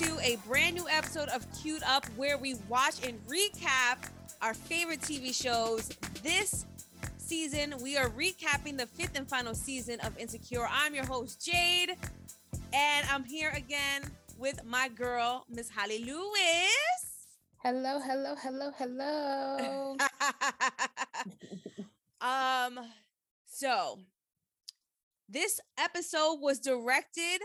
to 0.00 0.18
a 0.22 0.36
brand 0.48 0.74
new 0.74 0.88
episode 0.88 1.28
of 1.28 1.46
Queued 1.52 1.82
Up 1.82 2.06
where 2.16 2.38
we 2.38 2.54
watch 2.70 3.06
and 3.06 3.20
recap 3.26 3.98
our 4.40 4.54
favorite 4.54 5.02
TV 5.02 5.34
shows. 5.34 5.90
This 6.22 6.64
season, 7.18 7.74
we 7.82 7.98
are 7.98 8.08
recapping 8.08 8.78
the 8.78 8.86
fifth 8.86 9.14
and 9.18 9.28
final 9.28 9.54
season 9.54 10.00
of 10.00 10.16
Insecure. 10.16 10.66
I'm 10.72 10.94
your 10.94 11.04
host, 11.04 11.44
Jade, 11.44 11.90
and 12.72 13.06
I'm 13.10 13.24
here 13.24 13.50
again 13.54 14.04
with 14.38 14.64
my 14.64 14.88
girl, 14.88 15.44
Miss 15.50 15.68
Holly 15.68 16.02
Lewis. 16.02 17.36
Hello, 17.58 18.00
hello, 18.00 18.34
hello, 18.40 18.70
hello. 18.78 19.96
um, 22.22 22.80
so 23.44 23.98
this 25.28 25.60
episode 25.76 26.38
was 26.40 26.58
directed, 26.58 27.42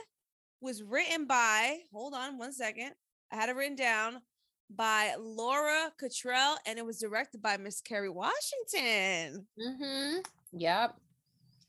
was 0.61 0.83
written 0.83 1.25
by, 1.25 1.79
hold 1.91 2.13
on 2.13 2.37
one 2.37 2.53
second. 2.53 2.91
I 3.31 3.35
had 3.35 3.49
it 3.49 3.55
written 3.55 3.75
down 3.75 4.21
by 4.69 5.15
Laura 5.19 5.91
Kittrell, 6.01 6.55
and 6.65 6.79
it 6.79 6.85
was 6.85 6.99
directed 6.99 7.41
by 7.41 7.57
Miss 7.57 7.81
Kerry 7.81 8.09
Washington. 8.09 9.45
mm-hmm. 9.59 10.19
Yep. 10.53 10.95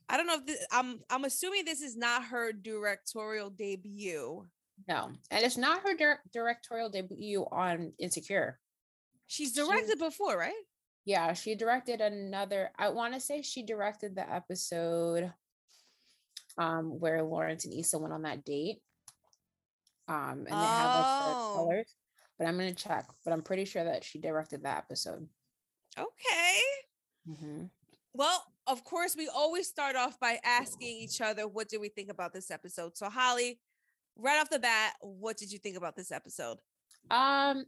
I 0.08 0.16
don't 0.16 0.26
know 0.26 0.36
if 0.36 0.46
this, 0.46 0.64
I'm 0.70 1.00
I'm 1.10 1.24
assuming 1.24 1.64
this 1.64 1.80
is 1.80 1.96
not 1.96 2.24
her 2.26 2.52
directorial 2.52 3.50
debut. 3.50 4.46
No, 4.88 5.10
and 5.30 5.44
it's 5.44 5.56
not 5.56 5.82
her 5.82 5.96
dir- 5.96 6.20
directorial 6.32 6.90
debut 6.90 7.44
on 7.50 7.92
Insecure. 7.98 8.60
She's 9.26 9.52
directed 9.52 9.98
before, 9.98 10.38
right? 10.38 10.54
Yeah, 11.04 11.32
she 11.32 11.56
directed 11.56 12.00
another. 12.00 12.70
I 12.78 12.90
want 12.90 13.14
to 13.14 13.20
say 13.20 13.42
she 13.42 13.64
directed 13.64 14.14
the 14.14 14.32
episode 14.32 15.32
um 16.58 16.98
where 17.00 17.22
Lawrence 17.22 17.64
and 17.64 17.74
Issa 17.74 17.98
went 17.98 18.14
on 18.14 18.22
that 18.22 18.44
date. 18.44 18.78
Um, 20.08 20.46
and 20.46 20.46
they 20.46 20.50
have 20.52 20.94
like 20.94 21.04
the 21.04 21.36
Oh. 21.36 21.52
colors. 21.56 21.94
But 22.38 22.46
I'm 22.46 22.56
gonna 22.58 22.74
check. 22.74 23.06
But 23.24 23.32
I'm 23.32 23.42
pretty 23.42 23.64
sure 23.64 23.84
that 23.84 24.04
she 24.04 24.18
directed 24.20 24.62
that 24.62 24.78
episode. 24.78 25.28
Okay. 25.98 26.60
Mhm. 27.28 27.70
Well, 28.12 28.44
of 28.66 28.84
course, 28.84 29.16
we 29.16 29.28
always 29.28 29.68
start 29.68 29.96
off 29.96 30.18
by 30.20 30.38
asking 30.44 30.88
each 30.88 31.20
other, 31.20 31.46
what 31.48 31.68
did 31.68 31.80
we 31.80 31.88
think 31.88 32.10
about 32.10 32.32
this 32.32 32.50
episode? 32.50 32.96
So, 32.96 33.08
Holly, 33.10 33.60
right 34.16 34.38
off 34.40 34.48
the 34.50 34.58
bat, 34.58 34.94
what 35.00 35.36
did 35.36 35.52
you 35.52 35.58
think 35.58 35.76
about 35.76 35.96
this 35.96 36.10
episode? 36.12 36.58
Um, 37.10 37.64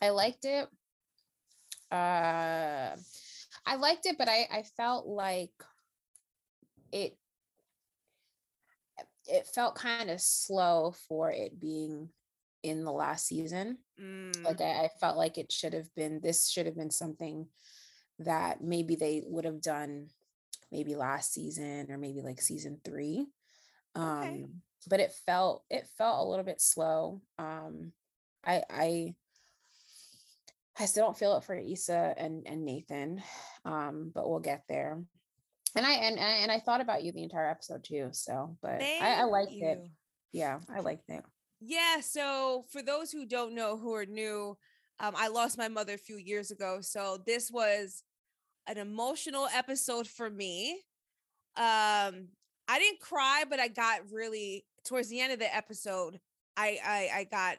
I 0.00 0.10
liked 0.10 0.44
it. 0.44 0.68
Uh, 1.90 2.96
I 3.66 3.74
liked 3.76 4.06
it, 4.06 4.16
but 4.16 4.28
I 4.28 4.46
I 4.50 4.62
felt 4.62 5.06
like 5.06 5.52
it 6.92 7.16
it 9.26 9.46
felt 9.46 9.74
kind 9.76 10.10
of 10.10 10.20
slow 10.20 10.94
for 11.08 11.30
it 11.30 11.60
being 11.60 12.08
in 12.62 12.84
the 12.84 12.92
last 12.92 13.26
season. 13.26 13.78
Mm, 14.00 14.44
Like 14.44 14.60
I, 14.60 14.84
I 14.84 14.88
felt 15.00 15.16
like 15.16 15.38
it 15.38 15.52
should 15.52 15.72
have 15.72 15.92
been 15.94 16.20
this 16.20 16.48
should 16.48 16.66
have 16.66 16.76
been 16.76 16.90
something 16.90 17.46
that 18.18 18.60
maybe 18.62 18.96
they 18.96 19.22
would 19.26 19.44
have 19.44 19.62
done 19.62 20.08
maybe 20.70 20.94
last 20.94 21.32
season 21.32 21.90
or 21.90 21.98
maybe 21.98 22.20
like 22.22 22.40
season 22.40 22.80
three. 22.84 23.26
Um 23.94 24.22
Okay. 24.22 24.46
but 24.88 25.00
it 25.00 25.12
felt 25.26 25.64
it 25.70 25.86
felt 25.96 26.26
a 26.26 26.28
little 26.28 26.44
bit 26.44 26.60
slow. 26.60 27.22
Um 27.38 27.92
I 28.44 28.62
I 28.70 29.14
I 30.78 30.86
still 30.86 31.04
don't 31.04 31.18
feel 31.18 31.36
it 31.36 31.44
for 31.44 31.54
Issa 31.54 32.14
and, 32.16 32.46
and 32.46 32.64
Nathan. 32.64 33.22
Um, 33.66 34.10
but 34.14 34.28
we'll 34.28 34.40
get 34.40 34.64
there. 34.66 35.02
And 35.76 35.86
I 35.86 35.92
and 35.92 36.18
and 36.18 36.50
I 36.50 36.58
thought 36.58 36.80
about 36.80 37.04
you 37.04 37.12
the 37.12 37.22
entire 37.22 37.48
episode 37.48 37.84
too. 37.84 38.08
So, 38.12 38.56
but 38.62 38.82
I, 38.82 39.20
I 39.20 39.24
liked 39.24 39.52
it. 39.52 39.80
Yeah, 40.32 40.60
I 40.74 40.80
liked 40.80 41.08
it. 41.08 41.22
Yeah. 41.60 42.00
So, 42.00 42.64
for 42.70 42.82
those 42.82 43.12
who 43.12 43.26
don't 43.26 43.54
know, 43.54 43.76
who 43.76 43.94
are 43.94 44.06
new, 44.06 44.56
um, 44.98 45.14
I 45.16 45.28
lost 45.28 45.58
my 45.58 45.68
mother 45.68 45.94
a 45.94 45.98
few 45.98 46.16
years 46.16 46.50
ago. 46.50 46.78
So, 46.80 47.18
this 47.26 47.50
was 47.50 48.02
an 48.66 48.78
emotional 48.78 49.48
episode 49.54 50.06
for 50.06 50.30
me. 50.30 50.82
Um, 51.56 52.28
I 52.68 52.78
didn't 52.78 53.00
cry, 53.00 53.44
but 53.48 53.60
I 53.60 53.68
got 53.68 54.10
really 54.10 54.64
towards 54.84 55.08
the 55.08 55.20
end 55.20 55.32
of 55.32 55.38
the 55.38 55.54
episode. 55.54 56.20
I 56.56 56.78
I, 56.84 57.10
I 57.20 57.24
got 57.24 57.58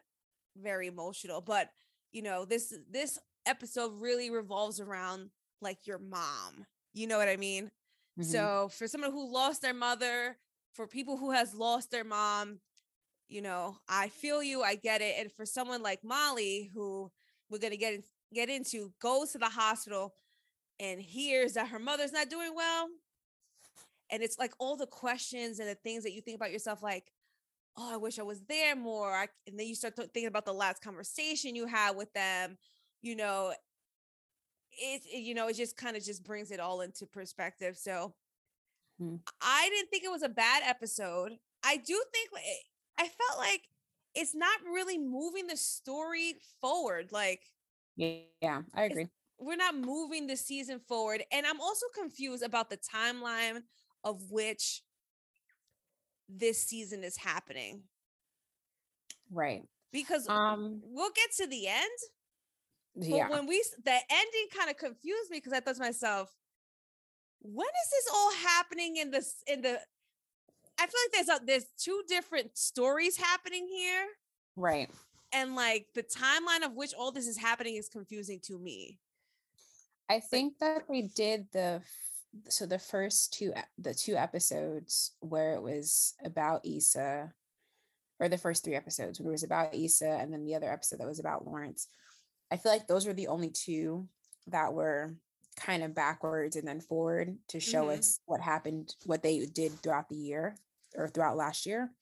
very 0.58 0.88
emotional. 0.88 1.42
But 1.42 1.70
you 2.12 2.22
know, 2.22 2.46
this 2.46 2.74
this 2.90 3.20
episode 3.46 3.94
really 4.00 4.30
revolves 4.30 4.80
around 4.80 5.30
like 5.62 5.88
your 5.88 6.00
mom. 6.00 6.66
You 6.94 7.08
know 7.08 7.18
what 7.18 7.30
I 7.30 7.38
mean? 7.38 7.72
Mhm. 8.22 8.26
So 8.26 8.70
for 8.70 8.88
someone 8.88 9.12
who 9.12 9.32
lost 9.32 9.62
their 9.62 9.74
mother, 9.74 10.38
for 10.74 10.88
people 10.88 11.18
who 11.18 11.32
has 11.32 11.54
lost 11.54 11.92
their 11.92 12.04
mom, 12.06 12.62
you 13.30 13.42
know, 13.42 13.78
I 13.88 14.10
feel 14.10 14.44
you, 14.44 14.64
I 14.64 14.76
get 14.76 15.02
it. 15.02 15.16
And 15.20 15.32
for 15.32 15.46
someone 15.46 15.82
like 15.84 16.04
Molly, 16.04 16.72
who 16.74 17.12
we're 17.50 17.60
gonna 17.60 17.78
get 17.78 18.04
get 18.34 18.50
into, 18.50 18.94
goes 19.02 19.32
to 19.34 19.40
the 19.40 19.50
hospital 19.50 20.16
and 20.80 21.02
hears 21.02 21.54
that 21.54 21.70
her 21.70 21.80
mother's 21.80 22.14
not 22.14 22.30
doing 22.30 22.54
well, 22.56 22.90
and 24.10 24.22
it's 24.24 24.38
like 24.40 24.54
all 24.60 24.76
the 24.76 24.88
questions 24.88 25.60
and 25.60 25.70
the 25.70 25.76
things 25.76 26.04
that 26.04 26.14
you 26.14 26.22
think 26.22 26.36
about 26.36 26.52
yourself, 26.52 26.84
like, 26.84 27.12
oh, 27.78 27.94
I 27.94 27.98
wish 27.98 28.20
I 28.20 28.24
was 28.24 28.42
there 28.44 28.76
more. 28.76 29.12
I, 29.14 29.28
and 29.48 29.60
then 29.60 29.68
you 29.68 29.76
start 29.76 29.96
thinking 29.96 30.28
about 30.28 30.46
the 30.46 30.54
last 30.54 30.82
conversation 30.84 31.56
you 31.56 31.68
had 31.68 31.96
with 31.96 32.12
them, 32.14 32.58
you 33.02 33.16
know. 33.16 33.54
It, 34.82 35.04
it 35.12 35.20
you 35.20 35.36
know 35.36 35.48
it 35.50 35.56
just 35.58 35.78
kind 35.78 35.98
of 35.98 36.04
just 36.04 36.24
brings 36.26 36.52
it 36.52 36.60
all 36.60 36.82
into 36.82 37.06
perspective. 37.06 37.78
So 37.78 38.16
Hmm. 39.00 39.16
I 39.42 39.70
didn't 39.70 39.90
think 39.90 40.04
it 40.04 40.12
was 40.12 40.24
a 40.24 40.30
bad 40.30 40.64
episode. 40.66 41.38
I 41.64 41.78
do 41.78 42.04
think 42.14 42.30
I 42.98 43.04
felt 43.08 43.38
like 43.40 43.62
it's 44.14 44.36
not 44.36 44.60
really 44.66 44.98
moving 44.98 45.48
the 45.48 45.58
story 45.58 46.36
forward. 46.60 47.12
Like 47.12 47.42
Yeah, 47.96 48.64
I 48.74 48.84
agree. 48.84 49.10
we're 49.40 49.56
not 49.56 49.76
moving 49.76 50.28
the 50.28 50.38
season 50.38 50.80
forward. 50.80 51.24
And 51.32 51.46
I'm 51.46 51.60
also 51.60 51.88
confused 51.96 52.44
about 52.44 52.70
the 52.70 52.78
timeline 52.78 53.64
of 54.04 54.32
which 54.32 54.84
this 56.30 56.62
season 56.64 57.04
is 57.04 57.18
happening 57.18 57.84
Right. 59.32 59.64
because 59.92 60.28
Um 60.28 60.82
we'll 60.82 61.12
get 61.16 61.32
to 61.38 61.48
the 61.48 61.68
end. 61.68 62.00
But 62.96 63.30
when 63.30 63.48
we 63.48 63.64
the 63.84 63.92
ending 63.92 64.48
kind 64.56 64.70
of 64.70 64.78
confused 64.78 65.32
me 65.32 65.38
because 65.38 65.54
I 65.54 65.60
thought 65.62 65.76
to 65.76 65.82
myself, 65.82 66.30
when 67.42 67.68
is 67.68 67.90
this 67.92 68.14
all 68.14 68.32
happening 68.34 68.98
in 68.98 69.12
this 69.12 69.36
in 69.48 69.62
the 69.62 69.80
I 70.80 70.88
feel 70.88 71.00
like 71.06 71.12
there's 71.26 71.30
a, 71.30 71.46
there's 71.46 71.66
two 71.78 72.02
different 72.08 72.58
stories 72.58 73.16
happening 73.18 73.68
here 73.68 74.06
Right. 74.56 74.90
and 75.32 75.56
like 75.56 75.88
the 75.94 76.04
timeline 76.04 76.66
of 76.66 76.74
which 76.76 76.94
all 76.94 77.12
this 77.12 77.28
is 77.28 77.38
happening 77.38 77.76
is 77.76 77.88
confusing 77.88 78.40
to 78.46 78.58
me. 78.58 79.00
I 80.10 80.20
think 80.20 80.60
that 80.60 80.84
we 80.90 81.04
did 81.16 81.48
the 81.54 81.82
so 82.50 82.66
the 82.66 82.80
first 82.80 83.34
two 83.34 83.54
the 83.78 83.94
two 83.94 84.16
episodes 84.16 85.14
where 85.20 85.54
it 85.54 85.62
was 85.62 86.14
about 86.26 86.66
Issa 86.66 87.32
or 88.20 88.30
the 88.30 88.38
first 88.38 88.64
three 88.64 88.76
episodes 88.76 89.20
when 89.20 89.30
it 89.30 89.32
was 89.32 89.44
about 89.44 89.74
Issa 89.74 90.10
and 90.10 90.32
then 90.34 90.46
the 90.46 90.56
other 90.56 90.72
episode 90.72 91.00
that 91.00 91.08
was 91.08 91.20
about 91.20 91.46
Lawrence. 91.46 91.88
I 92.52 92.58
feel 92.58 92.72
like 92.72 92.88
those 92.88 93.06
were 93.08 93.14
the 93.14 93.28
only 93.28 93.50
two 93.50 94.08
that 94.48 94.74
were 94.74 95.16
kind 95.56 95.84
of 95.84 95.94
backwards 95.96 96.56
and 96.56 96.68
then 96.68 96.82
forward 96.82 97.38
to 97.50 97.60
show 97.60 97.86
Mhm. 97.88 97.98
us 98.00 98.20
what 98.26 98.42
happened, 98.42 98.96
what 99.06 99.22
they 99.24 99.46
did 99.46 99.82
throughout 99.82 100.10
the 100.10 100.16
year 100.16 100.56
or 100.96 101.08
throughout 101.08 101.38
last 101.38 101.66
year. 101.66 101.94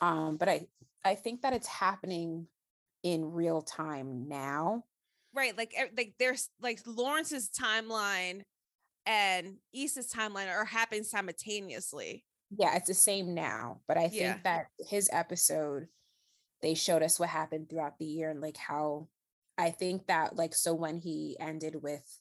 Um, 0.00 0.36
but 0.36 0.48
I 0.48 0.68
I 1.04 1.14
think 1.14 1.42
that 1.42 1.52
it's 1.52 1.68
happening 1.68 2.48
in 3.02 3.32
real 3.32 3.62
time 3.62 4.28
now. 4.28 4.84
Right, 5.32 5.56
like 5.56 5.74
like 5.96 6.14
there's 6.18 6.50
like 6.60 6.80
Lawrence's 6.86 7.48
timeline 7.48 8.42
and 9.06 9.58
Issa's 9.72 10.12
timeline 10.12 10.48
are 10.48 10.64
happening 10.64 11.04
simultaneously. 11.04 12.24
yeah 12.50 12.74
it's 12.76 12.86
the 12.88 12.94
same 12.94 13.34
now 13.34 13.82
but 13.86 13.98
i 13.98 14.08
think 14.08 14.22
Yeah. 14.22 14.38
that 14.42 14.68
his 14.78 15.10
episode 15.12 15.86
they 16.62 16.72
showed 16.72 17.02
us 17.02 17.20
what 17.20 17.28
happened 17.28 17.68
throughout 17.68 17.98
the 17.98 18.06
year 18.06 18.30
and 18.30 18.40
like 18.40 18.56
how 18.56 19.06
i 19.58 19.70
think 19.70 20.06
that 20.06 20.36
like 20.36 20.54
so 20.54 20.72
when 20.74 20.96
he 20.98 21.36
ended 21.40 21.82
with 21.82 22.20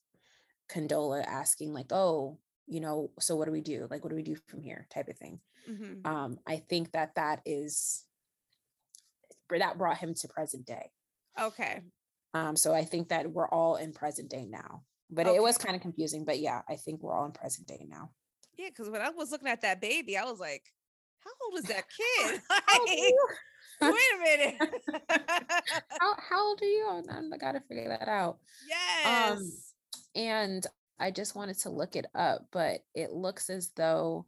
condola 0.69 1.23
asking 1.25 1.71
like 1.73 1.91
oh 1.91 2.37
you 2.65 2.79
know 2.81 3.11
so 3.19 3.35
what 3.35 3.45
do 3.45 3.51
we 3.51 3.61
do 3.61 3.87
like 3.89 4.03
what 4.03 4.09
do 4.09 4.15
we 4.15 4.23
do 4.23 4.35
from 4.47 4.61
here 4.61 4.87
type 4.89 5.07
of 5.07 5.17
thing 5.17 5.39
Mhm. 5.69 6.05
um 6.05 6.39
i 6.45 6.57
think 6.57 6.91
that 6.91 7.15
that 7.15 7.41
is 7.45 8.03
that 9.49 9.77
brought 9.77 9.97
him 9.97 10.13
to 10.15 10.27
present 10.27 10.65
day 10.65 10.91
Okay. 11.39 11.81
um 12.33 12.55
so 12.57 12.73
i 12.73 12.83
think 12.83 13.09
that 13.09 13.31
we're 13.31 13.47
all 13.47 13.77
in 13.77 13.93
present 13.93 14.29
day 14.29 14.45
now 14.45 14.83
but 15.09 15.25
it 15.27 15.41
was 15.41 15.57
kind 15.57 15.75
of 15.75 15.81
confusing 15.81 16.25
but 16.25 16.39
yeah 16.39 16.61
i 16.67 16.75
think 16.75 17.01
we're 17.01 17.13
all 17.13 17.25
in 17.25 17.31
present 17.31 17.67
day 17.67 17.85
now 17.87 18.11
Yeah, 18.57 18.69
because 18.69 18.89
when 18.89 19.01
I 19.01 19.09
was 19.11 19.31
looking 19.31 19.47
at 19.47 19.61
that 19.61 19.79
baby, 19.79 20.17
I 20.17 20.25
was 20.25 20.39
like, 20.39 20.63
how 21.19 21.29
old 21.45 21.59
is 21.59 21.65
that 21.69 21.85
kid? 21.97 22.41
How 22.49 22.79
old 22.79 22.89
are 22.89 22.93
Like? 22.95 23.37
Wait 23.81 23.93
a 24.15 24.19
minute. 24.23 24.55
how, 25.99 26.15
how 26.29 26.47
old 26.47 26.61
are 26.61 26.65
you 26.65 27.03
I- 27.09 27.21
I 27.33 27.37
gotta 27.37 27.61
figure 27.61 27.89
that 27.89 28.07
out 28.07 28.39
yes. 28.67 29.73
and 30.15 30.65
I 30.99 31.11
just 31.11 31.35
wanted 31.35 31.59
to 31.59 31.69
look 31.69 31.95
it 31.95 32.07
up, 32.15 32.47
but 32.51 32.81
it 32.95 33.11
looks 33.11 33.49
as 33.49 33.69
though 33.75 34.25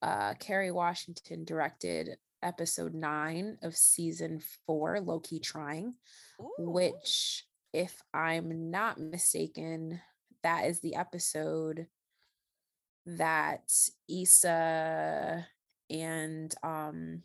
uh, 0.00 0.34
Kerry 0.34 0.70
Washington 0.70 1.44
directed 1.44 2.16
episode 2.42 2.94
nine 2.94 3.58
of 3.62 3.76
season 3.76 4.40
four, 4.66 5.00
Low 5.00 5.18
Key 5.20 5.40
Trying, 5.40 5.94
Ooh. 6.40 6.52
which, 6.58 7.44
if 7.72 8.00
I'm 8.14 8.70
not 8.70 9.00
mistaken, 9.00 10.00
that 10.44 10.66
is 10.66 10.80
the 10.80 10.94
episode 10.94 11.88
that 13.06 13.72
Issa 14.08 15.46
and 15.90 16.54
um, 16.62 17.22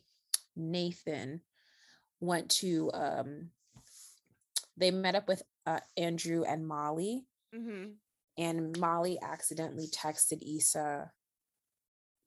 Nathan 0.56 1.42
went 2.20 2.50
to 2.50 2.92
um, 2.94 3.50
they 4.78 4.92
met 4.92 5.16
up 5.16 5.28
with 5.28 5.44
uh, 5.66 5.80
Andrew 5.98 6.44
and 6.44 6.68
Molly, 6.68 7.26
Mhm. 7.54 7.96
and 8.38 8.78
Molly 8.80 9.20
accidentally 9.22 9.88
texted 9.88 10.42
Issa 10.42 11.12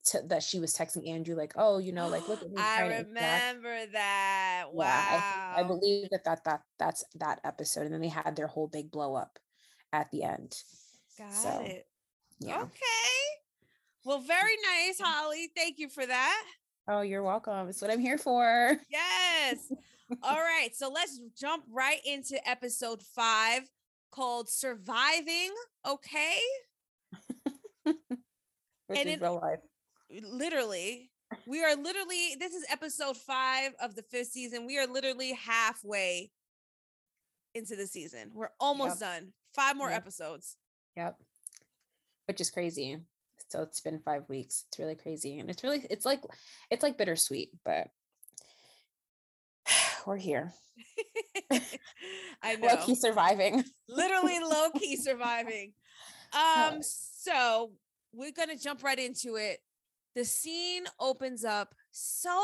to, 0.04 0.22
that 0.22 0.42
she 0.44 0.60
was 0.60 0.72
texting 0.72 1.08
Andrew 1.08 1.34
like, 1.34 1.52
"Oh, 1.56 1.78
you 1.78 1.92
know, 1.92 2.08
like 2.08 2.28
look 2.28 2.42
at 2.42 2.50
me." 2.50 2.56
I 2.58 2.78
trying 2.78 2.90
to 2.90 2.98
interact." 3.10 3.54
remember 3.56 3.86
that. 3.92 4.64
Wow. 4.72 4.84
Yeah, 4.84 5.54
I, 5.56 5.60
I 5.60 5.62
believe 5.64 6.08
that, 6.10 6.24
that 6.24 6.44
that 6.44 6.62
that's 6.78 7.04
that 7.16 7.40
episode, 7.44 7.84
and 7.84 7.92
then 7.92 8.00
they 8.00 8.08
had 8.08 8.36
their 8.36 8.46
whole 8.46 8.68
big 8.68 8.90
blow 8.90 9.14
up 9.14 9.38
at 9.92 10.10
the 10.10 10.22
end. 10.22 10.62
Got 11.18 11.32
so, 11.32 11.62
it. 11.64 11.88
Yeah. 12.38 12.60
Okay. 12.62 13.40
Well, 14.04 14.20
very 14.20 14.56
nice, 14.62 15.00
Holly. 15.00 15.50
Thank 15.56 15.78
you 15.78 15.88
for 15.88 16.06
that. 16.06 16.44
Oh, 16.88 17.00
you're 17.00 17.22
welcome. 17.22 17.68
It's 17.68 17.82
what 17.82 17.90
I'm 17.90 18.00
here 18.00 18.18
for. 18.18 18.76
Yes. 18.90 19.72
All 20.22 20.36
right. 20.36 20.68
So 20.74 20.88
let's 20.88 21.20
jump 21.38 21.64
right 21.72 21.98
into 22.04 22.36
episode 22.48 23.02
five 23.02 23.62
called 24.12 24.48
Surviving. 24.48 25.50
Okay. 25.86 26.36
Which 27.84 27.96
And 29.00 29.08
is 29.08 29.14
it- 29.16 29.22
real 29.22 29.40
life. 29.42 29.60
Literally, 30.22 31.10
we 31.46 31.64
are 31.64 31.74
literally, 31.74 32.36
this 32.38 32.54
is 32.54 32.64
episode 32.70 33.16
five 33.16 33.72
of 33.82 33.96
the 33.96 34.02
fifth 34.02 34.28
season. 34.28 34.64
We 34.66 34.78
are 34.78 34.86
literally 34.86 35.32
halfway 35.32 36.30
into 37.56 37.74
the 37.74 37.88
season. 37.88 38.30
We're 38.32 38.50
almost 38.60 39.00
done. 39.00 39.32
Five 39.52 39.76
more 39.76 39.90
Yep. 39.90 39.96
episodes. 39.98 40.56
Yep. 40.96 41.16
Which 42.28 42.40
is 42.40 42.50
crazy. 42.50 43.00
So 43.48 43.62
it's 43.62 43.80
been 43.80 44.00
five 44.00 44.28
weeks. 44.28 44.64
It's 44.68 44.78
really 44.78 44.96
crazy. 44.96 45.38
And 45.38 45.48
it's 45.48 45.62
really, 45.62 45.86
it's 45.90 46.04
like, 46.04 46.20
it's 46.70 46.82
like 46.82 46.98
bittersweet, 46.98 47.50
but 47.64 47.88
we're 50.06 50.16
here. 50.16 50.52
I 52.42 52.56
know. 52.60 52.68
Low 52.68 52.76
key 52.78 52.94
surviving. 52.94 53.64
literally 53.88 54.38
low 54.40 54.70
key 54.70 54.96
surviving. 55.02 55.72
Um, 56.32 56.80
so 56.82 57.72
we're 58.12 58.32
gonna 58.32 58.56
jump 58.56 58.82
right 58.82 58.98
into 58.98 59.36
it. 59.36 59.58
The 60.14 60.24
scene 60.24 60.84
opens 60.98 61.44
up 61.44 61.74
so 61.90 62.40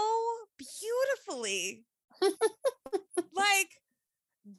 beautifully. 0.59 1.85
like, 2.21 3.71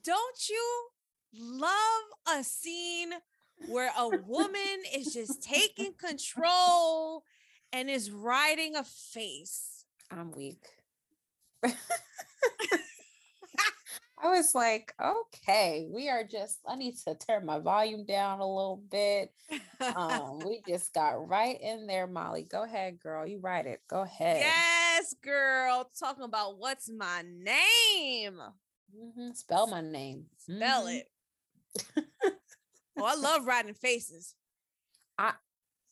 don't 0.04 0.48
you 0.48 0.88
love 1.32 2.38
a 2.38 2.44
scene 2.44 3.12
where 3.66 3.90
a 3.98 4.08
woman 4.08 4.82
is 4.94 5.12
just 5.12 5.42
taking 5.42 5.92
control 5.94 7.24
and 7.72 7.88
is 7.90 8.10
riding 8.10 8.76
a 8.76 8.84
face? 8.84 9.84
I'm 10.10 10.30
weak. 10.32 10.62
I 14.16 14.28
was 14.30 14.54
like, 14.54 14.94
okay, 15.02 15.86
we 15.90 16.08
are 16.08 16.24
just, 16.24 16.58
I 16.66 16.76
need 16.76 16.96
to 17.06 17.14
turn 17.14 17.44
my 17.44 17.58
volume 17.58 18.04
down 18.06 18.40
a 18.40 18.46
little 18.46 18.82
bit. 18.90 19.32
Um, 19.94 20.38
we 20.44 20.62
just 20.66 20.94
got 20.94 21.28
right 21.28 21.60
in 21.60 21.86
there, 21.86 22.06
Molly. 22.06 22.44
Go 22.44 22.62
ahead, 22.62 23.00
girl. 23.00 23.26
You 23.26 23.38
write 23.40 23.66
it. 23.66 23.80
Go 23.88 24.00
ahead. 24.02 24.38
yes, 24.40 25.14
girl. 25.22 25.90
Talking 25.98 26.24
about 26.24 26.58
what's 26.58 26.88
my 26.88 27.22
name. 27.22 28.40
Mhm, 28.96 29.36
Spell 29.36 29.66
my 29.66 29.82
name. 29.82 30.26
Spell 30.38 30.84
Mhm. 30.86 31.00
it. 31.00 31.08
oh, 32.98 33.04
I 33.04 33.14
love 33.14 33.46
riding 33.46 33.74
faces. 33.74 34.34
I 35.18 35.32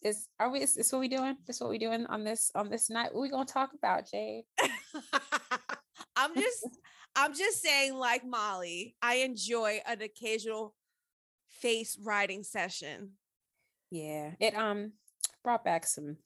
is 0.03 0.29
are 0.41 0.51
we 0.51 0.61
is 0.61 0.75
this 0.75 0.93
what 0.93 1.01
we 1.01 1.09
doing? 1.09 1.37
This 1.47 1.61
what 1.61 1.71
we 1.71 1.79
doing 1.79 2.07
on 2.07 2.25
this 2.25 2.51
on 2.55 2.71
this 2.71 2.91
night? 2.91 3.15
What 3.15 3.23
we 3.23 3.31
gonna 3.31 3.45
talk 3.45 3.71
about, 3.75 4.11
Jade? 4.11 4.45
I'm 6.17 6.35
just 6.35 6.69
I'm 7.15 7.35
just 7.35 7.63
saying, 7.63 7.95
like 7.95 8.25
Molly, 8.25 8.97
I 9.03 9.17
enjoy 9.17 9.81
an 9.87 10.03
occasional 10.03 10.75
face 11.49 11.99
riding 12.03 12.43
session. 12.43 13.13
Yeah. 13.91 14.33
It 14.41 14.57
um 14.57 14.93
brought 15.45 15.65
back 15.65 15.87
some 15.87 16.17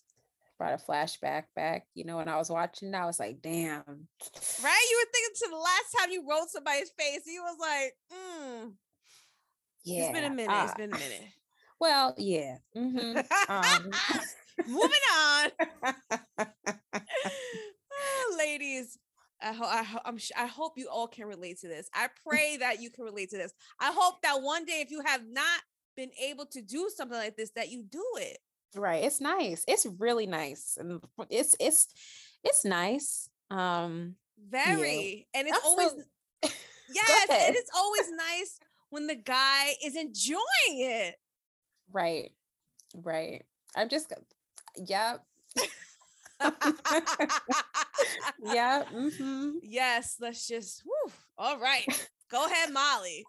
brought 0.58 0.72
a 0.72 0.82
flashback 0.90 1.44
back. 1.54 1.86
You 1.94 2.04
know, 2.04 2.16
when 2.16 2.28
I 2.28 2.36
was 2.36 2.50
watching, 2.50 2.94
I 2.94 3.06
was 3.06 3.20
like, 3.20 3.42
damn. 3.42 3.82
Right? 3.84 4.86
You 4.90 5.04
were 5.04 5.10
thinking 5.12 5.34
to 5.34 5.48
the 5.50 5.56
last 5.56 5.96
time 5.98 6.10
you 6.12 6.24
rode 6.28 6.48
somebody's 6.48 6.90
face, 6.98 7.22
you 7.26 7.42
was 7.42 7.56
like, 7.60 7.92
mm, 8.12 8.72
Yeah. 9.86 10.02
it's 10.04 10.12
been 10.12 10.24
a 10.30 10.34
minute. 10.34 10.52
uh, 10.52 10.64
it's 10.64 10.74
been 10.74 10.92
a 10.92 10.98
minute. 10.98 11.22
well, 11.80 12.14
yeah. 12.18 12.56
mhm, 12.76 13.24
um, 13.48 13.90
Moving 14.66 14.90
on. 15.18 15.50
Ah, 17.98 18.36
ladies 18.38 18.98
I, 19.40 19.52
ho- 19.52 19.64
I, 19.68 19.82
ho- 19.82 20.00
I'm 20.04 20.18
sh- 20.18 20.32
I 20.36 20.46
hope 20.46 20.74
you 20.76 20.88
all 20.90 21.08
can 21.08 21.26
relate 21.26 21.60
to 21.60 21.68
this 21.68 21.88
i 21.94 22.08
pray 22.28 22.58
that 22.58 22.80
you 22.82 22.90
can 22.90 23.04
relate 23.04 23.30
to 23.30 23.38
this 23.38 23.52
i 23.80 23.90
hope 23.94 24.20
that 24.22 24.42
one 24.42 24.66
day 24.66 24.80
if 24.82 24.90
you 24.90 25.00
have 25.04 25.22
not 25.26 25.60
been 25.96 26.10
able 26.22 26.44
to 26.46 26.60
do 26.60 26.90
something 26.94 27.16
like 27.16 27.36
this 27.36 27.50
that 27.56 27.70
you 27.70 27.82
do 27.84 28.04
it 28.18 28.36
right. 28.74 29.02
It's 29.04 29.20
nice. 29.22 29.64
It's 29.66 29.86
really 29.98 30.26
nice. 30.26 30.76
And 30.78 31.00
it's 31.30 31.56
it's 31.58 31.88
it's 32.44 32.64
nice. 32.66 33.30
Um 33.50 34.16
very 34.50 35.26
and 35.34 35.48
it's 35.48 35.58
always 35.64 35.92
yes 36.42 37.30
and 37.30 37.56
it's 37.56 37.70
always 37.74 38.10
nice 38.12 38.58
when 38.96 39.06
the 39.06 39.14
guy 39.14 39.74
is 39.84 39.94
enjoying 39.94 40.40
it 40.70 41.16
right. 41.92 42.30
Right. 42.94 43.44
I'm 43.76 43.90
just 43.90 44.10
yep. 44.76 45.22
Yeah. 48.42 48.84
hmm 48.84 49.50
Yes, 49.62 50.16
let's 50.20 50.46
just 50.48 50.82
whew. 50.84 51.12
all 51.36 51.58
right. 51.58 51.84
Go 52.30 52.46
ahead, 52.46 52.72
Molly. 52.72 53.24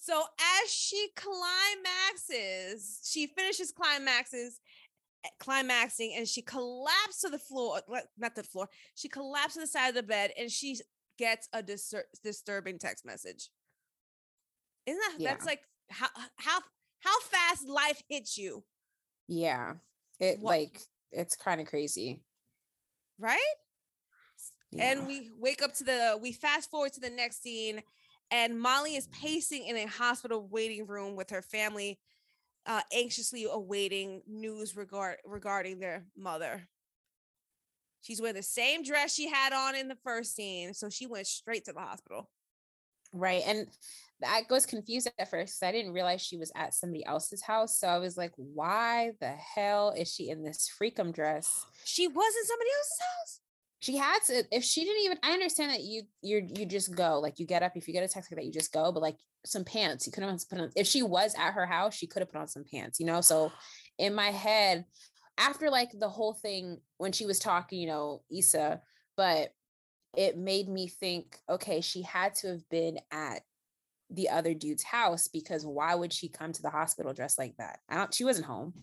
So 0.00 0.22
as 0.64 0.70
she 0.72 1.08
climaxes, 1.14 3.00
she 3.04 3.26
finishes 3.26 3.70
climaxes 3.70 4.60
eh, 5.24 5.28
climaxing 5.40 6.14
and 6.16 6.26
she 6.26 6.40
collapsed 6.42 7.20
to 7.22 7.28
the 7.28 7.38
floor, 7.38 7.80
not 8.18 8.34
the 8.34 8.42
floor. 8.42 8.68
She 8.94 9.08
collapsed 9.08 9.56
to 9.56 9.60
the 9.60 9.66
side 9.66 9.90
of 9.90 9.94
the 9.94 10.02
bed 10.02 10.30
and 10.38 10.50
she 10.50 10.78
gets 11.18 11.48
a 11.52 11.62
distur- 11.62 12.08
disturbing 12.24 12.78
text 12.78 13.04
message. 13.04 13.50
Isn't 14.86 15.00
that 15.00 15.16
that's 15.24 15.46
like 15.46 15.62
how 15.90 16.08
how 16.36 16.60
how 17.00 17.20
fast 17.20 17.66
life 17.68 18.02
hits 18.08 18.36
you, 18.36 18.64
Yeah. 19.28 19.74
It 20.18 20.38
What- 20.40 20.50
like 20.50 20.80
it's 21.12 21.34
kind 21.36 21.60
of 21.60 21.66
crazy. 21.66 22.22
right? 23.18 23.54
Yeah. 24.70 24.92
And 24.92 25.06
we 25.06 25.30
wake 25.36 25.62
up 25.62 25.74
to 25.74 25.84
the, 25.84 26.18
we 26.22 26.30
fast 26.32 26.70
forward 26.70 26.92
to 26.92 27.00
the 27.00 27.10
next 27.10 27.42
scene, 27.42 27.82
and 28.30 28.60
Molly 28.60 28.94
is 28.94 29.08
pacing 29.08 29.66
in 29.66 29.76
a 29.76 29.86
hospital 29.86 30.46
waiting 30.46 30.86
room 30.86 31.16
with 31.16 31.30
her 31.30 31.42
family, 31.42 31.98
uh, 32.66 32.82
anxiously 32.92 33.44
awaiting 33.50 34.22
news 34.28 34.76
regard 34.76 35.16
regarding 35.24 35.80
their 35.80 36.06
mother. 36.16 36.68
She's 38.02 38.20
wearing 38.20 38.36
the 38.36 38.42
same 38.44 38.84
dress 38.84 39.12
she 39.14 39.28
had 39.28 39.52
on 39.52 39.74
in 39.74 39.88
the 39.88 39.96
first 40.04 40.36
scene, 40.36 40.72
so 40.72 40.88
she 40.88 41.06
went 41.06 41.26
straight 41.26 41.64
to 41.64 41.72
the 41.72 41.80
hospital. 41.80 42.30
Right. 43.12 43.42
And 43.44 43.66
I 44.24 44.42
was 44.50 44.66
confused 44.66 45.08
at 45.18 45.30
first 45.30 45.60
because 45.60 45.68
I 45.68 45.72
didn't 45.72 45.92
realize 45.92 46.20
she 46.20 46.36
was 46.36 46.52
at 46.54 46.74
somebody 46.74 47.04
else's 47.04 47.42
house. 47.42 47.78
So 47.78 47.88
I 47.88 47.98
was 47.98 48.16
like, 48.16 48.32
why 48.36 49.12
the 49.20 49.30
hell 49.30 49.94
is 49.96 50.12
she 50.12 50.30
in 50.30 50.42
this 50.42 50.70
freakum 50.80 51.12
dress? 51.12 51.64
She 51.84 52.06
was 52.06 52.34
in 52.40 52.46
somebody 52.46 52.70
else's 52.78 52.98
house. 53.00 53.40
She 53.80 53.96
had 53.96 54.18
to, 54.26 54.44
if 54.54 54.62
she 54.62 54.84
didn't 54.84 55.04
even, 55.04 55.18
I 55.22 55.32
understand 55.32 55.70
that 55.70 55.82
you, 55.82 56.02
you're, 56.20 56.42
you 56.42 56.66
just 56.66 56.94
go, 56.94 57.18
like 57.18 57.38
you 57.38 57.46
get 57.46 57.62
up, 57.62 57.76
if 57.76 57.88
you 57.88 57.94
get 57.94 58.04
a 58.04 58.08
text 58.08 58.30
like 58.30 58.36
that, 58.36 58.44
you 58.44 58.52
just 58.52 58.72
go, 58.72 58.92
but 58.92 59.00
like 59.00 59.16
some 59.46 59.64
pants, 59.64 60.06
you 60.06 60.12
couldn't 60.12 60.28
have 60.28 60.48
put 60.50 60.60
on, 60.60 60.70
if 60.76 60.86
she 60.86 61.02
was 61.02 61.34
at 61.38 61.52
her 61.52 61.64
house, 61.64 61.94
she 61.94 62.06
could 62.06 62.20
have 62.20 62.30
put 62.30 62.40
on 62.40 62.48
some 62.48 62.64
pants, 62.70 63.00
you 63.00 63.06
know? 63.06 63.22
So 63.22 63.50
in 63.98 64.14
my 64.14 64.30
head, 64.30 64.84
after 65.38 65.70
like 65.70 65.98
the 65.98 66.10
whole 66.10 66.34
thing, 66.34 66.78
when 66.98 67.12
she 67.12 67.24
was 67.24 67.38
talking, 67.38 67.80
you 67.80 67.86
know, 67.86 68.22
Issa, 68.30 68.82
but 69.16 69.54
it 70.14 70.36
made 70.36 70.68
me 70.68 70.88
think, 70.88 71.38
okay, 71.48 71.80
she 71.80 72.02
had 72.02 72.34
to 72.34 72.48
have 72.48 72.68
been 72.68 72.98
at 73.10 73.40
the 74.10 74.28
other 74.28 74.54
dude's 74.54 74.82
house 74.82 75.28
because 75.28 75.64
why 75.64 75.94
would 75.94 76.12
she 76.12 76.28
come 76.28 76.52
to 76.52 76.62
the 76.62 76.70
hospital 76.70 77.12
dressed 77.12 77.38
like 77.38 77.56
that? 77.58 77.80
I 77.88 77.96
don't, 77.96 78.14
she 78.14 78.24
wasn't 78.24 78.46
home. 78.46 78.74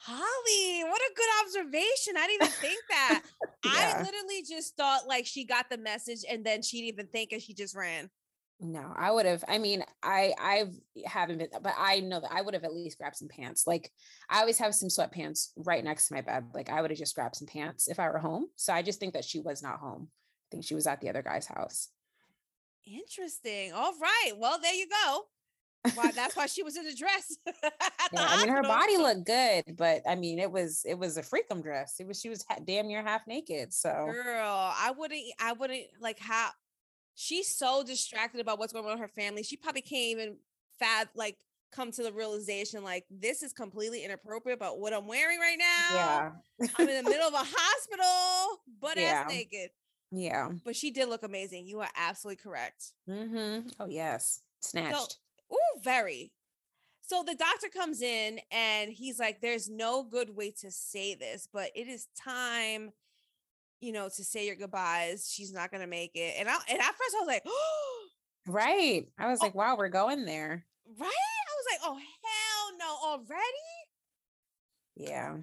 Holly, 0.00 0.84
what 0.84 1.00
a 1.00 1.14
good 1.16 1.28
observation. 1.44 2.14
I 2.16 2.26
didn't 2.28 2.42
even 2.42 2.54
think 2.60 2.80
that. 2.88 3.22
I 3.64 4.00
literally 4.00 4.44
just 4.48 4.76
thought 4.76 5.08
like 5.08 5.26
she 5.26 5.44
got 5.44 5.68
the 5.68 5.78
message 5.78 6.20
and 6.30 6.44
then 6.44 6.62
she 6.62 6.78
didn't 6.78 6.94
even 6.94 7.06
think 7.08 7.32
and 7.32 7.42
she 7.42 7.52
just 7.52 7.74
ran. 7.74 8.08
No, 8.60 8.92
I 8.96 9.10
would 9.10 9.26
have. 9.26 9.44
I 9.46 9.58
mean, 9.58 9.84
I 10.02 10.32
I 10.38 10.64
haven't 11.04 11.38
been, 11.38 11.48
but 11.62 11.74
I 11.78 12.00
know 12.00 12.20
that 12.20 12.32
I 12.32 12.42
would 12.42 12.54
have 12.54 12.64
at 12.64 12.74
least 12.74 12.98
grabbed 12.98 13.16
some 13.16 13.28
pants. 13.28 13.66
Like 13.66 13.90
I 14.28 14.40
always 14.40 14.58
have 14.58 14.74
some 14.74 14.88
sweatpants 14.88 15.50
right 15.56 15.84
next 15.84 16.08
to 16.08 16.14
my 16.14 16.22
bed. 16.22 16.46
Like 16.54 16.68
I 16.68 16.80
would 16.80 16.90
have 16.90 16.98
just 16.98 17.14
grabbed 17.14 17.36
some 17.36 17.46
pants 17.46 17.88
if 17.88 18.00
I 18.00 18.08
were 18.08 18.18
home. 18.18 18.46
So 18.56 18.72
I 18.72 18.82
just 18.82 18.98
think 18.98 19.14
that 19.14 19.24
she 19.24 19.40
was 19.40 19.62
not 19.62 19.78
home. 19.78 20.08
I 20.10 20.48
think 20.50 20.64
she 20.64 20.74
was 20.74 20.86
at 20.86 21.00
the 21.00 21.08
other 21.08 21.22
guy's 21.22 21.46
house. 21.46 21.88
Interesting. 22.94 23.72
All 23.72 23.92
right. 24.00 24.32
Well, 24.36 24.58
there 24.60 24.74
you 24.74 24.86
go. 25.04 25.22
Why 25.94 26.10
that's 26.10 26.36
why 26.36 26.46
she 26.46 26.62
was 26.62 26.76
in 26.76 26.86
a 26.86 26.94
dress. 26.94 27.36
yeah, 27.46 27.70
I 28.12 28.38
mean, 28.38 28.48
her 28.48 28.62
body 28.62 28.96
looked 28.96 29.24
good, 29.26 29.76
but 29.76 30.02
I 30.08 30.16
mean, 30.16 30.38
it 30.38 30.50
was 30.50 30.82
it 30.84 30.98
was 30.98 31.16
a 31.16 31.22
freakum 31.22 31.62
dress. 31.62 31.96
It 32.00 32.06
was 32.06 32.20
she 32.20 32.28
was 32.28 32.44
ha- 32.48 32.58
damn 32.64 32.88
near 32.88 33.02
half 33.02 33.26
naked. 33.26 33.72
So, 33.72 33.90
girl, 34.12 34.44
I 34.76 34.92
wouldn't, 34.96 35.22
I 35.40 35.52
wouldn't 35.52 35.84
like 36.00 36.18
how 36.18 36.50
she's 37.14 37.54
so 37.56 37.84
distracted 37.84 38.40
about 38.40 38.58
what's 38.58 38.72
going 38.72 38.84
on 38.86 38.92
with 38.92 39.00
her 39.00 39.08
family. 39.08 39.42
She 39.44 39.56
probably 39.56 39.82
can't 39.82 40.18
even 40.18 40.36
fab 40.80 41.08
like 41.14 41.36
come 41.70 41.92
to 41.92 42.02
the 42.02 42.12
realization 42.12 42.82
like 42.82 43.04
this 43.10 43.42
is 43.42 43.52
completely 43.52 44.02
inappropriate 44.04 44.56
about 44.58 44.80
what 44.80 44.92
I'm 44.92 45.06
wearing 45.06 45.38
right 45.38 45.58
now. 45.58 45.94
Yeah. 46.60 46.68
I'm 46.78 46.88
in 46.88 47.04
the 47.04 47.10
middle 47.10 47.28
of 47.28 47.34
a 47.34 47.36
hospital, 47.46 48.58
butt 48.80 48.96
Yeah. 48.96 49.22
ass 49.26 49.30
naked. 49.30 49.70
Yeah. 50.10 50.50
But 50.64 50.76
she 50.76 50.90
did 50.90 51.08
look 51.08 51.22
amazing. 51.22 51.66
You 51.66 51.80
are 51.80 51.88
absolutely 51.96 52.42
correct. 52.42 52.92
Mm-hmm. 53.08 53.68
Oh 53.80 53.86
yes, 53.88 54.40
snatched. 54.60 55.18
Ooh, 55.52 55.80
very. 55.82 56.32
So 57.00 57.22
the 57.26 57.34
doctor 57.34 57.68
comes 57.68 58.02
in 58.02 58.38
and 58.50 58.90
he's 58.90 59.18
like, 59.18 59.40
There's 59.40 59.68
no 59.70 60.02
good 60.02 60.36
way 60.36 60.50
to 60.60 60.70
say 60.70 61.14
this, 61.14 61.48
but 61.52 61.70
it 61.74 61.88
is 61.88 62.06
time, 62.22 62.92
you 63.80 63.92
know, 63.92 64.08
to 64.08 64.24
say 64.24 64.46
your 64.46 64.56
goodbyes. 64.56 65.30
She's 65.32 65.52
not 65.52 65.70
gonna 65.70 65.86
make 65.86 66.12
it. 66.14 66.34
And 66.38 66.48
I 66.48 66.56
and 66.68 66.78
at 66.78 66.86
first 66.94 67.14
I 67.16 67.20
was 67.20 67.26
like, 67.28 67.42
oh, 67.46 68.00
right. 68.46 69.06
I 69.18 69.28
was 69.30 69.38
Oh. 69.40 69.44
like, 69.46 69.54
wow, 69.54 69.76
we're 69.76 69.88
going 69.88 70.24
there. 70.26 70.64
right? 70.98 71.06
I 71.08 71.54
was 71.56 71.66
like, 71.72 71.80
oh 71.84 71.96
hell 71.96 72.78
no, 72.78 73.08
already? 73.10 73.42
Yeah. 74.96 75.36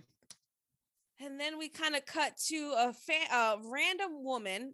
And 1.20 1.40
then 1.40 1.58
we 1.58 1.70
kind 1.70 1.96
of 1.96 2.06
cut 2.06 2.38
to 2.48 2.74
a 2.78 2.94
fa- 2.94 3.34
a 3.34 3.58
random 3.64 4.24
woman, 4.24 4.74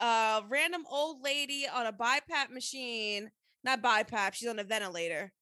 a 0.00 0.42
random 0.48 0.84
old 0.90 1.22
lady 1.22 1.66
on 1.72 1.86
a 1.86 1.92
BiPAP 1.92 2.50
machine, 2.50 3.30
not 3.62 3.82
BiPAP, 3.82 4.34
she's 4.34 4.48
on 4.48 4.58
a 4.58 4.64
ventilator. 4.64 5.32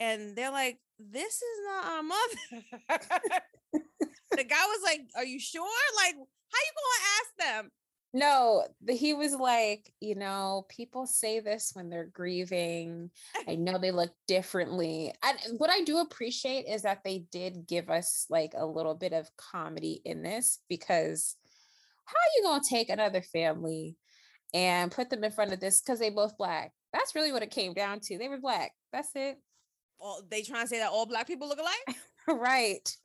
And 0.00 0.36
they're 0.36 0.52
like, 0.52 0.78
this 0.98 1.34
is 1.34 1.58
not 1.66 1.84
our 1.84 2.02
mother. 2.02 3.42
the 4.30 4.44
guy 4.44 4.64
was 4.66 4.80
like, 4.84 5.00
are 5.16 5.24
you 5.24 5.40
sure? 5.40 5.66
Like, 5.96 6.14
how 6.14 6.58
you 6.64 6.72
gonna 6.76 7.08
ask 7.18 7.62
them? 7.62 7.70
No, 8.14 8.64
the, 8.82 8.94
he 8.94 9.12
was 9.12 9.34
like, 9.34 9.92
you 10.00 10.14
know, 10.14 10.64
people 10.70 11.06
say 11.06 11.40
this 11.40 11.72
when 11.74 11.90
they're 11.90 12.06
grieving. 12.06 13.10
I 13.46 13.54
know 13.56 13.78
they 13.78 13.90
look 13.90 14.12
differently. 14.26 15.12
And 15.22 15.58
what 15.58 15.70
I 15.70 15.82
do 15.82 15.98
appreciate 15.98 16.62
is 16.62 16.82
that 16.82 17.04
they 17.04 17.24
did 17.30 17.66
give 17.66 17.90
us 17.90 18.26
like 18.30 18.52
a 18.56 18.64
little 18.64 18.94
bit 18.94 19.12
of 19.12 19.28
comedy 19.36 20.00
in 20.04 20.22
this 20.22 20.60
because 20.68 21.36
how 22.06 22.14
are 22.14 22.32
you 22.36 22.42
going 22.44 22.62
to 22.62 22.68
take 22.68 22.88
another 22.88 23.20
family 23.20 23.96
and 24.54 24.90
put 24.90 25.10
them 25.10 25.24
in 25.24 25.30
front 25.30 25.52
of 25.52 25.60
this 25.60 25.82
because 25.82 25.98
they 25.98 26.10
both 26.10 26.38
black? 26.38 26.72
That's 26.94 27.14
really 27.14 27.32
what 27.32 27.42
it 27.42 27.50
came 27.50 27.74
down 27.74 28.00
to. 28.04 28.16
They 28.16 28.28
were 28.28 28.40
black. 28.40 28.72
That's 28.90 29.10
it. 29.14 29.36
All, 30.00 30.22
they 30.30 30.42
trying 30.42 30.62
to 30.62 30.68
say 30.68 30.78
that 30.78 30.90
all 30.90 31.04
black 31.04 31.26
people 31.26 31.48
look 31.48 31.58
alike? 31.58 31.98
right. 32.40 32.96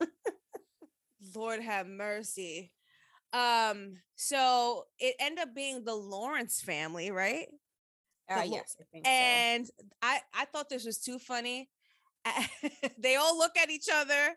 Lord 1.34 1.60
have 1.60 1.86
mercy. 1.86 2.72
Um, 3.34 3.96
so 4.14 4.86
it 4.98 5.16
ended 5.18 5.42
up 5.42 5.54
being 5.54 5.84
the 5.84 5.94
Lawrence 5.94 6.60
family, 6.60 7.10
right? 7.10 7.48
Uh, 8.30 8.42
yes, 8.46 8.76
I 8.80 8.84
think 8.92 9.04
so. 9.04 9.10
And 9.10 9.70
I 10.00 10.20
I 10.32 10.44
thought 10.46 10.68
this 10.70 10.86
was 10.86 10.98
too 10.98 11.18
funny. 11.18 11.68
they 12.98 13.16
all 13.16 13.36
look 13.36 13.56
at 13.58 13.70
each 13.70 13.88
other 13.92 14.36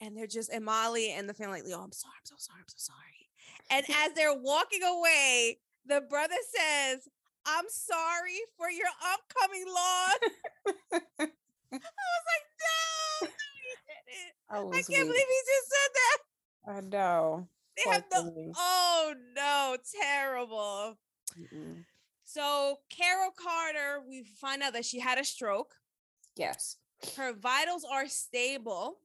and 0.00 0.16
they're 0.16 0.26
just 0.26 0.50
and 0.50 0.64
Molly 0.64 1.12
and 1.12 1.28
the 1.28 1.34
family 1.34 1.62
like, 1.62 1.70
oh, 1.72 1.82
I'm 1.82 1.92
sorry, 1.92 2.14
I'm 2.18 2.24
so 2.24 2.34
sorry, 2.38 2.60
I'm 2.60 2.68
so 2.68 2.78
sorry. 2.78 3.28
And 3.70 3.84
as 4.04 4.14
they're 4.14 4.34
walking 4.34 4.82
away, 4.82 5.58
the 5.86 6.00
brother 6.00 6.34
says, 6.56 7.08
I'm 7.46 7.66
sorry 7.68 8.40
for 8.56 8.70
your 8.70 8.88
upcoming 9.12 9.66
loss. 9.66 10.18
I 10.92 11.78
was 11.78 12.24
like, 12.32 12.46
no, 12.60 13.28
no, 13.28 13.46
he 13.62 13.74
didn't. 13.86 14.34
I, 14.50 14.78
I 14.78 14.82
can't 14.82 14.88
weak. 14.88 14.98
believe 14.98 15.28
he 15.28 15.40
just 15.46 15.68
said 15.70 15.92
that. 15.94 16.18
I 16.66 16.80
know. 16.80 17.48
They 17.84 17.90
have 17.90 18.04
no 18.12 18.30
thing. 18.30 18.52
oh 18.56 19.14
no, 19.34 19.76
terrible. 20.00 20.98
Mm-mm. 21.38 21.84
So 22.24 22.78
Carol 22.90 23.30
Carter, 23.30 24.02
we 24.08 24.22
find 24.40 24.62
out 24.62 24.72
that 24.74 24.84
she 24.84 25.00
had 25.00 25.18
a 25.18 25.24
stroke. 25.24 25.74
Yes. 26.36 26.76
Her 27.16 27.32
vitals 27.32 27.84
are 27.90 28.06
stable. 28.06 28.98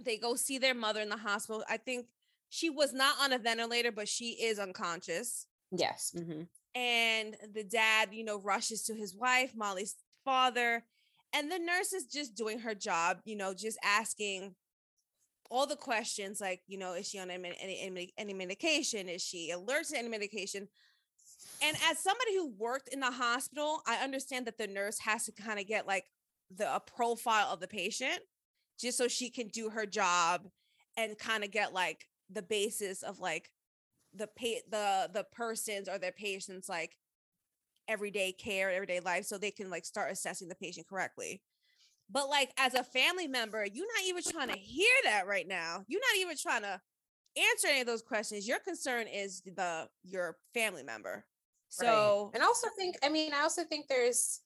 They 0.00 0.18
go 0.18 0.36
see 0.36 0.58
their 0.58 0.74
mother 0.74 1.00
in 1.00 1.08
the 1.08 1.16
hospital. 1.16 1.64
I 1.68 1.78
think 1.78 2.06
she 2.50 2.70
was 2.70 2.92
not 2.92 3.16
on 3.20 3.32
a 3.32 3.38
ventilator, 3.38 3.90
but 3.90 4.08
she 4.08 4.30
is 4.32 4.58
unconscious. 4.58 5.46
Yes. 5.70 6.12
mhm. 6.16 6.46
And 6.74 7.36
the 7.52 7.64
dad, 7.64 8.10
you 8.12 8.24
know, 8.24 8.38
rushes 8.38 8.84
to 8.84 8.94
his 8.94 9.16
wife, 9.16 9.52
Molly's 9.56 9.96
father. 10.24 10.84
And 11.32 11.50
the 11.50 11.58
nurse 11.58 11.92
is 11.92 12.04
just 12.06 12.34
doing 12.36 12.60
her 12.60 12.74
job, 12.74 13.18
you 13.24 13.34
know, 13.36 13.52
just 13.52 13.78
asking 13.82 14.54
all 15.50 15.66
the 15.66 15.76
questions 15.76 16.40
like, 16.40 16.60
you 16.66 16.78
know, 16.78 16.94
is 16.94 17.08
she 17.08 17.18
on 17.18 17.30
any, 17.30 17.56
any, 17.60 18.12
any, 18.18 18.34
medication? 18.34 19.08
Is 19.08 19.22
she 19.22 19.50
alert 19.50 19.86
to 19.86 19.98
any 19.98 20.08
medication? 20.08 20.68
And 21.62 21.76
as 21.90 21.98
somebody 21.98 22.34
who 22.34 22.52
worked 22.58 22.88
in 22.88 23.00
the 23.00 23.10
hospital, 23.10 23.80
I 23.86 23.96
understand 23.96 24.46
that 24.46 24.58
the 24.58 24.66
nurse 24.66 24.98
has 25.00 25.24
to 25.24 25.32
kind 25.32 25.58
of 25.58 25.66
get 25.66 25.86
like 25.86 26.04
the 26.54 26.74
a 26.74 26.80
profile 26.80 27.48
of 27.52 27.60
the 27.60 27.68
patient 27.68 28.20
just 28.78 28.96
so 28.96 29.08
she 29.08 29.30
can 29.30 29.48
do 29.48 29.70
her 29.70 29.86
job 29.86 30.48
and 30.96 31.18
kind 31.18 31.44
of 31.44 31.50
get 31.50 31.72
like 31.72 32.06
the 32.30 32.42
basis 32.42 33.02
of 33.02 33.18
like 33.18 33.50
the 34.14 34.26
pa- 34.26 34.64
the 34.70 35.10
the 35.12 35.24
persons 35.32 35.88
or 35.88 35.98
their 35.98 36.12
patients 36.12 36.68
like 36.68 36.96
everyday 37.86 38.32
care 38.32 38.70
everyday 38.70 39.00
life 39.00 39.24
so 39.24 39.36
they 39.36 39.50
can 39.50 39.70
like 39.70 39.84
start 39.84 40.10
assessing 40.10 40.48
the 40.48 40.54
patient 40.54 40.86
correctly 40.88 41.42
but 42.10 42.28
like 42.28 42.52
as 42.58 42.74
a 42.74 42.84
family 42.84 43.28
member 43.28 43.64
you're 43.64 43.86
not 43.96 44.06
even 44.06 44.22
trying 44.22 44.48
to 44.48 44.58
hear 44.58 44.94
that 45.04 45.26
right 45.26 45.48
now 45.48 45.84
you're 45.88 46.00
not 46.00 46.20
even 46.20 46.36
trying 46.36 46.62
to 46.62 46.80
answer 47.36 47.68
any 47.68 47.80
of 47.80 47.86
those 47.86 48.02
questions 48.02 48.48
your 48.48 48.58
concern 48.60 49.06
is 49.06 49.42
the 49.42 49.88
your 50.02 50.36
family 50.54 50.82
member 50.82 51.24
Right. 51.80 51.86
so 51.86 52.30
and 52.34 52.42
also 52.42 52.68
think, 52.78 52.96
I 53.02 53.08
mean, 53.08 53.32
I 53.34 53.42
also 53.42 53.62
think 53.62 53.88
there's 53.88 54.40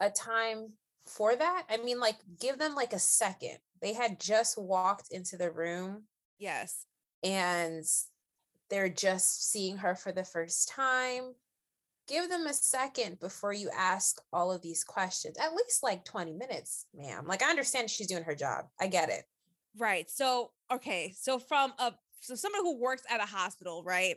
a 0.00 0.08
time 0.08 0.72
for 1.06 1.34
that. 1.34 1.64
I 1.68 1.78
mean, 1.78 1.98
like, 1.98 2.16
give 2.40 2.58
them 2.58 2.74
like 2.74 2.92
a 2.92 2.98
second. 2.98 3.58
They 3.82 3.92
had 3.92 4.20
just 4.20 4.56
walked 4.56 5.08
into 5.10 5.36
the 5.36 5.50
room 5.50 6.04
yes 6.38 6.86
and 7.24 7.84
they're 8.70 8.88
just 8.88 9.50
seeing 9.50 9.76
her 9.78 9.96
for 9.96 10.12
the 10.12 10.24
first 10.24 10.68
time. 10.68 11.34
Give 12.08 12.28
them 12.28 12.46
a 12.46 12.54
second 12.54 13.20
before 13.20 13.52
you 13.52 13.68
ask 13.76 14.16
all 14.32 14.50
of 14.50 14.62
these 14.62 14.82
questions. 14.82 15.36
At 15.38 15.54
least 15.54 15.82
like 15.82 16.04
20 16.04 16.32
minutes, 16.32 16.86
ma'am. 16.94 17.26
Like, 17.26 17.42
I 17.42 17.50
understand 17.50 17.90
she's 17.90 18.06
doing 18.06 18.24
her 18.24 18.34
job. 18.34 18.64
I 18.80 18.86
get 18.86 19.10
it. 19.10 19.24
Right. 19.76 20.10
So, 20.10 20.52
okay. 20.72 21.12
So 21.16 21.38
from 21.38 21.72
a 21.78 21.92
so 22.20 22.34
someone 22.34 22.62
who 22.62 22.80
works 22.80 23.02
at 23.08 23.20
a 23.22 23.26
hospital, 23.26 23.84
right? 23.84 24.16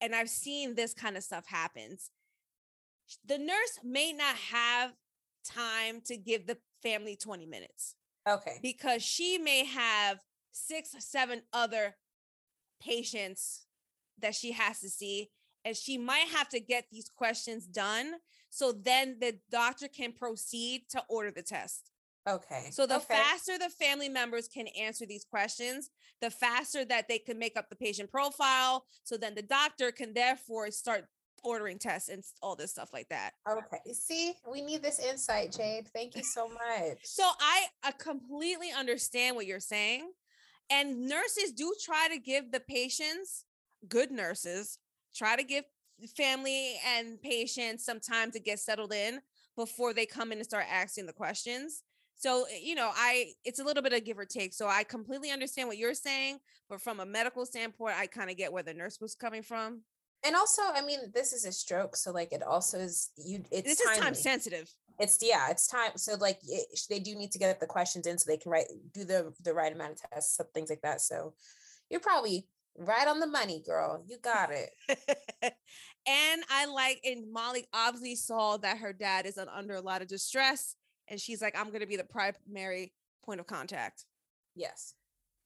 And 0.00 0.14
I've 0.14 0.30
seen 0.30 0.74
this 0.74 0.94
kind 0.94 1.16
of 1.16 1.22
stuff 1.22 1.44
happens. 1.46 2.10
The 3.26 3.36
nurse 3.38 3.78
may 3.82 4.12
not 4.12 4.36
have 4.36 4.92
time 5.44 6.00
to 6.06 6.16
give 6.16 6.46
the 6.46 6.56
family 6.82 7.16
20 7.16 7.44
minutes 7.46 7.96
Okay. 8.26 8.58
because 8.62 9.02
she 9.02 9.36
may 9.36 9.64
have 9.66 10.20
six, 10.52 10.94
seven 11.00 11.42
other 11.52 11.96
patients 12.80 13.66
that 14.18 14.34
she 14.34 14.52
has 14.52 14.80
to 14.80 14.88
see 14.88 15.30
and 15.64 15.76
she 15.76 15.98
might 15.98 16.28
have 16.28 16.48
to 16.50 16.60
get 16.60 16.86
these 16.90 17.08
questions 17.08 17.66
done 17.66 18.14
so 18.50 18.72
then 18.72 19.16
the 19.20 19.38
doctor 19.50 19.88
can 19.88 20.12
proceed 20.12 20.82
to 20.90 21.02
order 21.08 21.30
the 21.30 21.42
test. 21.42 21.90
Okay. 22.28 22.68
So 22.70 22.86
the 22.86 22.96
okay. 22.96 23.06
faster 23.08 23.58
the 23.58 23.68
family 23.68 24.08
members 24.08 24.48
can 24.48 24.66
answer 24.68 25.04
these 25.04 25.24
questions, 25.24 25.90
the 26.22 26.30
faster 26.30 26.84
that 26.84 27.06
they 27.08 27.18
can 27.18 27.38
make 27.38 27.56
up 27.56 27.68
the 27.68 27.76
patient 27.76 28.10
profile. 28.10 28.84
So 29.02 29.16
then 29.16 29.34
the 29.34 29.42
doctor 29.42 29.92
can 29.92 30.14
therefore 30.14 30.70
start 30.70 31.06
ordering 31.42 31.78
tests 31.78 32.08
and 32.08 32.24
all 32.42 32.56
this 32.56 32.70
stuff 32.70 32.90
like 32.92 33.08
that. 33.10 33.32
Okay. 33.50 33.92
See, 33.92 34.32
we 34.50 34.62
need 34.62 34.82
this 34.82 34.98
insight, 34.98 35.52
Jade. 35.52 35.88
Thank 35.88 36.16
you 36.16 36.22
so 36.22 36.48
much. 36.48 36.98
So 37.02 37.24
I, 37.40 37.66
I 37.82 37.92
completely 37.92 38.72
understand 38.76 39.36
what 39.36 39.46
you're 39.46 39.60
saying. 39.60 40.10
And 40.70 41.06
nurses 41.06 41.52
do 41.52 41.74
try 41.84 42.08
to 42.08 42.18
give 42.18 42.50
the 42.50 42.60
patients, 42.60 43.44
good 43.86 44.10
nurses, 44.10 44.78
try 45.14 45.36
to 45.36 45.42
give 45.42 45.64
family 46.16 46.76
and 46.96 47.20
patients 47.22 47.84
some 47.84 48.00
time 48.00 48.30
to 48.32 48.40
get 48.40 48.58
settled 48.58 48.92
in 48.92 49.20
before 49.56 49.92
they 49.92 50.06
come 50.06 50.32
in 50.32 50.38
and 50.38 50.46
start 50.46 50.66
asking 50.70 51.06
the 51.06 51.12
questions. 51.12 51.82
So, 52.16 52.46
eh, 52.50 52.58
you 52.62 52.74
know, 52.74 52.90
I 52.94 53.32
it's 53.44 53.58
a 53.58 53.64
little 53.64 53.82
bit 53.82 53.92
of 53.92 54.04
give 54.04 54.18
or 54.18 54.24
take. 54.24 54.54
So 54.54 54.66
I 54.68 54.84
completely 54.84 55.30
understand 55.30 55.68
what 55.68 55.78
you're 55.78 55.94
saying, 55.94 56.38
but 56.68 56.80
from 56.80 57.00
a 57.00 57.06
medical 57.06 57.46
standpoint, 57.46 57.96
I 57.98 58.06
kind 58.06 58.30
of 58.30 58.36
get 58.36 58.52
where 58.52 58.62
the 58.62 58.74
nurse 58.74 59.00
was 59.00 59.14
coming 59.14 59.42
from. 59.42 59.82
And 60.24 60.34
also, 60.34 60.62
I 60.74 60.80
mean, 60.80 61.00
this 61.12 61.32
is 61.32 61.44
a 61.44 61.52
stroke, 61.52 61.96
so 61.96 62.10
like 62.10 62.32
it 62.32 62.42
also 62.42 62.78
is 62.78 63.10
you. 63.16 63.44
It's 63.50 63.68
this 63.68 63.80
is 63.80 63.98
time 63.98 64.14
sensitive. 64.14 64.70
It's 64.98 65.18
yeah, 65.20 65.50
it's 65.50 65.66
time. 65.66 65.92
So 65.96 66.14
like 66.14 66.38
it, 66.46 66.80
they 66.88 66.98
do 66.98 67.14
need 67.14 67.30
to 67.32 67.38
get 67.38 67.60
the 67.60 67.66
questions 67.66 68.06
in 68.06 68.16
so 68.16 68.30
they 68.30 68.38
can 68.38 68.50
write 68.50 68.66
do 68.92 69.04
the 69.04 69.34
the 69.42 69.52
right 69.52 69.72
amount 69.72 69.92
of 69.92 70.10
tests, 70.10 70.36
some 70.36 70.46
things 70.54 70.70
like 70.70 70.80
that. 70.82 71.02
So 71.02 71.34
you're 71.90 72.00
probably 72.00 72.46
right 72.78 73.08
on 73.08 73.20
the 73.20 73.26
money, 73.26 73.62
girl. 73.64 74.04
You 74.08 74.18
got 74.22 74.50
it. 74.50 74.70
and 75.42 76.42
I 76.50 76.66
like, 76.66 77.00
and 77.04 77.32
Molly 77.32 77.66
obviously 77.72 78.16
saw 78.16 78.56
that 78.58 78.78
her 78.78 78.92
dad 78.92 79.26
is 79.26 79.38
under 79.38 79.74
a 79.74 79.80
lot 79.80 80.02
of 80.02 80.08
distress, 80.08 80.76
and 81.08 81.20
she's 81.20 81.42
like, 81.42 81.58
I'm 81.58 81.70
gonna 81.70 81.86
be 81.86 81.96
the 81.96 82.04
primary 82.04 82.92
point 83.24 83.40
of 83.40 83.46
contact. 83.46 84.04
Yes. 84.54 84.94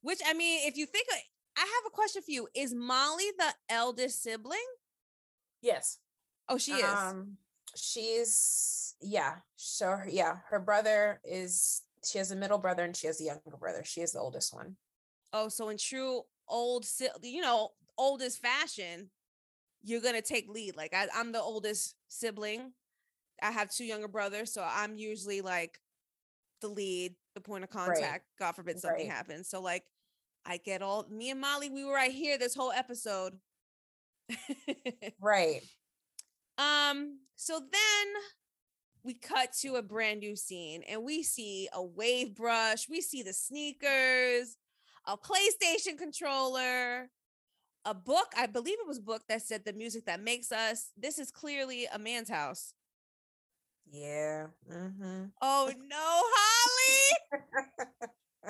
Which 0.01 0.21
I 0.27 0.35
mean, 0.35 0.67
if 0.67 0.77
you 0.77 0.87
think 0.87 1.09
I 1.11 1.61
have 1.61 1.87
a 1.87 1.91
question 1.91 2.23
for 2.23 2.31
you. 2.31 2.49
Is 2.55 2.73
Molly 2.73 3.25
the 3.37 3.53
eldest 3.69 4.23
sibling? 4.23 4.59
Yes. 5.61 5.99
Oh, 6.49 6.57
she 6.57 6.73
is. 6.73 6.85
Um, 6.85 7.37
she's 7.75 8.95
yeah. 9.01 9.37
So 9.57 9.99
yeah, 10.09 10.37
her 10.51 10.61
brother 10.61 11.21
is 11.25 11.83
she 12.09 12.19
has 12.19 12.31
a 12.31 12.37
middle 12.37 12.59
brother 12.59 12.85
and 12.85 12.97
she 12.97 13.09
has 13.09 13.21
a 13.21 13.25
younger 13.25 13.57
brother. 13.59 13.83
She 13.85 14.03
is 14.03 14.13
the 14.13 14.21
oldest 14.21 14.55
one. 14.55 14.77
Oh, 15.33 15.49
so 15.49 15.69
in 15.69 15.79
true 15.79 16.23
old, 16.49 16.87
you 17.23 17.41
know, 17.41 17.71
oldest 17.97 18.41
fashion, 18.41 19.11
you're 19.83 20.01
gonna 20.01 20.23
take 20.23 20.49
lead. 20.49 20.77
Like 20.77 20.95
I, 20.95 21.09
I'm 21.15 21.33
the 21.33 21.41
oldest 21.41 21.95
sibling. 22.09 22.73
I 23.43 23.51
have 23.53 23.71
two 23.71 23.85
younger 23.85 24.09
brothers, 24.09 24.53
so 24.53 24.67
I'm 24.69 24.97
usually 24.97 25.41
like 25.41 25.79
the 26.61 26.69
lead, 26.69 27.15
the 27.35 27.41
point 27.41 27.65
of 27.65 27.71
contact. 27.71 28.01
Right. 28.01 28.21
God 28.39 28.57
forbid 28.57 28.81
something 28.81 29.09
right. 29.09 29.17
happens. 29.17 29.49
So 29.49 29.61
like 29.61 29.85
I 30.45 30.57
get 30.57 30.83
all 30.83 31.07
me 31.11 31.31
and 31.31 31.41
Molly, 31.41 31.71
we 31.71 31.85
were 31.85 31.95
right 31.95 32.13
here 32.13 32.39
this 32.39 32.55
whole 32.55 32.73
episode. 32.73 33.35
right. 35.21 35.63
Um, 36.59 37.21
so 37.37 37.61
then 37.61 38.23
we 39.05 39.15
cut 39.15 39.53
to 39.61 39.77
a 39.77 39.83
brand 39.83 40.19
new 40.19 40.35
scene 40.35 40.83
and 40.89 41.05
we 41.05 41.23
see 41.23 41.69
a 41.73 41.81
wave 41.81 42.35
brush, 42.35 42.89
we 42.89 43.01
see 43.01 43.23
the 43.23 43.33
sneakers, 43.33 44.57
a 45.09 45.17
PlayStation 45.17 45.99
controller, 45.99 47.09
a 47.85 47.95
book. 47.95 48.27
I 48.37 48.47
believe 48.47 48.77
it 48.79 48.87
was 48.87 48.99
a 48.99 49.03
book 49.03 49.23
that 49.29 49.43
said 49.43 49.65
the 49.65 49.73
music 49.73 50.05
that 50.05 50.23
makes 50.23 50.53
us. 50.53 50.91
This 50.97 51.19
is 51.19 51.31
clearly 51.31 51.87
a 51.93 51.99
man's 51.99 52.29
house. 52.29 52.75
Yeah. 53.91 54.49
Mm-hmm. 54.71 55.25
Oh 55.41 55.73
no, 55.89 55.97
Holly. 55.99 57.43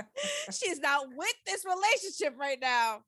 She's 0.52 0.80
not 0.80 1.06
with 1.16 1.34
this 1.46 1.64
relationship 1.64 2.38
right 2.38 2.58
now. 2.60 3.02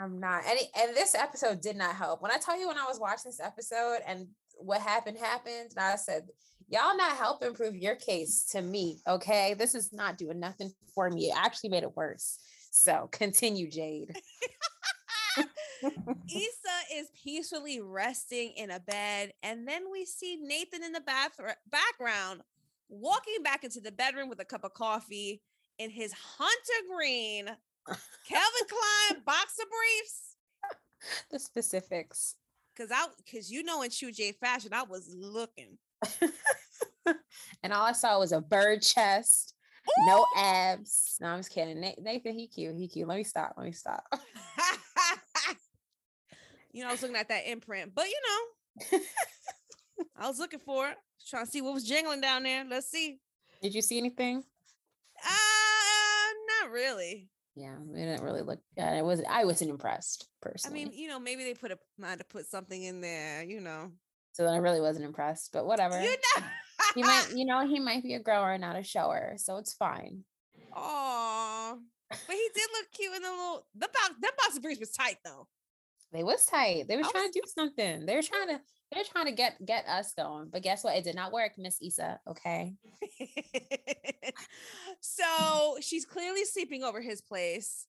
I'm 0.00 0.18
not. 0.18 0.42
And, 0.48 0.58
and 0.80 0.96
this 0.96 1.14
episode 1.14 1.60
did 1.60 1.76
not 1.76 1.94
help. 1.94 2.22
When 2.22 2.32
I 2.32 2.38
tell 2.38 2.58
you 2.58 2.68
when 2.68 2.78
I 2.78 2.86
was 2.86 2.98
watching 2.98 3.26
this 3.26 3.40
episode 3.40 3.98
and 4.06 4.28
what 4.56 4.80
happened 4.80 5.18
happened, 5.18 5.72
and 5.76 5.84
I 5.84 5.96
said, 5.96 6.28
Y'all 6.68 6.96
not 6.96 7.18
helping 7.18 7.52
prove 7.52 7.76
your 7.76 7.94
case 7.94 8.46
to 8.52 8.62
me. 8.62 8.98
Okay. 9.06 9.52
This 9.52 9.74
is 9.74 9.92
not 9.92 10.16
doing 10.16 10.40
nothing 10.40 10.72
for 10.94 11.10
me. 11.10 11.26
It 11.26 11.36
actually 11.36 11.68
made 11.68 11.82
it 11.82 11.94
worse. 11.94 12.38
So 12.74 13.08
continue, 13.12 13.70
Jade. 13.70 14.16
Issa 15.84 16.76
is 16.96 17.06
peacefully 17.22 17.80
resting 17.80 18.52
in 18.56 18.72
a 18.72 18.80
bed, 18.80 19.32
and 19.44 19.66
then 19.66 19.82
we 19.92 20.04
see 20.04 20.38
Nathan 20.42 20.82
in 20.82 20.92
the 20.92 21.00
bath- 21.00 21.38
background 21.70 22.40
walking 22.88 23.42
back 23.44 23.62
into 23.62 23.80
the 23.80 23.92
bedroom 23.92 24.28
with 24.28 24.40
a 24.40 24.44
cup 24.44 24.64
of 24.64 24.74
coffee 24.74 25.40
in 25.78 25.88
his 25.88 26.12
hunter 26.12 26.88
green 26.94 27.46
Calvin 28.28 28.68
Klein 28.68 29.22
boxer 29.24 29.64
briefs. 29.70 30.30
The 31.30 31.38
specifics. 31.38 32.34
Cause 32.76 32.88
I 32.90 33.06
cause 33.30 33.50
you 33.50 33.62
know 33.62 33.82
in 33.82 33.90
True 33.90 34.10
J 34.10 34.32
fashion, 34.32 34.72
I 34.72 34.84
was 34.84 35.14
looking. 35.14 35.76
and 37.62 37.72
all 37.72 37.84
I 37.84 37.92
saw 37.92 38.18
was 38.18 38.32
a 38.32 38.40
bird 38.40 38.80
chest, 38.80 39.53
Ooh! 39.88 40.06
no 40.06 40.26
abs. 40.36 41.16
No, 41.20 41.28
I'm 41.28 41.38
just 41.38 41.50
kidding. 41.50 41.80
Nathan, 41.80 42.34
he 42.34 42.46
cute. 42.48 42.76
He 42.76 42.88
cute. 42.88 43.08
Let 43.08 43.16
me 43.16 43.24
stop. 43.24 43.54
Let 43.56 43.66
me 43.66 43.72
stop. 43.72 44.04
you 46.72 46.82
know, 46.82 46.88
I 46.88 46.92
was 46.92 47.02
looking 47.02 47.16
at 47.16 47.28
that 47.28 47.48
imprint, 47.48 47.94
but 47.94 48.06
you 48.06 48.20
know, 48.92 48.98
I 50.16 50.28
was 50.28 50.38
looking 50.38 50.60
for 50.60 50.88
it, 50.88 50.96
trying 51.28 51.44
to 51.44 51.50
see 51.50 51.62
what 51.62 51.74
was 51.74 51.84
jingling 51.84 52.20
down 52.20 52.42
there. 52.42 52.64
Let's 52.68 52.90
see. 52.90 53.18
Did 53.62 53.74
you 53.74 53.82
see 53.82 53.98
anything? 53.98 54.42
Uh, 55.24 56.62
not 56.62 56.70
really. 56.70 57.28
Yeah, 57.56 57.76
we 57.86 58.00
didn't 58.00 58.22
really 58.22 58.42
look. 58.42 58.58
at 58.76 58.94
it 58.94 59.04
was 59.04 59.22
I 59.28 59.44
wasn't 59.44 59.70
impressed 59.70 60.28
personally. 60.42 60.82
I 60.82 60.84
mean, 60.86 60.92
you 60.98 61.08
know, 61.08 61.20
maybe 61.20 61.44
they 61.44 61.54
put 61.54 61.70
a 61.70 61.78
might 61.98 62.18
have 62.18 62.28
put 62.28 62.46
something 62.46 62.82
in 62.82 63.00
there, 63.00 63.44
you 63.44 63.60
know. 63.60 63.92
So 64.32 64.42
then 64.42 64.54
I 64.54 64.56
really 64.56 64.80
wasn't 64.80 65.04
impressed, 65.04 65.50
but 65.52 65.64
whatever. 65.64 66.00
You 66.02 66.10
know, 66.10 66.42
he 66.94 67.02
might, 67.02 67.28
you 67.34 67.44
know, 67.44 67.66
he 67.66 67.80
might 67.80 68.02
be 68.02 68.14
a 68.14 68.20
grower, 68.20 68.52
and 68.52 68.60
not 68.60 68.76
a 68.76 68.82
shower, 68.82 69.34
so 69.36 69.56
it's 69.56 69.72
fine. 69.72 70.24
Oh, 70.74 71.78
but 72.08 72.18
he 72.28 72.48
did 72.54 72.68
look 72.72 72.86
cute 72.92 73.14
in 73.14 73.22
the 73.22 73.30
little 73.30 73.66
the 73.74 73.88
box. 73.88 74.14
That 74.20 74.36
box 74.36 74.56
of 74.56 74.62
briefs 74.62 74.80
was 74.80 74.90
tight 74.90 75.16
though. 75.24 75.48
They 76.12 76.22
was 76.22 76.44
tight. 76.46 76.86
They 76.86 76.94
I 76.94 77.02
trying 77.02 77.24
was, 77.24 77.32
to 77.32 77.40
do 77.40 77.48
something. 77.52 78.06
They 78.06 78.14
were 78.14 78.22
trying 78.22 78.48
to 78.48 78.60
they're 78.92 79.04
trying 79.04 79.26
to 79.26 79.32
get 79.32 79.64
get 79.64 79.86
us 79.88 80.12
going, 80.14 80.48
but 80.52 80.62
guess 80.62 80.84
what? 80.84 80.96
It 80.96 81.04
did 81.04 81.16
not 81.16 81.32
work, 81.32 81.52
Miss 81.58 81.78
Issa. 81.82 82.20
Okay. 82.28 82.74
so 85.00 85.76
she's 85.80 86.04
clearly 86.04 86.44
sleeping 86.44 86.84
over 86.84 87.00
his 87.00 87.20
place. 87.20 87.86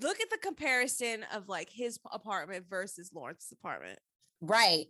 Look 0.00 0.20
at 0.20 0.30
the 0.30 0.38
comparison 0.38 1.24
of 1.34 1.48
like 1.48 1.70
his 1.70 1.98
apartment 2.12 2.66
versus 2.68 3.10
Lawrence's 3.14 3.52
apartment. 3.52 3.98
Right. 4.40 4.86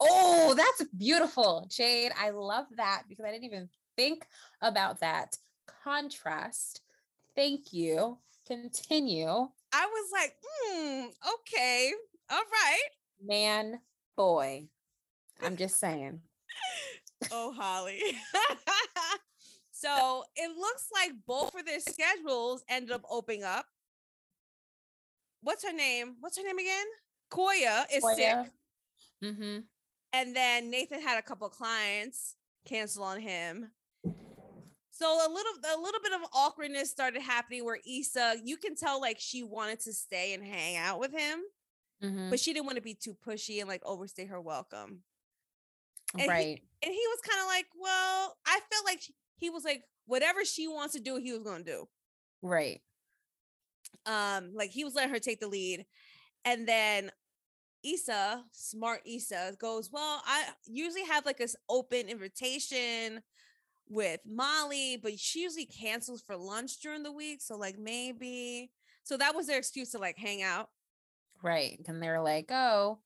Oh, 0.00 0.54
that's 0.56 0.84
beautiful, 0.96 1.66
Jade. 1.70 2.12
I 2.18 2.30
love 2.30 2.66
that 2.76 3.02
because 3.08 3.24
I 3.24 3.30
didn't 3.30 3.44
even 3.44 3.68
think 3.96 4.26
about 4.62 5.00
that 5.00 5.36
contrast. 5.82 6.82
Thank 7.34 7.72
you. 7.72 8.18
Continue. 8.46 9.48
I 9.72 9.86
was 9.86 10.10
like, 10.12 10.34
hmm, 10.42 11.06
okay, 11.34 11.92
all 12.30 12.42
right. 12.52 12.88
Man, 13.22 13.80
boy. 14.16 14.68
I'm 15.42 15.56
just 15.56 15.78
saying. 15.78 16.20
oh, 17.32 17.52
Holly. 17.52 18.00
so 19.72 20.24
it 20.36 20.56
looks 20.56 20.88
like 20.92 21.12
both 21.26 21.54
of 21.54 21.66
their 21.66 21.80
schedules 21.80 22.64
ended 22.68 22.92
up 22.92 23.02
opening 23.10 23.44
up. 23.44 23.66
What's 25.42 25.64
her 25.64 25.72
name? 25.72 26.16
What's 26.20 26.38
her 26.38 26.44
name 26.44 26.58
again? 26.58 26.86
Koya 27.30 27.84
is 27.92 28.02
Koya. 28.02 28.16
sick. 28.16 28.52
Mm-hmm. 29.24 29.58
And 30.12 30.34
then 30.34 30.70
Nathan 30.70 31.00
had 31.00 31.18
a 31.18 31.22
couple 31.22 31.48
clients 31.48 32.36
cancel 32.66 33.04
on 33.04 33.20
him. 33.20 33.70
So 34.90 35.06
a 35.06 35.30
little 35.30 35.52
a 35.76 35.80
little 35.80 36.00
bit 36.02 36.12
of 36.12 36.20
awkwardness 36.34 36.90
started 36.90 37.22
happening 37.22 37.64
where 37.64 37.78
Issa, 37.86 38.36
you 38.44 38.56
can 38.56 38.74
tell 38.74 39.00
like 39.00 39.18
she 39.20 39.44
wanted 39.44 39.80
to 39.80 39.92
stay 39.92 40.34
and 40.34 40.42
hang 40.42 40.76
out 40.76 40.98
with 40.98 41.12
him. 41.12 41.40
Mm-hmm. 42.02 42.30
But 42.30 42.40
she 42.40 42.52
didn't 42.52 42.66
want 42.66 42.76
to 42.76 42.82
be 42.82 42.94
too 42.94 43.16
pushy 43.26 43.60
and 43.60 43.68
like 43.68 43.82
overstay 43.84 44.26
her 44.26 44.40
welcome. 44.40 45.02
And 46.18 46.28
right. 46.28 46.60
He, 46.60 46.86
and 46.86 46.92
he 46.92 47.04
was 47.08 47.20
kind 47.28 47.40
of 47.40 47.46
like, 47.46 47.66
well, 47.78 48.36
I 48.46 48.60
felt 48.70 48.84
like 48.84 49.02
he 49.36 49.50
was 49.50 49.64
like, 49.64 49.82
whatever 50.06 50.44
she 50.44 50.68
wants 50.68 50.94
to 50.94 51.00
do, 51.00 51.16
he 51.16 51.32
was 51.32 51.42
going 51.42 51.64
to 51.64 51.70
do. 51.70 51.88
Right. 52.42 52.80
Um, 54.06 54.52
like 54.54 54.70
he 54.70 54.84
was 54.84 54.94
letting 54.94 55.10
her 55.10 55.18
take 55.18 55.40
the 55.40 55.48
lead. 55.48 55.86
And 56.44 56.66
then 56.66 57.10
Issa, 57.84 58.44
smart 58.52 59.00
Issa, 59.06 59.56
goes, 59.60 59.90
Well, 59.92 60.22
I 60.26 60.44
usually 60.66 61.04
have 61.04 61.26
like 61.26 61.38
this 61.38 61.56
open 61.68 62.08
invitation 62.08 63.22
with 63.88 64.20
Molly, 64.26 64.98
but 65.02 65.18
she 65.18 65.42
usually 65.42 65.66
cancels 65.66 66.22
for 66.22 66.36
lunch 66.36 66.80
during 66.80 67.02
the 67.02 67.12
week. 67.12 67.40
So, 67.40 67.56
like, 67.56 67.78
maybe. 67.78 68.70
So 69.04 69.16
that 69.16 69.34
was 69.34 69.46
their 69.46 69.58
excuse 69.58 69.92
to 69.92 69.98
like 69.98 70.18
hang 70.18 70.42
out. 70.42 70.68
Right. 71.42 71.80
And 71.86 72.02
they're 72.02 72.20
like, 72.20 72.50
oh, 72.50 72.98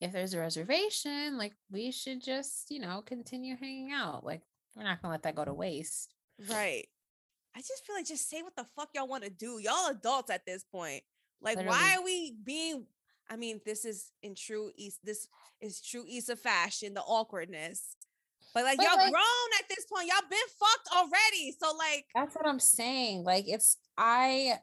if 0.00 0.12
there's 0.12 0.34
a 0.34 0.40
reservation, 0.40 1.36
like 1.36 1.52
we 1.70 1.90
should 1.90 2.22
just, 2.22 2.70
you 2.70 2.80
know, 2.80 3.02
continue 3.04 3.56
hanging 3.56 3.92
out. 3.92 4.24
Like 4.24 4.42
we're 4.74 4.84
not 4.84 5.02
gonna 5.02 5.12
let 5.12 5.22
that 5.24 5.34
go 5.34 5.44
to 5.44 5.54
waste. 5.54 6.14
Right. 6.48 6.86
I 7.54 7.60
just 7.60 7.86
feel 7.86 7.96
like 7.96 8.06
just 8.06 8.28
say 8.28 8.42
what 8.42 8.54
the 8.56 8.66
fuck 8.76 8.90
y'all 8.94 9.08
want 9.08 9.24
to 9.24 9.30
do. 9.30 9.58
Y'all 9.58 9.90
adults 9.90 10.30
at 10.30 10.44
this 10.44 10.64
point. 10.64 11.02
Like, 11.40 11.56
Literally. 11.56 11.78
why 11.78 11.96
are 11.96 12.04
we 12.04 12.34
being? 12.44 12.86
I 13.28 13.36
mean, 13.36 13.60
this 13.64 13.84
is 13.84 14.12
in 14.22 14.34
true 14.34 14.70
Issa. 14.78 14.98
This 15.04 15.28
is 15.60 15.80
true 15.80 16.04
Issa 16.08 16.36
fashion, 16.36 16.94
the 16.94 17.00
awkwardness. 17.00 17.96
But 18.54 18.64
like 18.64 18.78
but 18.78 18.86
y'all 18.86 18.96
like, 18.96 19.12
grown 19.12 19.50
at 19.58 19.68
this 19.68 19.84
point, 19.84 20.08
y'all 20.08 20.28
been 20.30 20.38
fucked 20.58 20.88
already. 20.96 21.54
So 21.60 21.76
like 21.76 22.06
that's 22.14 22.34
what 22.34 22.46
I'm 22.46 22.60
saying. 22.60 23.24
Like 23.24 23.44
it's 23.48 23.76
I 23.98 24.54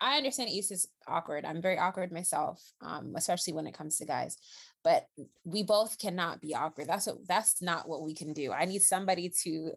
I 0.00 0.16
understand 0.16 0.50
Issa 0.50 0.74
is 0.74 0.88
awkward. 1.06 1.44
I'm 1.44 1.60
very 1.60 1.78
awkward 1.78 2.12
myself, 2.12 2.62
um, 2.80 3.14
especially 3.16 3.52
when 3.52 3.66
it 3.66 3.74
comes 3.74 3.98
to 3.98 4.06
guys. 4.06 4.36
But 4.84 5.06
we 5.44 5.62
both 5.62 5.98
cannot 5.98 6.40
be 6.40 6.54
awkward. 6.54 6.86
That's 6.88 7.06
what 7.06 7.26
that's 7.26 7.60
not 7.60 7.88
what 7.88 8.02
we 8.02 8.14
can 8.14 8.32
do. 8.32 8.52
I 8.52 8.64
need 8.64 8.82
somebody 8.82 9.30
to 9.42 9.72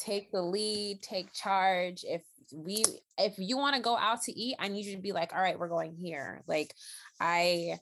take 0.00 0.32
the 0.32 0.42
lead, 0.42 1.02
take 1.02 1.32
charge. 1.32 2.04
If 2.08 2.22
we 2.52 2.84
if 3.18 3.34
you 3.38 3.56
want 3.56 3.76
to 3.76 3.82
go 3.82 3.96
out 3.96 4.22
to 4.22 4.32
eat, 4.32 4.56
I 4.58 4.68
need 4.68 4.86
you 4.86 4.96
to 4.96 5.02
be 5.02 5.12
like, 5.12 5.32
all 5.32 5.40
right, 5.40 5.58
we're 5.58 5.68
going 5.68 5.94
here. 5.94 6.42
Like 6.46 6.74
I 7.20 7.78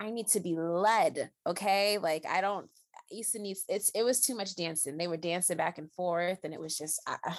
I 0.00 0.10
need 0.10 0.28
to 0.28 0.40
be 0.40 0.56
led. 0.56 1.30
Okay. 1.46 1.98
Like 1.98 2.24
I 2.26 2.40
don't 2.40 2.68
Issa 3.10 3.38
needs 3.38 3.64
it's 3.68 3.90
it 3.90 4.02
was 4.02 4.20
too 4.20 4.34
much 4.34 4.54
dancing. 4.54 4.96
They 4.96 5.08
were 5.08 5.16
dancing 5.16 5.56
back 5.56 5.78
and 5.78 5.90
forth, 5.92 6.40
and 6.44 6.52
it 6.52 6.60
was 6.60 6.76
just 6.76 7.00
uh, 7.06 7.32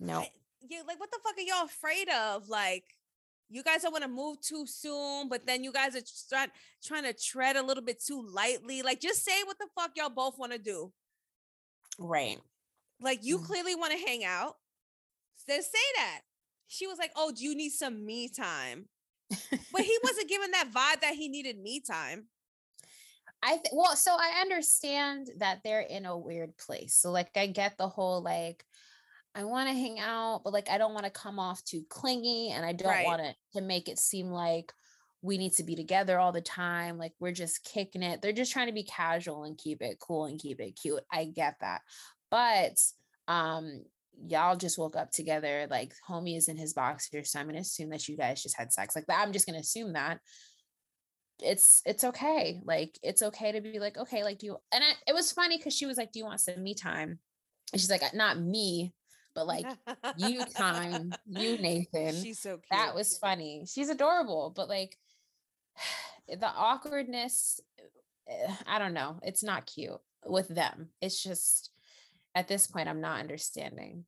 no. 0.00 0.24
Yeah, 0.68 0.80
like 0.86 0.98
what 0.98 1.10
the 1.10 1.18
fuck 1.22 1.36
are 1.36 1.40
y'all 1.40 1.66
afraid 1.66 2.08
of? 2.08 2.48
Like, 2.48 2.84
you 3.48 3.62
guys 3.62 3.82
don't 3.82 3.92
want 3.92 4.04
to 4.04 4.10
move 4.10 4.40
too 4.40 4.66
soon, 4.66 5.28
but 5.28 5.46
then 5.46 5.62
you 5.62 5.72
guys 5.72 5.94
are 5.94 6.04
start 6.04 6.50
trying 6.84 7.04
to 7.04 7.12
tread 7.12 7.56
a 7.56 7.62
little 7.62 7.84
bit 7.84 8.02
too 8.02 8.26
lightly. 8.32 8.82
Like, 8.82 9.00
just 9.00 9.24
say 9.24 9.42
what 9.44 9.58
the 9.58 9.68
fuck 9.78 9.92
y'all 9.96 10.10
both 10.10 10.38
want 10.38 10.52
to 10.52 10.58
do. 10.58 10.92
Right. 11.98 12.38
Like, 13.00 13.20
you 13.22 13.38
mm 13.38 13.44
clearly 13.44 13.74
want 13.74 13.92
to 13.92 13.98
hang 13.98 14.24
out. 14.24 14.54
Then 15.46 15.62
say 15.62 15.78
that. 15.96 16.22
She 16.66 16.88
was 16.88 16.98
like, 16.98 17.12
"Oh, 17.14 17.30
do 17.30 17.44
you 17.44 17.54
need 17.54 17.70
some 17.70 18.04
me 18.04 18.28
time?" 18.28 18.88
But 19.30 19.82
he 19.82 19.98
wasn't 20.04 20.28
giving 20.28 20.50
that 20.52 20.72
vibe 20.72 21.00
that 21.00 21.14
he 21.14 21.28
needed 21.28 21.58
me 21.58 21.80
time. 21.80 22.26
I 23.42 23.52
th- 23.52 23.72
well, 23.72 23.96
so 23.96 24.12
I 24.12 24.40
understand 24.40 25.30
that 25.38 25.60
they're 25.62 25.80
in 25.80 26.06
a 26.06 26.18
weird 26.18 26.56
place. 26.56 26.94
So 26.94 27.10
like 27.10 27.30
I 27.36 27.46
get 27.46 27.76
the 27.76 27.88
whole 27.88 28.22
like 28.22 28.64
I 29.34 29.44
want 29.44 29.68
to 29.68 29.74
hang 29.74 30.00
out, 30.00 30.40
but 30.44 30.52
like 30.52 30.70
I 30.70 30.78
don't 30.78 30.94
want 30.94 31.04
to 31.04 31.10
come 31.10 31.38
off 31.38 31.62
too 31.62 31.82
clingy 31.90 32.50
and 32.50 32.64
I 32.64 32.72
don't 32.72 32.88
right. 32.88 33.04
want 33.04 33.22
it 33.22 33.36
to 33.54 33.60
make 33.60 33.88
it 33.88 33.98
seem 33.98 34.30
like 34.30 34.72
we 35.22 35.38
need 35.38 35.52
to 35.54 35.64
be 35.64 35.76
together 35.76 36.18
all 36.18 36.32
the 36.32 36.40
time. 36.40 36.98
Like 36.98 37.12
we're 37.20 37.32
just 37.32 37.64
kicking 37.64 38.02
it. 38.02 38.22
They're 38.22 38.32
just 38.32 38.52
trying 38.52 38.68
to 38.68 38.72
be 38.72 38.84
casual 38.84 39.44
and 39.44 39.58
keep 39.58 39.82
it 39.82 39.98
cool 40.00 40.24
and 40.24 40.40
keep 40.40 40.60
it 40.60 40.78
cute. 40.80 41.02
I 41.12 41.26
get 41.26 41.56
that. 41.60 41.82
But 42.30 42.78
um 43.28 43.82
y'all 44.24 44.56
just 44.56 44.78
woke 44.78 44.96
up 44.96 45.10
together 45.10 45.66
like 45.70 45.92
homie 46.08 46.36
is 46.36 46.48
in 46.48 46.56
his 46.56 46.72
boxers 46.72 47.30
so 47.30 47.40
i'm 47.40 47.48
to 47.50 47.58
assume 47.58 47.90
that 47.90 48.08
you 48.08 48.16
guys 48.16 48.42
just 48.42 48.56
had 48.56 48.72
sex 48.72 48.96
like 48.96 49.06
that 49.06 49.20
i'm 49.20 49.32
just 49.32 49.46
going 49.46 49.54
to 49.54 49.60
assume 49.60 49.92
that 49.92 50.18
it's 51.42 51.82
it's 51.84 52.02
okay 52.02 52.60
like 52.64 52.98
it's 53.02 53.22
okay 53.22 53.52
to 53.52 53.60
be 53.60 53.78
like 53.78 53.98
okay 53.98 54.24
like 54.24 54.38
do 54.38 54.46
you 54.46 54.56
and 54.72 54.82
I, 54.82 54.92
it 55.06 55.14
was 55.14 55.32
funny 55.32 55.58
because 55.58 55.76
she 55.76 55.84
was 55.84 55.98
like 55.98 56.12
do 56.12 56.18
you 56.18 56.24
want 56.24 56.40
some 56.40 56.62
me 56.62 56.74
time 56.74 57.18
and 57.72 57.80
she's 57.80 57.90
like 57.90 58.02
not 58.14 58.40
me 58.40 58.94
but 59.36 59.46
like 59.46 59.66
you 60.16 60.44
time, 60.46 61.12
you 61.26 61.58
Nathan. 61.60 62.20
She's 62.20 62.40
so 62.40 62.52
cute. 62.56 62.64
That 62.70 62.94
was 62.94 63.18
funny. 63.18 63.66
She's 63.72 63.90
adorable, 63.90 64.52
but 64.56 64.68
like 64.68 64.96
the 66.28 66.48
awkwardness, 66.48 67.60
eh, 68.28 68.52
I 68.66 68.80
don't 68.80 68.94
know. 68.94 69.20
It's 69.22 69.44
not 69.44 69.66
cute 69.66 70.00
with 70.24 70.48
them. 70.48 70.88
It's 71.00 71.22
just 71.22 71.70
at 72.36 72.48
this 72.48 72.66
point, 72.66 72.86
I'm 72.86 73.00
not 73.00 73.18
understanding 73.18 74.04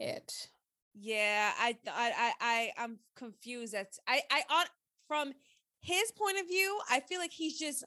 it. 0.00 0.48
Yeah, 0.92 1.52
I, 1.56 1.78
I, 1.86 2.32
I, 2.40 2.70
I'm 2.76 2.98
confused. 3.16 3.72
That's 3.72 4.00
I, 4.08 4.22
I 4.28 4.42
on 4.50 4.66
from 5.06 5.32
his 5.80 6.10
point 6.10 6.38
of 6.40 6.48
view, 6.48 6.78
I 6.90 6.98
feel 7.00 7.20
like 7.20 7.32
he's 7.32 7.56
just 7.58 7.84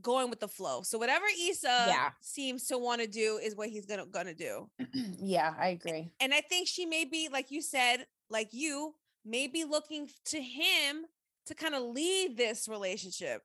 going 0.00 0.30
with 0.30 0.40
the 0.40 0.48
flow. 0.48 0.82
So 0.82 0.98
whatever 0.98 1.26
Issa 1.48 1.84
yeah. 1.88 2.10
seems 2.20 2.66
to 2.68 2.78
want 2.78 3.02
to 3.02 3.06
do 3.06 3.38
is 3.42 3.54
what 3.54 3.68
he's 3.68 3.84
gonna 3.84 4.06
gonna 4.06 4.34
do. 4.34 4.70
yeah, 4.94 5.52
I 5.58 5.68
agree. 5.68 6.10
And 6.18 6.32
I 6.32 6.40
think 6.40 6.66
she 6.66 6.86
may 6.86 7.04
be, 7.04 7.28
like 7.30 7.50
you 7.50 7.60
said, 7.60 8.06
like 8.30 8.48
you, 8.52 8.94
may 9.24 9.46
be 9.46 9.64
looking 9.64 10.08
to 10.24 10.40
him 10.40 11.04
to 11.44 11.54
kind 11.54 11.74
of 11.74 11.82
lead 11.82 12.38
this 12.38 12.68
relationship. 12.68 13.42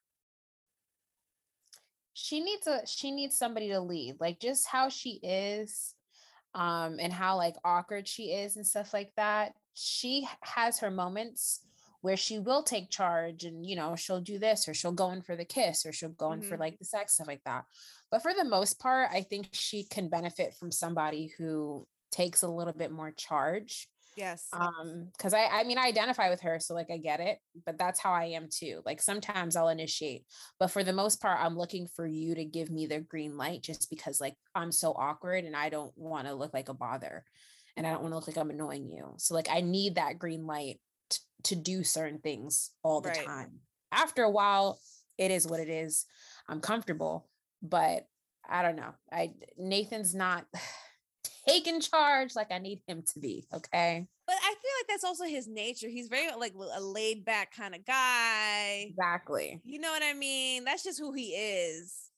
She 2.14 2.40
needs 2.40 2.68
a 2.68 2.82
she 2.86 3.12
needs 3.12 3.38
somebody 3.38 3.70
to 3.70 3.80
lead, 3.80 4.18
like 4.20 4.40
just 4.40 4.68
how 4.68 4.90
she 4.90 5.20
is, 5.24 5.96
um, 6.54 6.98
and 7.00 7.12
how 7.12 7.38
like 7.38 7.56
awkward 7.64 8.08
she 8.08 8.34
is 8.34 8.56
and 8.56 8.66
stuff 8.66 8.94
like 8.94 9.12
that. 9.18 9.54
She 9.74 10.28
has 10.42 10.80
her 10.80 10.92
moments 10.92 11.62
where 12.04 12.18
she 12.18 12.38
will 12.38 12.64
take 12.64 12.90
charge 12.90 13.46
and 13.46 13.66
you 13.66 13.76
know 13.76 13.96
she'll 13.96 14.22
do 14.22 14.38
this 14.38 14.68
or 14.68 14.74
she'll 14.74 14.92
go 14.92 15.12
in 15.12 15.22
for 15.22 15.36
the 15.36 15.46
kiss 15.46 15.86
or 15.86 15.94
she'll 15.94 16.10
go 16.10 16.34
in 16.34 16.40
mm-hmm. 16.40 16.50
for 16.50 16.58
like 16.58 16.78
the 16.78 16.86
sex 16.86 17.14
stuff 17.14 17.28
like 17.28 17.44
that 17.46 17.64
but 18.12 18.22
for 18.22 18.34
the 18.34 18.44
most 18.44 18.78
part 18.80 19.10
i 19.12 19.22
think 19.22 19.48
she 19.54 19.84
can 19.84 20.10
benefit 20.10 20.54
from 20.54 20.70
somebody 20.70 21.34
who 21.38 21.88
takes 22.12 22.44
a 22.44 22.48
little 22.48 22.74
bit 22.74 22.92
more 22.92 23.12
charge 23.12 23.88
yes 24.16 24.48
um 24.54 25.08
because 25.18 25.34
i 25.34 25.46
i 25.46 25.64
mean 25.64 25.78
i 25.78 25.88
identify 25.88 26.30
with 26.30 26.42
her 26.42 26.60
so 26.60 26.74
like 26.74 26.90
i 26.92 26.98
get 26.98 27.20
it 27.20 27.38
but 27.66 27.78
that's 27.78 28.00
how 28.00 28.12
i 28.12 28.26
am 28.26 28.48
too 28.52 28.82
like 28.86 29.02
sometimes 29.02 29.56
i'll 29.56 29.70
initiate 29.70 30.24
but 30.60 30.70
for 30.70 30.84
the 30.84 30.94
most 30.94 31.22
part 31.22 31.40
i'm 31.42 31.58
looking 31.58 31.88
for 31.96 32.06
you 32.06 32.36
to 32.36 32.46
give 32.46 32.70
me 32.70 32.86
the 32.86 33.00
green 33.00 33.38
light 33.38 33.62
just 33.62 33.90
because 33.90 34.22
like 34.22 34.36
i'm 34.56 34.72
so 34.72 34.92
awkward 34.92 35.44
and 35.44 35.56
i 35.56 35.70
don't 35.70 35.92
want 35.96 36.28
to 36.28 36.34
look 36.34 36.54
like 36.54 36.70
a 36.70 36.74
bother 36.74 37.24
and 37.76 37.88
i 37.88 37.92
don't 37.92 38.02
want 38.02 38.12
to 38.12 38.16
look 38.16 38.28
like 38.28 38.38
i'm 38.38 38.50
annoying 38.50 38.88
you 38.88 39.14
so 39.18 39.34
like 39.34 39.50
i 39.50 39.62
need 39.62 39.96
that 39.96 40.20
green 40.20 40.46
light 40.46 40.80
to 41.44 41.56
do 41.56 41.84
certain 41.84 42.20
things 42.20 42.72
all 42.84 43.02
the 43.02 43.10
right. 43.10 43.26
time. 43.26 43.60
After 43.92 44.24
a 44.24 44.30
while, 44.30 44.80
it 45.18 45.32
is 45.32 45.48
what 45.48 45.60
it 45.60 45.70
is. 45.70 46.06
I'm 46.48 46.62
comfortable, 46.62 47.28
but 47.62 48.06
I 48.50 48.62
don't 48.64 48.76
know. 48.76 48.94
I 49.12 49.34
Nathan's 49.58 50.16
not 50.16 50.46
taking 51.48 51.82
charge 51.82 52.36
like 52.36 52.52
I 52.52 52.60
need 52.60 52.82
him 52.88 53.04
to 53.14 53.20
be. 53.20 53.46
Okay. 53.54 54.08
But 54.26 54.36
I 54.42 54.48
feel 54.48 54.72
like 54.80 54.88
that's 54.88 55.04
also 55.04 55.26
his 55.26 55.48
nature. 55.48 55.90
He's 55.90 56.08
very 56.08 56.34
like 56.38 56.54
a 56.76 56.82
laid 56.82 57.26
back 57.26 57.56
kind 57.56 57.76
of 57.76 57.86
guy. 57.86 58.88
Exactly. 58.90 59.60
You 59.64 59.80
know 59.80 59.92
what 59.92 60.04
I 60.04 60.14
mean? 60.14 60.64
That's 60.64 60.84
just 60.84 61.00
who 61.00 61.14
he 61.14 61.32
is. 61.32 62.10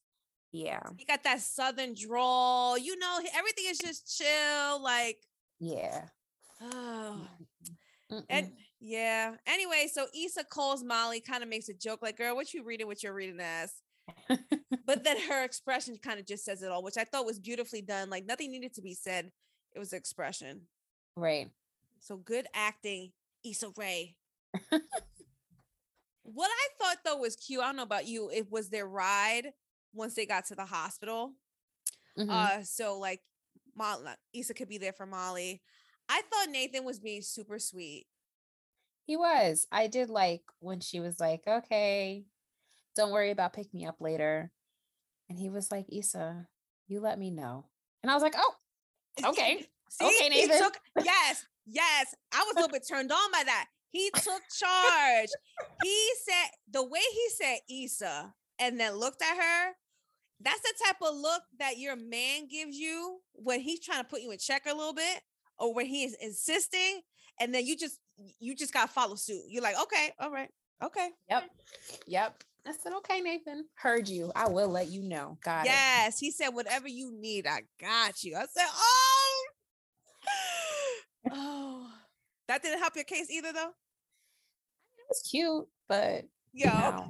Yeah. 0.51 0.81
He 0.97 1.05
got 1.05 1.23
that 1.23 1.41
southern 1.41 1.95
drawl. 1.95 2.77
You 2.77 2.97
know, 2.97 3.19
everything 3.35 3.65
is 3.67 3.79
just 3.79 4.17
chill. 4.17 4.81
Like, 4.81 5.17
yeah. 5.59 6.05
Oh. 6.61 7.27
And 8.29 8.51
yeah. 8.79 9.33
Anyway, 9.47 9.89
so 9.91 10.05
Issa 10.15 10.43
calls 10.43 10.83
Molly, 10.83 11.19
kind 11.19 11.41
of 11.41 11.49
makes 11.49 11.69
a 11.69 11.73
joke 11.73 12.03
like, 12.03 12.17
girl, 12.17 12.35
what 12.35 12.53
you 12.53 12.63
reading 12.63 12.85
what 12.85 13.01
you're 13.01 13.15
reading 13.15 13.39
as? 13.41 13.73
but 14.85 15.03
then 15.03 15.17
her 15.29 15.43
expression 15.43 15.97
kind 16.01 16.19
of 16.19 16.25
just 16.25 16.45
says 16.45 16.61
it 16.61 16.71
all, 16.71 16.83
which 16.83 16.97
I 16.97 17.03
thought 17.03 17.25
was 17.25 17.39
beautifully 17.39 17.81
done. 17.81 18.09
Like 18.09 18.25
nothing 18.25 18.51
needed 18.51 18.73
to 18.75 18.81
be 18.81 18.93
said. 18.93 19.31
It 19.73 19.79
was 19.79 19.93
expression. 19.93 20.61
Right. 21.15 21.49
So 21.99 22.17
good 22.17 22.47
acting, 22.53 23.11
Issa 23.43 23.71
Rae. 23.77 24.15
what 26.23 26.49
I 26.49 26.67
thought 26.79 26.97
though 27.03 27.17
was 27.17 27.35
cute, 27.35 27.61
I 27.61 27.65
don't 27.67 27.77
know 27.77 27.83
about 27.83 28.07
you, 28.07 28.29
it 28.29 28.51
was 28.51 28.69
their 28.69 28.87
ride 28.87 29.51
once 29.93 30.15
they 30.15 30.25
got 30.25 30.45
to 30.47 30.55
the 30.55 30.65
hospital. 30.65 31.33
Mm-hmm. 32.17 32.29
Uh 32.29 32.63
so 32.63 32.99
like 32.99 33.21
Molly, 33.75 34.11
Issa 34.33 34.53
could 34.53 34.69
be 34.69 34.77
there 34.77 34.93
for 34.93 35.05
Molly. 35.05 35.61
I 36.07 36.21
thought 36.31 36.51
Nathan 36.51 36.85
was 36.85 36.99
being 36.99 37.21
super 37.21 37.59
sweet. 37.59 38.05
He 39.05 39.17
was. 39.17 39.67
I 39.71 39.87
did 39.87 40.09
like 40.09 40.41
when 40.59 40.79
she 40.79 40.99
was 40.99 41.19
like, 41.19 41.41
okay, 41.47 42.25
don't 42.95 43.11
worry 43.11 43.31
about 43.31 43.53
pick 43.53 43.73
me 43.73 43.85
up 43.85 43.97
later. 43.99 44.51
And 45.29 45.39
he 45.39 45.49
was 45.49 45.71
like, 45.71 45.85
Issa, 45.91 46.47
you 46.87 46.99
let 46.99 47.19
me 47.19 47.31
know. 47.31 47.65
And 48.03 48.11
I 48.11 48.13
was 48.13 48.23
like, 48.23 48.35
oh, 48.37 48.53
okay. 49.25 49.65
See, 49.89 50.05
okay, 50.05 50.29
Nathan. 50.29 50.59
Took, 50.59 50.77
yes, 51.03 51.45
yes. 51.65 52.15
I 52.33 52.39
was 52.39 52.53
a 52.53 52.59
little 52.59 52.71
bit 52.71 52.85
turned 52.87 53.11
on 53.11 53.31
by 53.31 53.43
that. 53.45 53.67
He 53.91 54.09
took 54.13 54.41
charge. 54.59 55.29
he 55.83 56.11
said 56.25 56.49
the 56.71 56.83
way 56.83 56.99
he 56.99 57.29
said 57.29 57.59
Issa 57.69 58.33
and 58.59 58.79
then 58.79 58.95
looked 58.95 59.21
at 59.21 59.37
her. 59.37 59.71
That's 60.41 60.59
the 60.61 60.73
type 60.85 60.97
of 61.01 61.15
look 61.15 61.43
that 61.59 61.77
your 61.77 61.95
man 61.95 62.47
gives 62.51 62.75
you 62.75 63.19
when 63.33 63.61
he's 63.61 63.79
trying 63.79 64.03
to 64.03 64.07
put 64.07 64.21
you 64.21 64.31
in 64.31 64.37
check 64.37 64.63
a 64.65 64.75
little 64.75 64.93
bit 64.93 65.21
or 65.57 65.73
when 65.73 65.85
he 65.85 66.03
is 66.03 66.17
insisting 66.21 67.01
and 67.39 67.53
then 67.53 67.65
you 67.65 67.77
just 67.77 67.99
you 68.39 68.55
just 68.55 68.73
gotta 68.73 68.91
follow 68.91 69.15
suit. 69.15 69.43
You're 69.47 69.63
like, 69.63 69.79
okay, 69.81 70.11
all 70.19 70.31
right, 70.31 70.49
okay. 70.83 71.09
Yep. 71.29 71.43
Yep. 72.07 72.43
I 72.67 72.71
said, 72.71 72.93
okay, 72.97 73.21
Nathan. 73.21 73.65
Heard 73.75 74.07
you. 74.07 74.31
I 74.35 74.49
will 74.49 74.69
let 74.69 74.89
you 74.89 75.03
know. 75.03 75.37
Got 75.43 75.65
yes. 75.65 76.15
It. 76.15 76.25
He 76.25 76.31
said, 76.31 76.49
whatever 76.49 76.87
you 76.87 77.11
need, 77.11 77.45
I 77.45 77.61
got 77.79 78.23
you. 78.23 78.35
I 78.35 78.45
said, 78.51 78.65
oh, 78.67 79.45
oh. 81.31 81.87
That 82.47 82.63
didn't 82.63 82.79
help 82.79 82.95
your 82.95 83.03
case 83.03 83.29
either, 83.29 83.53
though. 83.53 83.71
It 84.97 85.05
was 85.09 85.21
cute, 85.29 85.67
but 85.87 86.25
yo, 86.53 86.69
no. 86.69 87.07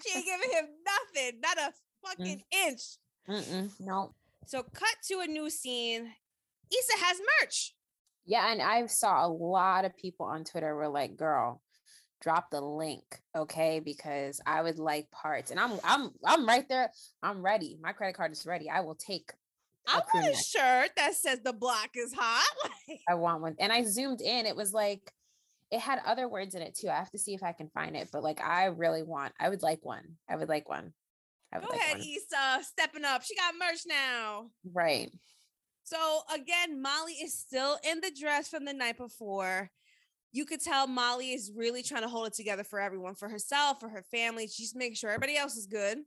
she 0.00 0.16
ain't 0.16 0.26
giving 0.26 0.50
him 0.50 0.66
nothing, 1.14 1.40
not 1.40 1.58
a 1.58 1.72
fucking 2.06 2.38
mm. 2.38 2.68
inch. 2.68 2.82
Mm-mm, 3.28 3.70
no. 3.80 4.14
So, 4.46 4.62
cut 4.62 4.96
to 5.08 5.20
a 5.20 5.26
new 5.26 5.50
scene. 5.50 6.12
Issa 6.72 7.04
has 7.04 7.18
merch. 7.40 7.74
Yeah, 8.24 8.50
and 8.50 8.62
I 8.62 8.86
saw 8.86 9.26
a 9.26 9.28
lot 9.28 9.84
of 9.84 9.96
people 9.96 10.26
on 10.26 10.44
Twitter 10.44 10.74
were 10.74 10.88
like, 10.88 11.16
"Girl, 11.16 11.62
drop 12.20 12.50
the 12.50 12.60
link, 12.60 13.04
okay? 13.36 13.80
Because 13.80 14.40
I 14.46 14.62
would 14.62 14.78
like 14.78 15.10
parts." 15.10 15.50
And 15.50 15.60
I'm 15.60 15.78
I'm 15.84 16.10
I'm 16.24 16.46
right 16.46 16.68
there. 16.68 16.90
I'm 17.22 17.42
ready. 17.42 17.78
My 17.80 17.92
credit 17.92 18.16
card 18.16 18.32
is 18.32 18.46
ready. 18.46 18.68
I 18.70 18.80
will 18.80 18.94
take 18.94 19.32
I 19.86 20.02
want 20.12 20.26
a 20.28 20.34
shirt 20.36 20.90
that 20.96 21.14
says 21.14 21.40
the 21.44 21.52
block 21.52 21.90
is 21.94 22.12
hot. 22.12 22.44
I 23.08 23.14
want 23.14 23.42
one. 23.42 23.56
And 23.58 23.72
I 23.72 23.82
zoomed 23.84 24.20
in. 24.20 24.46
It 24.46 24.56
was 24.56 24.72
like 24.72 25.12
it 25.70 25.80
had 25.80 26.00
other 26.04 26.28
words 26.28 26.54
in 26.54 26.62
it 26.62 26.76
too. 26.76 26.88
I 26.88 26.94
have 26.94 27.10
to 27.10 27.18
see 27.18 27.34
if 27.34 27.42
I 27.42 27.52
can 27.52 27.68
find 27.68 27.96
it. 27.96 28.08
But 28.12 28.22
like 28.22 28.40
I 28.40 28.66
really 28.66 29.02
want, 29.02 29.32
I 29.38 29.48
would 29.48 29.62
like 29.62 29.84
one. 29.84 30.16
I 30.28 30.36
would 30.36 30.48
like 30.48 30.68
one. 30.68 30.92
I 31.52 31.58
would 31.58 31.68
Go 31.68 31.74
like 31.74 31.80
ahead, 31.80 31.98
one. 31.98 32.08
Issa, 32.08 32.64
stepping 32.64 33.04
up. 33.04 33.22
She 33.22 33.36
got 33.36 33.54
merch 33.58 33.80
now. 33.86 34.50
Right. 34.72 35.10
So 35.84 35.96
again, 36.34 36.82
Molly 36.82 37.12
is 37.12 37.38
still 37.38 37.78
in 37.88 38.00
the 38.00 38.10
dress 38.10 38.48
from 38.48 38.64
the 38.64 38.72
night 38.72 38.98
before. 38.98 39.70
You 40.36 40.44
could 40.44 40.60
tell 40.60 40.86
Molly 40.86 41.32
is 41.32 41.50
really 41.56 41.82
trying 41.82 42.02
to 42.02 42.08
hold 42.08 42.26
it 42.26 42.34
together 42.34 42.62
for 42.62 42.78
everyone, 42.78 43.14
for 43.14 43.26
herself, 43.26 43.80
for 43.80 43.88
her 43.88 44.02
family. 44.02 44.46
She's 44.46 44.74
making 44.74 44.96
sure 44.96 45.08
everybody 45.08 45.38
else 45.38 45.56
is 45.56 45.66
good. 45.66 46.00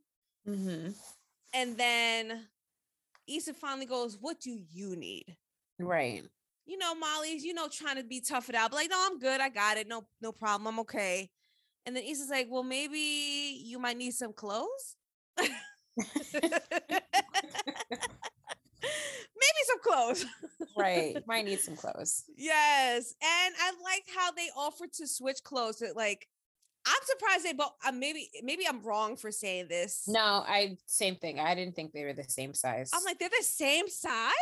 Mm-hmm. 0.47 0.91
And 1.55 1.75
then 1.75 2.45
Issa 3.27 3.55
finally 3.55 3.87
goes, 3.87 4.19
What 4.21 4.39
do 4.39 4.51
you 4.51 4.95
need? 4.95 5.35
Right. 5.79 6.23
You 6.67 6.77
know, 6.77 6.93
Molly's, 6.93 7.43
you 7.43 7.55
know, 7.55 7.67
trying 7.67 7.95
to 7.95 8.03
be 8.03 8.21
tough 8.21 8.49
it 8.49 8.55
out, 8.55 8.69
but 8.69 8.77
like, 8.77 8.91
no, 8.91 9.03
I'm 9.03 9.17
good. 9.17 9.41
I 9.41 9.49
got 9.49 9.77
it. 9.77 9.87
No, 9.87 10.05
no 10.21 10.31
problem. 10.31 10.67
I'm 10.67 10.79
okay. 10.81 11.31
And 11.87 11.95
then 11.95 12.03
Issa's 12.03 12.29
like, 12.29 12.45
Well, 12.51 12.61
maybe 12.61 13.63
you 13.65 13.79
might 13.79 13.97
need 13.97 14.13
some 14.13 14.33
clothes. 14.33 14.95
maybe 15.97 16.11
some 19.65 19.79
clothes. 19.81 20.25
right. 20.79 21.27
Might 21.27 21.45
need 21.45 21.59
some 21.59 21.75
clothes. 21.77 22.23
Yes. 22.35 23.13
And 23.21 23.55
I 23.59 23.71
like 23.83 24.03
how 24.15 24.31
they 24.31 24.49
offered 24.57 24.93
to 24.93 25.07
switch 25.07 25.43
clothes. 25.43 25.79
That 25.79 25.95
like 25.95 26.27
I'm 26.85 27.01
surprised 27.03 27.45
they 27.45 27.53
both 27.53 27.73
uh, 27.85 27.91
maybe 27.91 28.29
maybe 28.43 28.67
I'm 28.67 28.81
wrong 28.81 29.15
for 29.15 29.31
saying 29.31 29.67
this. 29.69 30.03
No, 30.07 30.43
I 30.47 30.77
same 30.85 31.15
thing. 31.15 31.39
I 31.39 31.55
didn't 31.55 31.75
think 31.75 31.91
they 31.91 32.03
were 32.03 32.13
the 32.13 32.23
same 32.23 32.53
size. 32.53 32.91
I'm 32.93 33.03
like, 33.03 33.19
they're 33.19 33.29
the 33.29 33.43
same 33.43 33.87
size? 33.87 34.33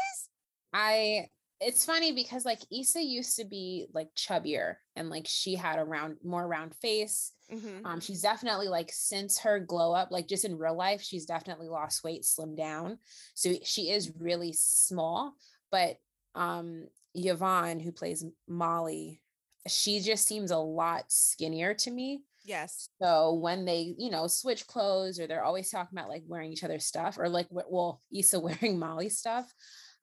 I 0.74 1.28
it's 1.60 1.86
funny 1.86 2.12
because 2.12 2.46
like 2.46 2.60
Issa 2.72 3.04
used 3.04 3.38
to 3.38 3.46
be 3.46 3.88
like 3.94 4.10
chubbier 4.16 4.76
and 4.96 5.10
like 5.10 5.26
she 5.28 5.56
had 5.56 5.80
a 5.80 5.84
round 5.84 6.18
more 6.24 6.48
round 6.48 6.76
face. 6.76 7.32
Mhm. 7.52 7.86
Um, 7.86 8.00
she's 8.00 8.22
definitely 8.22 8.68
like 8.68 8.92
since 8.94 9.40
her 9.40 9.60
glow 9.60 9.94
up, 9.94 10.12
like 10.12 10.28
just 10.28 10.46
in 10.46 10.58
real 10.58 10.76
life, 10.76 11.02
she's 11.02 11.26
definitely 11.26 11.68
lost 11.68 12.04
weight, 12.04 12.24
slimmed 12.24 12.58
down. 12.58 13.00
So 13.34 13.54
she 13.64 13.90
is 13.90 14.12
really 14.20 14.54
small. 14.54 15.34
But 15.72 15.98
um 16.36 16.88
Yvonne, 17.14 17.80
who 17.80 17.92
plays 17.92 18.24
Molly, 18.48 19.22
she 19.68 20.00
just 20.00 20.26
seems 20.26 20.52
a 20.52 20.58
lot 20.58 21.06
skinnier 21.08 21.74
to 21.74 21.92
me. 21.92 22.22
Yes. 22.44 22.90
So 23.02 23.34
when 23.34 23.66
they, 23.66 23.94
you 23.98 24.10
know, 24.10 24.28
switch 24.28 24.68
clothes 24.68 25.20
or 25.20 25.28
they're 25.28 25.44
always 25.44 25.70
talking 25.70 25.98
about 25.98 26.10
like 26.10 26.24
wearing 26.28 26.52
each 26.54 26.64
other's 26.64 26.86
stuff 26.86 27.18
or 27.20 27.28
like, 27.28 27.48
well, 27.50 28.02
Issa 28.14 28.40
wearing 28.42 28.80
Molly's 28.80 29.18
stuff, 29.18 29.52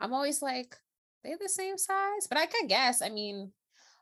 I'm 0.01 0.13
always 0.13 0.43
like, 0.43 0.77
they're 1.23 1.39
the 1.41 1.49
same 1.49 1.79
size. 1.79 2.27
But 2.29 2.39
I 2.39 2.47
can 2.47 2.67
guess, 2.67 3.01
I 3.01 3.09
mean, 3.09 3.53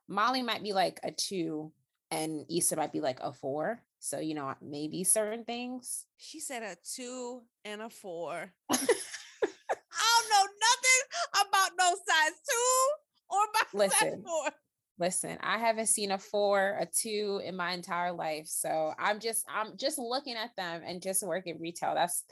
Molly 0.09 0.43
might 0.43 0.63
be 0.63 0.73
like 0.73 0.99
a 1.05 1.13
two 1.13 1.73
and 2.11 2.45
Issa 2.51 2.77
might 2.77 2.93
be 2.93 3.01
like 3.01 3.21
a 3.21 3.33
four. 3.33 3.81
So, 4.01 4.19
you 4.19 4.35
know, 4.35 4.53
maybe 4.61 5.05
certain 5.05 5.45
things. 5.45 6.07
She 6.17 6.41
said 6.41 6.65
a 6.65 6.77
two 6.97 7.43
and 7.65 7.81
a 7.81 7.89
four. 7.89 8.53
I 8.73 8.77
don't 8.77 10.31
know 10.31 10.47
nothing 10.59 11.47
about 11.47 11.71
no 11.79 11.91
size 11.95 12.37
two 12.49 13.03
or 13.31 13.45
about 13.45 13.55
size 13.55 13.62
Listen. 13.75 14.25
Listen, 14.99 15.39
I 15.43 15.59
haven't 15.59 15.87
seen 15.87 16.13
a 16.13 16.19
four, 16.19 16.77
a 16.79 16.87
two 16.87 17.41
in 17.45 17.57
my 17.57 17.73
entire 17.73 18.13
life. 18.13 18.47
So 18.47 18.93
I'm 18.99 19.19
just, 19.19 19.45
I'm 19.53 19.77
just 19.77 19.99
looking 19.99 20.37
at 20.37 20.55
them 20.57 20.83
and 20.87 21.03
just 21.03 21.27
working 21.27 21.59
retail. 21.61 21.95
That's 21.95 22.23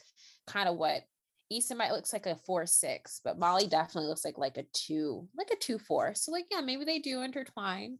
kind 0.46 0.68
of 0.68 0.76
what 0.76 1.02
Issa 1.50 1.74
might 1.74 1.90
looks 1.90 2.12
like 2.12 2.26
a 2.26 2.36
four 2.36 2.66
six, 2.66 3.20
but 3.24 3.38
Molly 3.38 3.66
definitely 3.66 4.08
looks 4.08 4.24
like 4.24 4.38
like 4.38 4.56
a 4.56 4.64
two, 4.72 5.26
like 5.36 5.50
a 5.50 5.56
two 5.56 5.78
four. 5.78 6.14
So 6.14 6.30
like 6.30 6.46
yeah, 6.50 6.60
maybe 6.60 6.84
they 6.84 7.00
do 7.00 7.22
intertwine, 7.22 7.98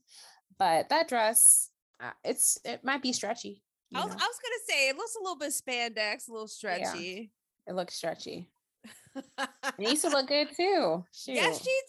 but 0.59 0.89
that 0.91 1.09
dress, 1.09 1.71
uh, 2.01 2.13
it's 2.25 2.59
it 2.65 2.85
might 2.85 3.03
be 3.03 3.13
stretchy. 3.13 3.63
I 3.93 4.05
was, 4.05 4.15
know? 4.15 4.21
I 4.21 4.27
was 4.27 4.39
gonna 4.41 4.65
say 4.69 4.89
it 4.89 4.97
looks 4.97 5.17
a 5.17 5.23
little 5.23 5.39
bit 5.39 5.53
spandex, 5.53 6.29
a 6.29 6.33
little 6.33 6.47
stretchy. 6.47 7.33
it 7.67 7.75
looks 7.75 7.95
stretchy. 7.95 8.51
And 9.79 9.89
Issa 9.89 10.09
look 10.09 10.29
good 10.29 10.49
too. 10.57 11.05
Shoot. 11.13 11.35
yes, 11.35 11.63
she 11.63 11.81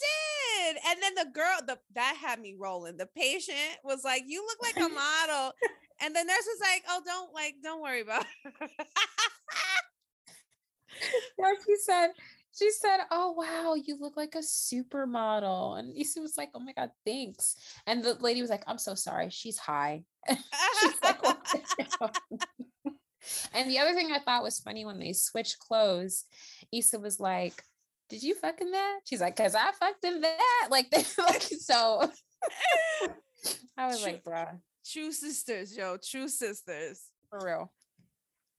did. 0.62 0.78
And 0.88 1.02
then 1.02 1.16
the 1.16 1.32
girl, 1.32 1.58
the 1.66 1.78
that 1.96 2.18
had 2.20 2.40
me 2.40 2.56
rolling. 2.58 2.98
The 2.98 3.08
patient 3.08 3.58
was 3.84 4.04
like, 4.04 4.24
"You 4.28 4.46
look 4.46 4.60
like 4.62 4.78
a 4.78 4.90
model," 4.94 5.54
and 6.02 6.16
the 6.16 6.24
nurse 6.24 6.48
was 6.48 6.60
like, 6.62 6.84
"Oh, 6.90 7.02
don't 7.06 7.34
like, 7.34 7.56
don't 7.64 7.82
worry 7.82 8.02
about." 8.02 8.26
it." 8.46 8.72
Yeah, 11.38 11.54
she 11.66 11.76
said, 11.78 12.10
she 12.58 12.70
said, 12.72 13.00
Oh 13.12 13.32
wow, 13.32 13.76
you 13.76 13.98
look 14.00 14.18
like 14.18 14.36
a 14.36 14.40
supermodel. 14.40 15.80
And 15.80 15.98
Issa 15.98 16.22
was 16.22 16.38
like, 16.38 16.50
Oh 16.54 16.60
my 16.60 16.74
god, 16.74 16.92
thanks. 17.06 17.56
And 17.88 18.04
the 18.04 18.16
lady 18.16 18.42
was 18.42 18.50
like, 18.50 18.64
I'm 18.68 18.78
so 18.78 18.96
sorry. 18.96 19.30
She's 19.30 19.58
high. 19.58 20.04
She's 20.30 21.02
like, 21.04 21.24
"What 21.24 21.44
the 21.46 21.88
hell?" 22.00 22.12
and 23.54 23.70
the 23.70 23.80
other 23.80 23.94
thing 23.94 24.12
I 24.12 24.20
thought 24.20 24.44
was 24.44 24.60
funny 24.60 24.86
when 24.86 25.00
they 25.00 25.14
switched 25.14 25.60
clothes, 25.60 26.26
Issa 26.72 27.00
was 27.00 27.20
like, 27.20 27.64
Did 28.12 28.24
you 28.24 28.36
fuck 28.36 28.60
in 28.60 28.72
that? 28.72 29.00
She's 29.06 29.22
like, 29.22 29.38
Cause 29.38 29.56
I 29.56 29.72
fucked 29.72 30.04
in 30.04 30.20
that. 30.22 30.68
Like, 30.70 30.90
they, 30.92 31.04
like 31.18 31.42
so 31.42 32.12
I 33.78 33.88
was 33.88 34.04
like, 34.04 34.24
bruh, 34.24 34.60
True 34.86 35.12
sisters, 35.12 35.76
yo, 35.76 35.98
true 35.98 36.28
sisters. 36.28 37.04
for 37.30 37.40
real. 37.44 37.72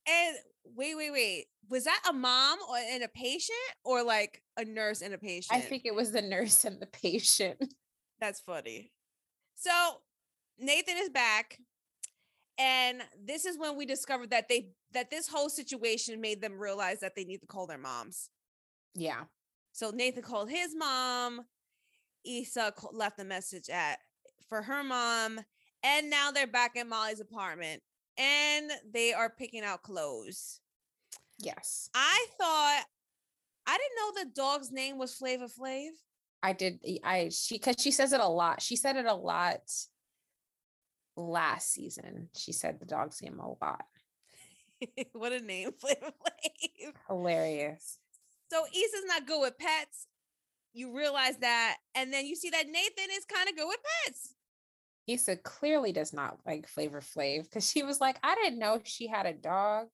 And 0.08 0.36
wait, 0.74 0.96
wait, 0.96 1.12
wait. 1.12 1.44
Was 1.68 1.84
that 1.84 2.00
a 2.08 2.12
mom 2.12 2.58
or 2.68 2.76
and 2.76 3.02
a 3.02 3.08
patient 3.08 3.58
or 3.84 4.02
like 4.02 4.42
a 4.56 4.64
nurse 4.64 5.02
and 5.02 5.12
a 5.14 5.18
patient? 5.18 5.58
I 5.58 5.60
think 5.60 5.82
it 5.84 5.94
was 5.94 6.12
the 6.12 6.22
nurse 6.22 6.64
and 6.64 6.80
the 6.80 6.86
patient. 6.86 7.62
That's 8.20 8.40
funny. 8.40 8.90
So 9.54 9.70
Nathan 10.58 10.96
is 10.98 11.10
back. 11.10 11.58
And 12.58 13.02
this 13.22 13.44
is 13.44 13.58
when 13.58 13.76
we 13.76 13.86
discovered 13.86 14.30
that 14.30 14.48
they 14.48 14.70
that 14.92 15.10
this 15.10 15.28
whole 15.28 15.48
situation 15.48 16.20
made 16.20 16.40
them 16.40 16.58
realize 16.58 17.00
that 17.00 17.12
they 17.16 17.24
need 17.24 17.38
to 17.38 17.46
call 17.46 17.66
their 17.66 17.78
moms. 17.78 18.28
Yeah. 18.94 19.22
So 19.72 19.90
Nathan 19.90 20.22
called 20.22 20.50
his 20.50 20.74
mom. 20.76 21.42
Issa 22.24 22.72
left 22.92 23.18
a 23.20 23.24
message 23.24 23.68
at 23.68 23.98
for 24.48 24.62
her 24.62 24.84
mom, 24.84 25.40
and 25.82 26.10
now 26.10 26.30
they're 26.30 26.46
back 26.46 26.76
in 26.76 26.88
Molly's 26.88 27.20
apartment, 27.20 27.82
and 28.16 28.70
they 28.92 29.12
are 29.12 29.30
picking 29.30 29.64
out 29.64 29.82
clothes. 29.82 30.60
Yes. 31.38 31.88
I 31.94 32.26
thought 32.38 32.84
I 33.66 33.78
didn't 33.78 33.96
know 33.96 34.24
the 34.24 34.34
dog's 34.34 34.70
name 34.70 34.98
was 34.98 35.14
Flavor 35.14 35.46
Flav. 35.46 35.90
I 36.42 36.52
did. 36.52 36.80
I 37.04 37.30
she 37.32 37.56
because 37.56 37.76
she 37.78 37.90
says 37.90 38.12
it 38.12 38.20
a 38.20 38.28
lot. 38.28 38.60
She 38.60 38.76
said 38.76 38.96
it 38.96 39.06
a 39.06 39.14
lot 39.14 39.62
last 41.16 41.72
season. 41.72 42.28
She 42.36 42.52
said 42.52 42.78
the 42.78 42.86
dog's 42.86 43.22
name 43.22 43.38
a 43.38 43.48
lot. 43.48 43.84
what 45.12 45.32
a 45.32 45.40
name, 45.40 45.72
Flavor 45.72 46.10
Flav. 46.10 46.92
Hilarious. 47.08 47.98
So 48.52 48.64
Issa's 48.66 49.06
not 49.06 49.26
good 49.26 49.40
with 49.40 49.56
pets. 49.56 50.08
You 50.74 50.94
realize 50.94 51.38
that, 51.38 51.78
and 51.94 52.12
then 52.12 52.26
you 52.26 52.36
see 52.36 52.50
that 52.50 52.66
Nathan 52.66 53.08
is 53.10 53.24
kind 53.24 53.48
of 53.48 53.56
good 53.56 53.66
with 53.66 53.78
pets. 54.04 54.34
Issa 55.06 55.36
clearly 55.36 55.90
does 55.92 56.12
not 56.12 56.36
like 56.44 56.68
Flavor 56.68 57.00
Flav 57.00 57.44
because 57.44 57.70
she 57.70 57.82
was 57.82 57.98
like, 57.98 58.18
I 58.22 58.34
didn't 58.34 58.58
know 58.58 58.78
she 58.84 59.06
had 59.06 59.24
a 59.24 59.32
dog. 59.32 59.86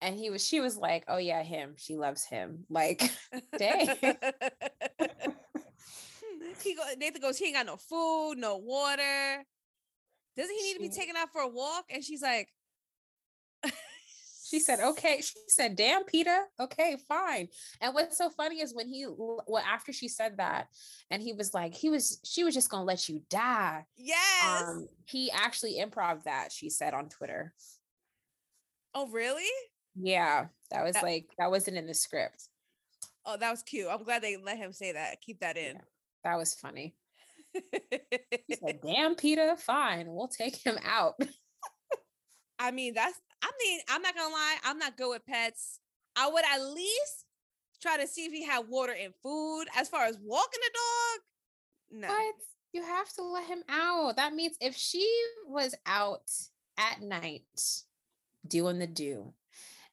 And 0.00 0.16
he 0.16 0.30
was, 0.30 0.46
she 0.46 0.60
was 0.60 0.76
like, 0.76 1.02
Oh 1.08 1.16
yeah, 1.16 1.42
him. 1.42 1.74
She 1.76 1.96
loves 1.96 2.24
him. 2.24 2.64
Like, 2.70 3.10
dang. 3.58 3.88
he 6.62 6.74
go, 6.76 6.82
Nathan 6.96 7.20
goes, 7.20 7.38
he 7.38 7.46
ain't 7.46 7.56
got 7.56 7.66
no 7.66 7.76
food, 7.76 8.34
no 8.36 8.56
water. 8.56 9.44
Doesn't 10.36 10.54
he 10.54 10.62
need 10.62 10.74
to 10.74 10.80
be 10.80 10.90
taken 10.90 11.16
out 11.16 11.32
for 11.32 11.40
a 11.40 11.48
walk? 11.48 11.86
And 11.90 12.04
she's 12.04 12.22
like, 12.22 12.48
She 14.44 14.58
said, 14.60 14.78
okay. 14.80 15.20
She 15.22 15.34
said, 15.48 15.74
damn, 15.74 16.04
Peter. 16.04 16.44
Okay, 16.60 16.98
fine. 17.08 17.48
And 17.80 17.94
what's 17.94 18.18
so 18.18 18.28
funny 18.28 18.60
is 18.60 18.74
when 18.74 18.86
he, 18.88 19.06
well, 19.08 19.64
after 19.66 19.90
she 19.92 20.06
said 20.08 20.36
that, 20.36 20.66
and 21.10 21.22
he 21.22 21.32
was 21.32 21.54
like, 21.54 21.74
he 21.74 21.88
was, 21.88 22.20
she 22.24 22.44
was 22.44 22.52
just 22.54 22.68
going 22.68 22.82
to 22.82 22.86
let 22.86 23.08
you 23.08 23.22
die. 23.30 23.84
yes. 23.96 24.62
Um, 24.68 24.86
he 25.06 25.30
actually 25.30 25.78
improv 25.80 26.24
that, 26.24 26.52
she 26.52 26.68
said 26.68 26.92
on 26.92 27.08
Twitter. 27.08 27.54
oh, 28.94 29.08
really? 29.08 29.48
Yeah, 29.96 30.46
that 30.70 30.84
was 30.84 30.94
That- 30.94 31.02
like, 31.04 31.26
that 31.38 31.50
wasn't 31.50 31.76
in 31.78 31.86
the 31.86 31.94
script. 31.94 32.48
Oh, 33.24 33.38
that 33.38 33.50
was 33.50 33.62
cute. 33.62 33.88
I'm 33.90 34.02
glad 34.02 34.20
they 34.22 34.36
let 34.36 34.58
him 34.58 34.72
say 34.74 34.92
that. 34.92 35.22
Keep 35.22 35.40
that 35.40 35.56
in. 35.56 35.78
That 36.24 36.36
was 36.36 36.52
funny. 36.54 36.94
He 37.54 38.56
said, 38.62 38.80
damn, 38.86 39.14
Peter, 39.14 39.56
fine. 39.56 40.06
We'll 40.08 40.28
take 40.28 40.56
him 40.56 40.76
out. 40.84 41.14
I 42.58 42.70
mean, 42.70 42.94
that's, 42.94 43.18
I 43.44 43.50
mean, 43.62 43.80
I'm 43.90 44.00
not 44.00 44.14
gonna 44.14 44.32
lie, 44.32 44.56
I'm 44.64 44.78
not 44.78 44.96
good 44.96 45.10
with 45.10 45.26
pets. 45.26 45.80
I 46.16 46.28
would 46.28 46.44
at 46.50 46.62
least 46.62 47.26
try 47.82 47.98
to 47.98 48.06
see 48.06 48.24
if 48.24 48.32
he 48.32 48.42
had 48.44 48.68
water 48.68 48.94
and 48.98 49.12
food. 49.22 49.66
As 49.76 49.88
far 49.88 50.06
as 50.06 50.16
walking 50.22 50.60
the 50.62 50.70
dog, 50.72 52.00
no. 52.00 52.08
But 52.08 52.44
you 52.72 52.82
have 52.82 53.12
to 53.14 53.22
let 53.22 53.46
him 53.46 53.62
out. 53.68 54.16
That 54.16 54.32
means 54.34 54.56
if 54.60 54.74
she 54.76 55.06
was 55.46 55.74
out 55.84 56.30
at 56.78 57.02
night 57.02 57.42
doing 58.46 58.78
the 58.78 58.86
do, 58.86 59.34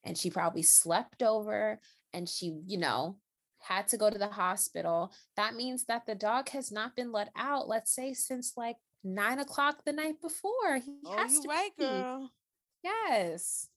and 0.03 0.17
she 0.17 0.29
probably 0.29 0.63
slept 0.63 1.21
over 1.21 1.79
and 2.13 2.27
she, 2.27 2.61
you 2.65 2.77
know, 2.77 3.17
had 3.59 3.87
to 3.89 3.97
go 3.97 4.09
to 4.09 4.17
the 4.17 4.27
hospital, 4.27 5.11
that 5.35 5.55
means 5.55 5.85
that 5.85 6.05
the 6.05 6.15
dog 6.15 6.49
has 6.49 6.71
not 6.71 6.95
been 6.95 7.11
let 7.11 7.29
out, 7.35 7.67
let's 7.67 7.93
say, 7.93 8.13
since 8.13 8.53
like 8.55 8.77
nine 9.03 9.39
o'clock 9.39 9.83
the 9.85 9.93
night 9.93 10.21
before. 10.21 10.77
He 10.77 10.95
Oh, 11.05 11.17
has 11.17 11.33
you 11.33 11.41
to 11.43 11.49
right, 11.49 11.71
be. 11.77 11.85
girl. 11.85 12.31
Yes. 12.83 13.67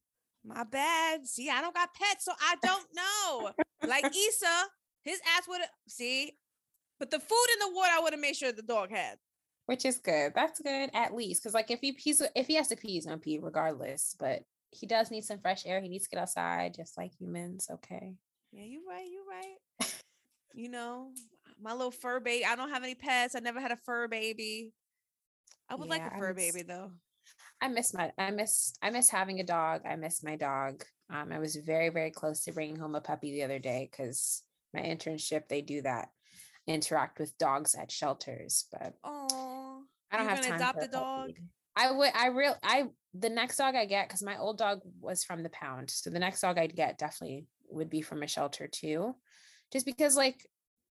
My 0.45 0.65
bad. 0.65 1.27
See, 1.27 1.49
I 1.51 1.61
don't 1.61 1.75
got 1.75 1.95
pets, 1.95 2.25
so 2.25 2.33
I 2.41 2.57
don't 2.63 2.87
know. 2.95 3.51
like 3.89 4.05
Issa, 4.17 4.65
his 5.03 5.21
ass 5.37 5.49
would 5.49 5.61
have 5.61 5.71
see, 5.89 6.33
but 6.99 7.11
the 7.11 7.19
food 7.21 7.47
and 7.55 7.63
the 7.73 7.75
water 7.77 7.91
I 7.93 8.01
would 8.01 8.13
have 8.13 8.21
made 8.21 8.37
sure 8.37 8.53
the 8.53 8.63
dog 8.63 8.91
had. 8.91 9.19
which 9.67 9.85
is 9.87 9.99
good. 9.99 10.33
That's 10.35 10.61
good 10.61 10.91
at 10.93 11.15
least. 11.15 11.43
Cause 11.43 11.55
like 11.55 11.71
if 11.71 11.81
he 11.81 11.93
he's 11.99 12.23
if 12.35 12.47
he 12.47 12.55
has 12.57 12.69
to 12.69 12.77
pee, 12.77 12.93
he's 12.93 13.07
gonna 13.07 13.19
pee 13.19 13.39
regardless. 13.43 14.15
But 14.19 14.43
he 14.71 14.87
does 14.87 15.11
need 15.11 15.25
some 15.25 15.39
fresh 15.39 15.65
air. 15.67 15.81
He 15.81 15.89
needs 15.89 16.05
to 16.05 16.11
get 16.11 16.21
outside 16.21 16.75
just 16.75 16.99
like 16.99 17.13
humans. 17.19 17.69
Okay. 17.71 18.15
Yeah, 18.53 18.65
you're 18.65 18.83
right, 18.89 19.07
You're 19.11 19.25
right. 19.27 19.95
you 20.55 20.69
know, 20.69 21.11
my 21.61 21.73
little 21.73 21.91
fur 21.91 22.21
baby. 22.21 22.45
I 22.45 22.55
don't 22.55 22.71
have 22.71 22.83
any 22.85 22.95
pets. 22.95 23.35
I 23.35 23.41
never 23.41 23.61
had 23.61 23.73
a 23.73 23.77
fur 23.77 24.09
baby. 24.09 24.73
I 25.69 25.75
would 25.77 25.89
like 25.89 26.03
a 26.03 26.11
fur 26.19 26.35
miss- 26.35 26.53
baby 26.53 26.63
though. 26.67 26.91
I 27.65 27.69
miss 27.69 27.95
my 27.95 28.13
I 28.19 28.31
miss 28.31 28.75
I 28.83 28.91
miss 28.91 29.09
having 29.09 29.41
a 29.41 29.45
dog. 29.45 29.81
I 29.89 29.97
miss 29.97 30.23
my 30.23 30.37
dog. 30.37 30.85
Um, 31.09 31.33
I 31.33 31.39
was 31.39 31.57
very, 31.57 31.89
very 31.89 32.11
close 32.11 32.45
to 32.45 32.53
bringing 32.53 32.77
home 32.77 32.95
a 32.95 33.01
puppy 33.01 33.33
the 33.33 33.43
other 33.43 33.59
day 33.59 33.89
because 33.91 34.43
my 34.75 34.81
internship, 34.81 35.49
they 35.49 35.63
do 35.63 35.81
that, 35.83 36.09
interact 36.67 37.19
with 37.19 37.37
dogs 37.39 37.75
at 37.75 37.91
shelters, 37.91 38.67
but 38.71 38.93
Oh, 39.03 39.83
I 40.13 40.19
don't 40.19 40.29
have 40.29 40.43
time 40.43 40.57
adopt 40.57 40.79
for 40.79 40.85
a 40.85 40.89
dog? 40.89 41.29
puppy. 41.29 41.37
I 41.75 41.91
would 41.91 42.11
I 42.15 42.27
real 42.29 42.55
I 42.63 42.85
the 43.15 43.31
next 43.31 43.57
dog 43.57 43.75
I 43.77 43.87
get 43.87 44.09
because 44.09 44.23
my 44.23 44.37
old 44.37 44.59
dog 44.59 44.81
was 45.01 45.25
from 45.25 45.43
the 45.43 45.49
pound. 45.49 45.89
So 45.89 46.11
the 46.11 46.19
next 46.19 46.43
dog 46.43 46.59
I'd 46.59 46.77
get 46.77 46.99
definitely 46.99 47.47
would 47.71 47.89
be 47.89 48.03
from 48.03 48.23
a 48.23 48.27
shelter 48.29 48.69
too. 48.69 49.17
Just 49.73 49.87
because 49.87 50.17
like 50.17 50.47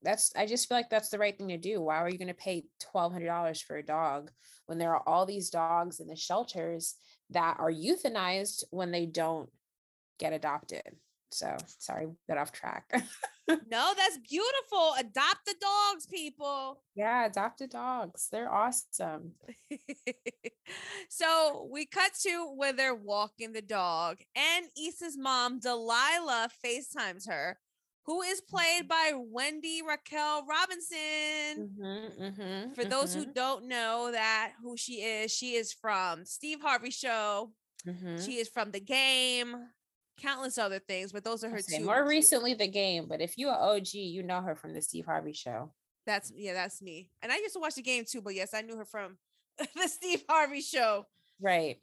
that's 0.04 0.32
I 0.36 0.46
just 0.46 0.68
feel 0.68 0.78
like 0.78 0.90
that's 0.90 1.10
the 1.10 1.20
right 1.20 1.38
thing 1.38 1.50
to 1.50 1.58
do. 1.58 1.82
Why 1.82 1.98
are 1.98 2.10
you 2.10 2.18
gonna 2.18 2.34
pay 2.34 2.66
twelve 2.80 3.12
hundred 3.14 3.28
dollars 3.28 3.62
for 3.62 3.78
a 3.78 3.86
dog 3.86 4.32
when 4.66 4.78
there 4.78 4.96
are 4.96 5.04
all 5.08 5.26
these 5.26 5.50
dogs 5.50 6.00
in 6.00 6.08
the 6.08 6.16
shelters 6.16 6.96
that 7.30 7.58
are 7.60 7.72
euthanized 7.72 8.64
when 8.72 8.92
they 8.92 9.06
don't 9.06 9.50
get 10.20 10.34
adopted? 10.34 10.84
So 11.32 11.56
sorry, 11.66 12.08
got 12.28 12.38
off 12.38 12.52
track. 12.52 12.84
no, 13.48 13.94
that's 13.96 14.18
beautiful. 14.30 14.94
Adopt 15.00 15.46
the 15.46 15.56
dogs, 15.62 16.06
people. 16.06 16.84
yeah, 16.96 17.26
adopted 17.26 17.70
dogs. 17.70 18.28
They're 18.32 18.52
awesome. 18.52 19.32
so 21.10 21.70
we 21.72 21.86
cut 21.86 22.12
to 22.24 22.52
where 22.56 22.74
they're 22.74 22.96
walking 22.96 23.54
the 23.54 23.62
dog, 23.62 24.18
and 24.36 24.66
Issa's 24.78 25.18
mom, 25.18 25.60
Delilah, 25.60 26.50
FaceTimes 26.64 27.30
her, 27.30 27.58
who 28.06 28.22
is 28.22 28.42
played 28.42 28.88
by 28.88 29.14
Wendy 29.16 29.82
Raquel 29.82 30.46
Robinson. 30.46 30.98
Mhm, 31.78 32.20
mhm, 32.20 32.76
For 32.76 32.86
those 32.86 33.14
who 33.14 33.26
mhm, 33.26 33.34
don't 33.34 33.66
know 33.68 34.12
that 34.12 34.54
who 34.62 34.76
she 34.78 35.02
is, 35.04 35.32
she 35.32 35.56
is 35.56 35.72
from 35.74 36.26
Steve 36.26 36.62
Harvey 36.62 36.92
Show. 36.92 37.54
mhm. 37.86 38.24
She 38.24 38.38
is 38.38 38.50
from 38.50 38.72
the 38.72 38.80
game, 38.80 39.70
countless 40.18 40.58
other 40.58 40.80
things, 40.80 41.12
but 41.12 41.24
those 41.24 41.44
are 41.44 41.50
her 41.50 41.62
say 41.62 41.80
two. 41.80 41.86
more 41.86 42.06
recently 42.06 42.54
the 42.54 42.68
game, 42.68 43.08
but 43.08 43.22
if 43.22 43.38
you 43.38 43.50
are 43.50 43.60
OG, 43.76 43.94
you 43.94 44.24
know 44.24 44.42
her 44.42 44.56
from 44.56 44.74
the 44.74 44.82
Steve 44.82 45.06
Harvey 45.06 45.34
show. 45.34 45.74
That's 46.06 46.32
yeah, 46.36 46.54
that's 46.54 46.82
me. 46.82 47.12
And 47.22 47.32
I 47.32 47.38
used 47.38 47.54
to 47.54 47.60
watch 47.60 47.76
the 47.76 47.82
game 47.82 48.06
too, 48.06 48.22
but 48.22 48.36
yes, 48.36 48.54
I 48.54 48.62
knew 48.62 48.76
her 48.78 48.86
from 48.86 49.18
the 49.76 49.88
Steve 49.88 50.24
Harvey 50.30 50.62
show. 50.62 51.08
Right. 51.40 51.78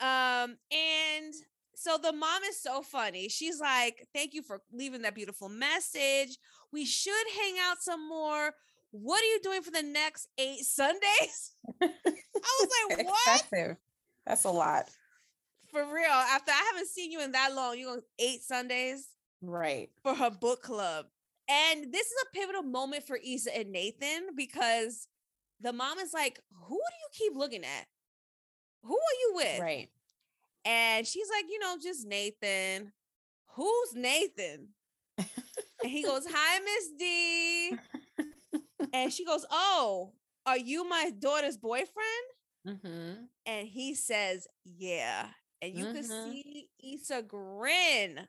Um, 0.00 0.56
and 0.72 1.34
so 1.76 1.98
the 2.02 2.12
mom 2.12 2.42
is 2.48 2.60
so 2.60 2.82
funny. 2.82 3.28
She's 3.28 3.60
like, 3.60 4.06
Thank 4.14 4.34
you 4.34 4.42
for 4.42 4.60
leaving 4.72 5.02
that 5.02 5.14
beautiful 5.14 5.48
message. 5.48 6.36
We 6.72 6.84
should 6.84 7.12
hang 7.40 7.54
out 7.68 7.78
some 7.82 8.08
more. 8.08 8.52
What 8.90 9.20
are 9.22 9.26
you 9.26 9.40
doing 9.42 9.62
for 9.62 9.70
the 9.70 9.82
next 9.82 10.28
eight 10.38 10.60
Sundays? 10.64 11.52
I 11.82 11.88
was 12.60 12.68
like, 12.90 13.06
What? 13.06 13.18
Excessive. 13.40 13.76
That's 14.26 14.44
a 14.44 14.50
lot. 14.50 14.88
For 15.70 15.82
real. 15.82 16.10
After 16.10 16.52
I 16.52 16.70
haven't 16.72 16.88
seen 16.88 17.10
you 17.10 17.20
in 17.20 17.32
that 17.32 17.54
long, 17.54 17.76
you 17.76 17.86
go 17.86 18.00
eight 18.18 18.42
Sundays 18.42 19.08
Right. 19.42 19.90
for 20.02 20.14
her 20.14 20.30
book 20.30 20.62
club. 20.62 21.06
And 21.48 21.92
this 21.92 22.06
is 22.06 22.14
a 22.22 22.36
pivotal 22.38 22.62
moment 22.62 23.06
for 23.06 23.18
Issa 23.22 23.54
and 23.56 23.70
Nathan 23.70 24.28
because 24.36 25.08
the 25.60 25.72
mom 25.72 25.98
is 25.98 26.12
like, 26.14 26.40
Who 26.68 26.76
do 26.76 26.78
you 26.78 27.28
keep 27.30 27.36
looking 27.38 27.64
at? 27.64 27.86
Who 28.84 28.94
are 28.94 29.18
you 29.20 29.32
with? 29.36 29.60
Right. 29.60 29.88
And 30.64 31.06
she's 31.06 31.28
like, 31.30 31.46
You 31.48 31.58
know, 31.60 31.76
just 31.82 32.06
Nathan. 32.06 32.92
Who's 33.54 33.94
Nathan? 33.94 34.68
And 35.82 35.92
he 35.92 36.04
goes, 36.04 36.24
Hi, 36.28 36.60
Miss 36.60 36.90
D. 36.98 37.78
And 38.92 39.12
she 39.12 39.24
goes, 39.24 39.44
Oh, 39.50 40.12
are 40.46 40.58
you 40.58 40.88
my 40.88 41.10
daughter's 41.10 41.56
boyfriend? 41.58 42.26
hmm 42.64 43.28
And 43.46 43.66
he 43.68 43.94
says, 43.94 44.46
Yeah. 44.64 45.28
And 45.62 45.74
you 45.74 45.86
could 45.86 46.04
Mhm. 46.04 46.06
see 46.06 46.68
Issa 46.82 47.22
grin. 47.22 48.28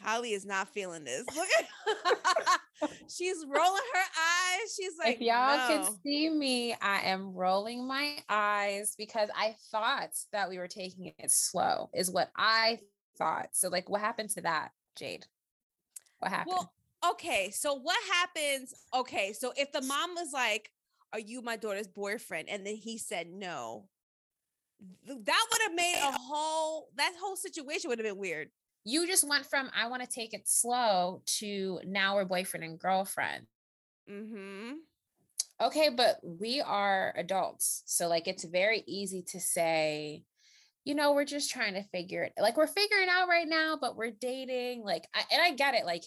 Holly 0.00 0.32
is 0.32 0.44
not 0.44 0.68
feeling 0.68 1.04
this. 1.04 1.24
Look 1.36 1.48
at 1.58 2.60
she's 3.08 3.44
rolling 3.46 3.82
her 3.92 4.00
eyes. 4.00 4.74
She's 4.76 4.92
like, 4.98 5.16
if 5.16 5.20
y'all 5.20 5.56
no. 5.56 5.84
could 5.84 5.94
see 6.02 6.28
me, 6.28 6.74
I 6.80 7.00
am 7.04 7.32
rolling 7.32 7.86
my 7.86 8.18
eyes 8.28 8.94
because 8.96 9.28
I 9.36 9.56
thought 9.70 10.10
that 10.32 10.48
we 10.48 10.58
were 10.58 10.68
taking 10.68 11.12
it 11.18 11.30
slow, 11.30 11.90
is 11.94 12.10
what 12.10 12.30
I 12.36 12.80
thought. 13.16 13.48
So, 13.52 13.68
like, 13.68 13.88
what 13.88 14.00
happened 14.00 14.30
to 14.30 14.42
that, 14.42 14.72
Jade? 14.96 15.26
What 16.18 16.30
happened? 16.30 16.56
Well, 16.56 16.72
okay. 17.12 17.50
So 17.50 17.74
what 17.74 17.98
happens? 18.12 18.74
Okay, 18.94 19.32
so 19.32 19.52
if 19.56 19.72
the 19.72 19.82
mom 19.82 20.14
was 20.14 20.32
like, 20.32 20.70
"Are 21.12 21.20
you 21.20 21.42
my 21.42 21.56
daughter's 21.56 21.88
boyfriend?" 21.88 22.48
and 22.48 22.66
then 22.66 22.76
he 22.76 22.98
said 22.98 23.28
no, 23.30 23.88
that 25.06 25.46
would 25.52 25.62
have 25.62 25.74
made 25.74 26.00
a 26.02 26.12
whole 26.18 26.88
that 26.96 27.12
whole 27.20 27.36
situation 27.36 27.88
would 27.88 27.98
have 27.98 28.06
been 28.06 28.18
weird. 28.18 28.50
You 28.84 29.06
just 29.06 29.26
went 29.28 29.46
from 29.46 29.70
I 29.74 29.88
want 29.88 30.02
to 30.02 30.08
take 30.08 30.34
it 30.34 30.48
slow 30.48 31.22
to 31.38 31.80
now 31.84 32.16
we're 32.16 32.24
boyfriend 32.24 32.64
and 32.64 32.78
girlfriend. 32.78 33.46
Mm-hmm. 34.10 34.72
Okay, 35.62 35.88
but 35.88 36.18
we 36.22 36.60
are 36.60 37.14
adults. 37.16 37.82
So 37.86 38.08
like 38.08 38.28
it's 38.28 38.44
very 38.44 38.82
easy 38.86 39.22
to 39.28 39.40
say, 39.40 40.24
you 40.84 40.94
know, 40.94 41.12
we're 41.12 41.24
just 41.24 41.50
trying 41.50 41.74
to 41.74 41.82
figure 41.82 42.22
it 42.24 42.32
like 42.38 42.56
we're 42.56 42.66
figuring 42.66 43.08
out 43.10 43.28
right 43.28 43.48
now, 43.48 43.78
but 43.80 43.96
we're 43.96 44.10
dating. 44.10 44.82
Like 44.84 45.06
I, 45.14 45.22
and 45.32 45.42
I 45.42 45.52
get 45.52 45.74
it. 45.74 45.86
Like 45.86 46.04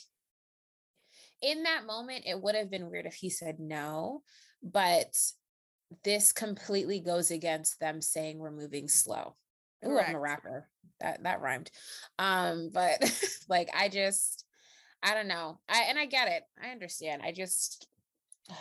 in 1.42 1.64
that 1.64 1.86
moment, 1.88 2.26
it 2.28 2.40
would 2.40 2.56
have 2.56 2.70
been 2.70 2.90
weird 2.90 3.08
if 3.08 3.16
he 3.16 3.30
said 3.30 3.60
no, 3.60 4.22
but 4.62 5.16
this 6.04 6.32
completely 6.32 7.00
goes 7.00 7.32
against 7.32 7.80
them 7.80 8.02
saying 8.02 8.38
we're 8.38 8.52
moving 8.52 8.88
slow. 8.88 9.36
Ooh, 9.86 9.98
I'm 9.98 10.16
a 10.16 10.20
rapper. 10.20 10.68
That 11.00 11.24
that 11.24 11.42
rhymed. 11.42 11.72
Um, 12.20 12.70
but 12.74 13.02
like 13.50 13.70
I 13.76 13.90
just 13.90 14.46
I 15.04 15.14
don't 15.14 15.28
know. 15.28 15.60
I 15.70 15.84
and 15.90 15.98
I 16.00 16.06
get 16.06 16.28
it. 16.28 16.44
I 16.62 16.70
understand. 16.70 17.22
I 17.24 17.32
just 17.32 17.88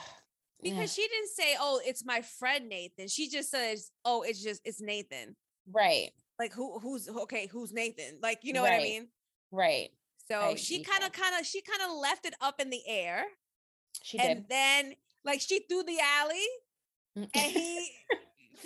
Because 0.63 0.93
she 0.93 1.03
didn't 1.07 1.29
say, 1.29 1.55
"Oh, 1.61 1.81
it's 1.85 2.05
my 2.05 2.23
friend 2.23 2.69
Nathan." 2.69 3.09
She 3.09 3.29
just 3.29 3.51
says, 3.51 3.91
"Oh, 4.05 4.23
it's 4.23 4.43
just 4.43 4.63
it's 4.65 4.81
Nathan." 4.81 5.37
right, 5.73 6.11
Like 6.39 6.53
who 6.55 6.79
who's 6.79 7.09
okay? 7.09 7.47
Who's 7.47 7.73
Nathan? 7.73 8.19
Like 8.23 8.41
you 8.43 8.53
know 8.53 8.63
what 8.63 8.73
I 8.73 8.79
mean? 8.79 9.09
right. 9.53 9.91
So 10.29 10.41
I 10.41 10.55
she 10.55 10.83
kind 10.83 11.05
of 11.05 11.13
kind 11.13 11.39
of 11.39 11.47
she 11.47 11.61
kind 11.61 11.83
of 11.89 11.97
left 11.99 12.25
it 12.27 12.35
up 12.41 12.59
in 12.61 12.71
the 12.71 12.81
air, 12.89 13.25
She 14.03 14.19
and 14.19 14.41
did. 14.41 14.49
then 14.49 14.95
like 15.25 15.41
she 15.41 15.61
threw 15.69 15.83
the 15.85 15.99
alley, 16.01 16.47
Mm. 17.17 17.31
and 17.35 17.53
he 17.53 17.91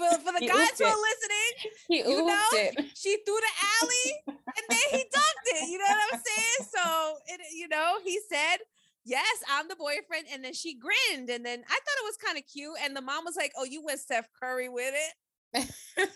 for 0.00 0.08
for 0.24 0.32
the 0.32 0.40
He 0.40 0.48
guys 0.48 0.78
who 0.78 0.84
are 0.88 0.96
listening, 0.96 1.52
he 1.88 1.98
you 1.98 2.24
know, 2.24 2.48
it. 2.54 2.74
she 2.96 3.18
threw 3.26 3.36
the 3.36 3.54
alley 3.76 4.08
and 4.26 4.64
then 4.68 4.86
he 4.92 5.04
dunked 5.04 5.46
it. 5.60 5.68
You 5.70 5.78
know 5.78 5.84
what 5.84 6.14
I'm 6.14 6.20
saying? 6.24 6.60
So 6.74 7.16
it, 7.28 7.40
you 7.54 7.68
know, 7.68 7.98
he 8.02 8.18
said, 8.32 8.58
Yes, 9.04 9.42
I'm 9.50 9.68
the 9.68 9.76
boyfriend. 9.76 10.26
And 10.32 10.44
then 10.44 10.52
she 10.54 10.74
grinned. 10.78 11.28
And 11.30 11.44
then 11.44 11.60
I 11.68 11.72
thought 11.72 12.00
it 12.00 12.04
was 12.04 12.16
kind 12.16 12.38
of 12.38 12.44
cute. 12.50 12.76
And 12.82 12.96
the 12.96 13.00
mom 13.02 13.24
was 13.24 13.36
like, 13.36 13.52
Oh, 13.56 13.64
you 13.64 13.82
went 13.84 14.00
Steph 14.00 14.28
Curry 14.40 14.68
with 14.68 14.94
it. 14.94 16.08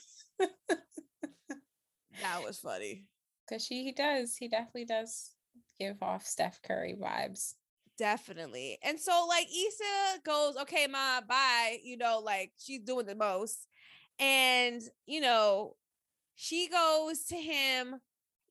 That 2.22 2.42
was 2.44 2.58
funny. 2.58 3.04
Because 3.48 3.64
she 3.64 3.84
he 3.84 3.92
does. 3.92 4.36
He 4.36 4.48
definitely 4.48 4.86
does 4.86 5.32
give 5.78 6.02
off 6.02 6.24
Steph 6.24 6.60
Curry 6.62 6.96
vibes. 7.00 7.54
Definitely. 7.98 8.78
And 8.82 8.98
so 8.98 9.26
like 9.28 9.46
Issa 9.46 10.20
goes, 10.24 10.56
Okay, 10.62 10.86
ma, 10.86 11.20
bye. 11.28 11.78
You 11.82 11.96
know, 11.96 12.20
like 12.24 12.52
she's 12.58 12.80
doing 12.82 13.06
the 13.06 13.14
most. 13.14 13.66
And, 14.18 14.82
you 15.06 15.20
know, 15.20 15.76
she 16.34 16.68
goes 16.68 17.24
to 17.26 17.36
him. 17.36 18.00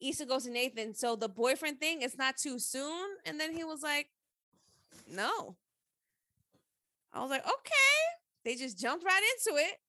Issa 0.01 0.25
goes 0.25 0.45
to 0.45 0.51
Nathan. 0.51 0.93
So 0.95 1.15
the 1.15 1.29
boyfriend 1.29 1.79
thing 1.79 2.01
is 2.01 2.17
not 2.17 2.37
too 2.37 2.59
soon. 2.59 3.07
And 3.25 3.39
then 3.39 3.55
he 3.55 3.63
was 3.63 3.81
like, 3.83 4.09
No. 5.07 5.57
I 7.13 7.21
was 7.21 7.29
like, 7.29 7.45
okay. 7.45 8.01
They 8.43 8.55
just 8.55 8.77
jumped 8.77 9.05
right 9.05 9.21
into 9.37 9.57
it. 9.59 9.79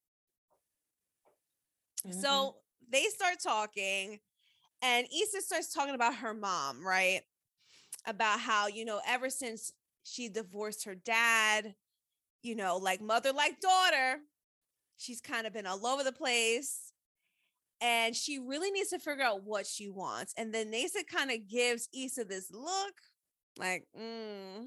Mhm. 2.07 2.13
So 2.21 2.57
they 2.89 3.05
start 3.05 3.41
talking, 3.43 4.21
and 4.83 5.07
Issa 5.13 5.43
starts 5.43 5.73
talking 5.73 5.95
about 5.95 6.17
her 6.17 6.35
mom, 6.35 6.87
right? 6.87 7.23
About 8.07 8.41
how, 8.41 8.69
you 8.69 8.85
know, 8.85 9.01
ever 9.07 9.31
since 9.31 9.73
she 10.05 10.29
divorced 10.29 10.85
her 10.85 10.95
dad, 10.95 11.75
you 12.43 12.57
know, 12.57 12.77
like 12.79 13.01
mother, 13.01 13.33
like 13.33 13.61
daughter, 13.61 14.21
she's 14.97 15.21
kind 15.21 15.47
of 15.47 15.53
been 15.53 15.67
all 15.67 15.87
over 15.87 16.05
the 16.05 16.13
place. 16.13 16.93
And 17.81 18.17
she 18.17 18.39
really 18.39 18.71
needs 18.71 18.91
to 18.91 18.99
figure 18.99 19.25
out 19.25 19.45
what 19.45 19.67
she 19.67 19.91
wants. 19.91 20.33
And 20.39 20.55
then 20.55 20.73
Nasa 20.73 21.07
kind 21.07 21.31
of 21.31 21.49
gives 21.49 21.89
Issa 21.93 22.25
this 22.25 22.51
look 22.51 22.95
like, 23.59 23.87
mm-hmm. 23.99 24.65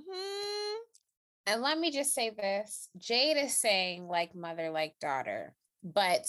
And 1.47 1.61
let 1.61 1.80
me 1.80 1.91
just 1.91 2.13
say 2.13 2.30
this 2.30 2.89
Jade 2.97 3.38
is 3.38 3.55
saying 3.55 4.07
like 4.07 4.36
mother, 4.36 4.69
like 4.69 4.95
daughter, 4.99 5.55
but 5.82 6.28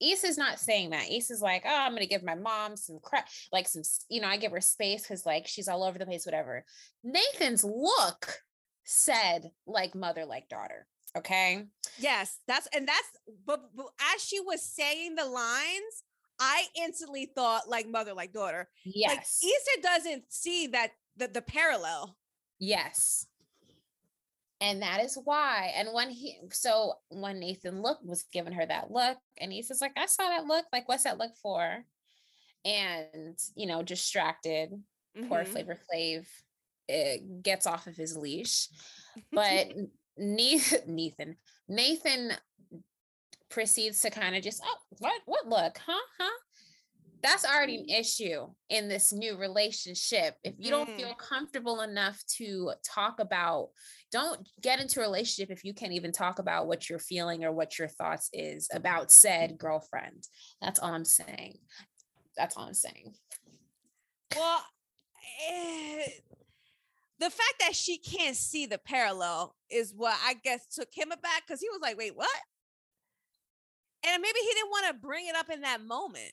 Issa's 0.00 0.38
not 0.38 0.58
saying 0.58 0.90
that. 0.90 1.10
Issa's 1.10 1.42
like, 1.42 1.64
oh, 1.66 1.84
I'm 1.84 1.92
gonna 1.92 2.06
give 2.06 2.22
my 2.24 2.34
mom 2.34 2.76
some 2.76 2.98
crap, 3.02 3.28
like 3.52 3.68
some, 3.68 3.82
you 4.08 4.22
know, 4.22 4.28
I 4.28 4.38
give 4.38 4.52
her 4.52 4.60
space 4.60 5.02
because 5.02 5.26
like 5.26 5.46
she's 5.46 5.68
all 5.68 5.84
over 5.84 5.98
the 5.98 6.06
place, 6.06 6.24
whatever. 6.24 6.64
Nathan's 7.04 7.62
look 7.62 8.38
said 8.84 9.50
like 9.66 9.94
mother, 9.94 10.24
like 10.24 10.48
daughter. 10.48 10.86
Okay. 11.16 11.64
Yes, 11.98 12.40
that's 12.46 12.68
and 12.74 12.86
that's 12.86 13.08
but, 13.46 13.70
but 13.74 13.86
as 14.14 14.22
she 14.22 14.40
was 14.40 14.62
saying 14.62 15.14
the 15.14 15.24
lines, 15.24 16.04
I 16.38 16.64
instantly 16.76 17.26
thought 17.26 17.68
like 17.68 17.88
mother, 17.88 18.12
like 18.12 18.32
daughter. 18.32 18.68
Yes. 18.84 19.10
Like 19.10 19.52
Issa 19.52 19.82
doesn't 19.82 20.24
see 20.28 20.66
that 20.68 20.92
the, 21.16 21.28
the 21.28 21.42
parallel. 21.42 22.16
Yes. 22.58 23.26
And 24.60 24.82
that 24.82 25.02
is 25.02 25.18
why. 25.22 25.72
And 25.76 25.90
when 25.92 26.10
he, 26.10 26.38
so 26.50 26.94
when 27.10 27.40
Nathan 27.40 27.82
look 27.82 27.98
was 28.02 28.24
giving 28.32 28.54
her 28.54 28.64
that 28.64 28.90
look, 28.90 29.18
and 29.38 29.52
he 29.52 29.62
says, 29.62 29.82
like, 29.82 29.92
I 29.98 30.06
saw 30.06 30.28
that 30.28 30.46
look. 30.46 30.64
Like, 30.72 30.88
what's 30.88 31.04
that 31.04 31.18
look 31.18 31.36
for? 31.42 31.84
And, 32.64 33.38
you 33.54 33.66
know, 33.66 33.82
distracted, 33.82 34.70
mm-hmm. 34.70 35.28
poor 35.28 35.44
Flavor 35.44 35.76
Flav 35.92 36.26
it 36.88 37.42
gets 37.42 37.66
off 37.66 37.86
of 37.86 37.96
his 37.96 38.16
leash. 38.16 38.68
But 39.32 39.68
Nathan, 40.86 41.36
Nathan 41.68 42.32
proceeds 43.48 44.00
to 44.02 44.10
kind 44.10 44.36
of 44.36 44.42
just, 44.42 44.62
oh, 44.64 44.78
what, 44.98 45.20
what 45.26 45.48
look? 45.48 45.78
Huh? 45.86 46.00
Huh? 46.18 46.38
that's 47.26 47.44
already 47.44 47.76
an 47.78 47.88
issue 47.88 48.46
in 48.68 48.88
this 48.88 49.12
new 49.12 49.36
relationship. 49.36 50.36
If 50.44 50.54
you 50.58 50.70
don't 50.70 50.90
feel 50.96 51.08
mm. 51.08 51.18
comfortable 51.18 51.80
enough 51.80 52.22
to 52.36 52.72
talk 52.84 53.18
about, 53.20 53.70
don't 54.12 54.46
get 54.62 54.80
into 54.80 55.00
a 55.00 55.02
relationship 55.02 55.50
if 55.50 55.64
you 55.64 55.74
can't 55.74 55.92
even 55.92 56.12
talk 56.12 56.38
about 56.38 56.68
what 56.68 56.88
you're 56.88 56.98
feeling 56.98 57.44
or 57.44 57.52
what 57.52 57.78
your 57.78 57.88
thoughts 57.88 58.30
is 58.32 58.68
about 58.72 59.10
said 59.10 59.58
girlfriend. 59.58 60.24
That's 60.60 60.78
all 60.78 60.92
I'm 60.92 61.04
saying. 61.04 61.58
That's 62.36 62.56
all 62.56 62.64
I'm 62.64 62.74
saying. 62.74 63.14
Well, 64.34 64.64
eh, 65.50 66.08
the 67.18 67.30
fact 67.30 67.54
that 67.60 67.74
she 67.74 67.98
can't 67.98 68.36
see 68.36 68.66
the 68.66 68.78
parallel 68.78 69.54
is 69.70 69.94
what 69.96 70.16
I 70.24 70.34
guess 70.34 70.66
took 70.66 70.88
him 70.92 71.12
aback 71.12 71.44
because 71.46 71.60
he 71.60 71.68
was 71.70 71.80
like, 71.80 71.96
wait, 71.96 72.16
what? 72.16 72.28
And 74.06 74.20
maybe 74.20 74.38
he 74.40 74.54
didn't 74.54 74.70
want 74.70 74.86
to 74.88 75.06
bring 75.06 75.26
it 75.26 75.36
up 75.36 75.50
in 75.50 75.62
that 75.62 75.84
moment. 75.84 76.32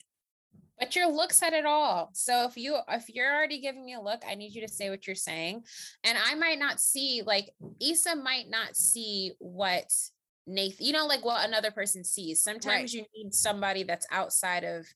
But 0.78 0.96
your 0.96 1.08
look 1.10 1.32
said 1.32 1.52
it 1.52 1.66
all. 1.66 2.10
So 2.14 2.46
if 2.46 2.56
you 2.56 2.76
if 2.88 3.08
you're 3.08 3.32
already 3.32 3.60
giving 3.60 3.84
me 3.84 3.94
a 3.94 4.00
look, 4.00 4.22
I 4.28 4.34
need 4.34 4.54
you 4.54 4.60
to 4.66 4.72
say 4.72 4.90
what 4.90 5.06
you're 5.06 5.16
saying. 5.16 5.62
And 6.02 6.18
I 6.18 6.34
might 6.34 6.58
not 6.58 6.80
see 6.80 7.22
like 7.24 7.50
Issa 7.80 8.16
might 8.16 8.50
not 8.50 8.76
see 8.76 9.32
what 9.38 9.86
Nathan, 10.46 10.84
you 10.84 10.92
know, 10.92 11.06
like 11.06 11.24
what 11.24 11.46
another 11.46 11.70
person 11.70 12.04
sees. 12.04 12.42
Sometimes 12.42 12.92
right. 12.92 12.92
you 12.92 13.04
need 13.16 13.34
somebody 13.34 13.84
that's 13.84 14.06
outside 14.10 14.64
of 14.64 14.86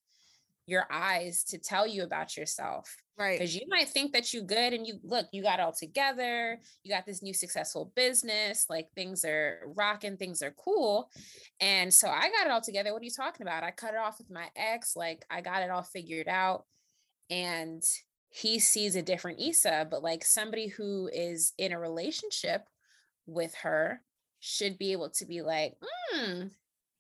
your 0.66 0.86
eyes 0.90 1.44
to 1.44 1.58
tell 1.58 1.86
you 1.86 2.02
about 2.02 2.36
yourself. 2.36 2.96
Right. 3.18 3.38
Because 3.38 3.56
you 3.56 3.62
might 3.68 3.88
think 3.88 4.12
that 4.12 4.32
you 4.32 4.42
good 4.42 4.72
and 4.72 4.86
you 4.86 5.00
look, 5.02 5.26
you 5.32 5.42
got 5.42 5.58
all 5.58 5.72
together, 5.72 6.60
you 6.84 6.90
got 6.90 7.04
this 7.04 7.20
new 7.20 7.34
successful 7.34 7.92
business, 7.96 8.66
like 8.70 8.86
things 8.94 9.24
are 9.24 9.62
rocking, 9.76 10.16
things 10.16 10.40
are 10.40 10.54
cool. 10.56 11.10
And 11.60 11.92
so 11.92 12.08
I 12.08 12.30
got 12.30 12.46
it 12.46 12.52
all 12.52 12.60
together. 12.60 12.92
What 12.92 13.02
are 13.02 13.06
you 13.06 13.10
talking 13.10 13.42
about? 13.42 13.64
I 13.64 13.72
cut 13.72 13.94
it 13.94 14.00
off 14.00 14.18
with 14.18 14.30
my 14.30 14.46
ex, 14.54 14.94
like 14.94 15.24
I 15.30 15.40
got 15.40 15.62
it 15.62 15.70
all 15.70 15.82
figured 15.82 16.28
out. 16.28 16.64
And 17.28 17.82
he 18.30 18.60
sees 18.60 18.94
a 18.94 19.02
different 19.02 19.40
Issa, 19.40 19.88
but 19.90 20.02
like 20.02 20.24
somebody 20.24 20.68
who 20.68 21.10
is 21.12 21.54
in 21.58 21.72
a 21.72 21.78
relationship 21.80 22.66
with 23.26 23.52
her 23.62 24.00
should 24.38 24.78
be 24.78 24.92
able 24.92 25.10
to 25.10 25.26
be 25.26 25.42
like, 25.42 25.74
hmm, 25.82 26.44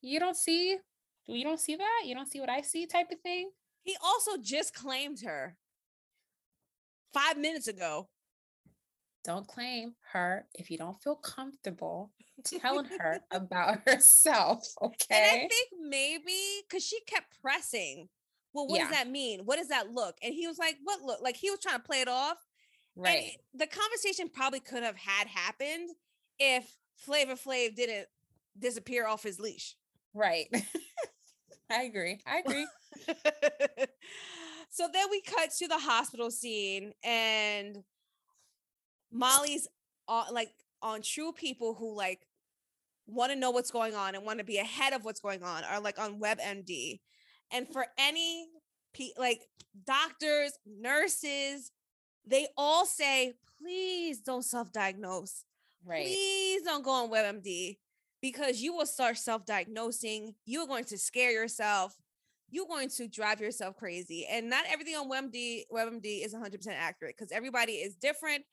you 0.00 0.18
don't 0.18 0.36
see, 0.36 0.78
you 1.26 1.44
don't 1.44 1.60
see 1.60 1.76
that? 1.76 2.02
You 2.06 2.16
don't 2.16 2.28
see 2.28 2.40
what 2.40 2.50
I 2.50 2.62
see 2.62 2.86
type 2.86 3.12
of 3.12 3.20
thing. 3.20 3.50
He 3.84 3.96
also 4.02 4.32
just 4.42 4.74
claimed 4.74 5.20
her 5.24 5.56
five 7.12 7.38
minutes 7.38 7.68
ago. 7.68 8.08
Don't 9.24 9.46
claim 9.46 9.94
her 10.12 10.46
if 10.54 10.70
you 10.70 10.78
don't 10.78 11.00
feel 11.02 11.16
comfortable 11.16 12.12
telling 12.44 12.86
her 12.98 13.20
about 13.30 13.80
herself. 13.86 14.66
Okay. 14.80 15.06
And 15.10 15.24
I 15.24 15.48
think 15.48 15.68
maybe 15.88 16.62
because 16.68 16.84
she 16.84 17.00
kept 17.06 17.40
pressing. 17.42 18.08
Well, 18.54 18.66
what 18.66 18.78
yeah. 18.78 18.88
does 18.88 18.96
that 18.96 19.10
mean? 19.10 19.40
What 19.44 19.58
does 19.58 19.68
that 19.68 19.92
look? 19.92 20.16
And 20.22 20.32
he 20.32 20.46
was 20.46 20.58
like, 20.58 20.76
What 20.82 21.02
look? 21.02 21.20
Like 21.20 21.36
he 21.36 21.50
was 21.50 21.60
trying 21.60 21.76
to 21.76 21.82
play 21.82 22.00
it 22.00 22.08
off. 22.08 22.38
Right. 22.96 23.32
And 23.54 23.60
the 23.60 23.66
conversation 23.66 24.28
probably 24.28 24.60
could 24.60 24.82
have 24.82 24.96
had 24.96 25.26
happened 25.28 25.90
if 26.38 26.68
Flavor 26.96 27.34
Flav 27.34 27.76
didn't 27.76 28.06
disappear 28.58 29.06
off 29.06 29.22
his 29.22 29.38
leash. 29.38 29.76
Right. 30.14 30.46
I 31.70 31.82
agree. 31.82 32.18
I 32.26 32.38
agree. 32.38 32.66
So 34.70 34.88
then 34.92 35.06
we 35.10 35.22
cut 35.22 35.50
to 35.58 35.68
the 35.68 35.78
hospital 35.78 36.30
scene 36.30 36.92
and 37.02 37.78
Molly's 39.10 39.66
on 40.06 40.32
like 40.32 40.50
on 40.82 41.02
true 41.02 41.32
people 41.32 41.74
who 41.74 41.96
like 41.96 42.20
want 43.06 43.32
to 43.32 43.38
know 43.38 43.50
what's 43.50 43.70
going 43.70 43.94
on 43.94 44.14
and 44.14 44.24
want 44.24 44.38
to 44.38 44.44
be 44.44 44.58
ahead 44.58 44.92
of 44.92 45.04
what's 45.04 45.20
going 45.20 45.42
on 45.42 45.64
are 45.64 45.80
like 45.80 45.98
on 45.98 46.20
WebMD. 46.20 47.00
And 47.50 47.66
for 47.72 47.86
any 47.98 48.46
pe- 48.94 49.14
like 49.18 49.40
doctors, 49.86 50.52
nurses, 50.66 51.72
they 52.26 52.46
all 52.56 52.84
say, 52.84 53.34
please 53.60 54.20
don't 54.20 54.44
self-diagnose. 54.44 55.44
Right. 55.84 56.04
Please 56.04 56.62
don't 56.62 56.84
go 56.84 56.90
on 56.90 57.10
WebMD 57.10 57.78
because 58.20 58.60
you 58.60 58.74
will 58.74 58.86
start 58.86 59.16
self-diagnosing. 59.16 60.34
You're 60.44 60.66
going 60.66 60.84
to 60.84 60.98
scare 60.98 61.32
yourself 61.32 61.96
you're 62.50 62.66
going 62.66 62.88
to 62.88 63.08
drive 63.08 63.40
yourself 63.40 63.76
crazy. 63.76 64.26
And 64.30 64.48
not 64.48 64.64
everything 64.68 64.96
on 64.96 65.10
WebMD, 65.10 65.62
WebMD 65.72 66.24
is 66.24 66.34
100% 66.34 66.66
accurate 66.68 67.16
because 67.16 67.32
everybody 67.32 67.72
is 67.72 67.94
different 67.96 68.44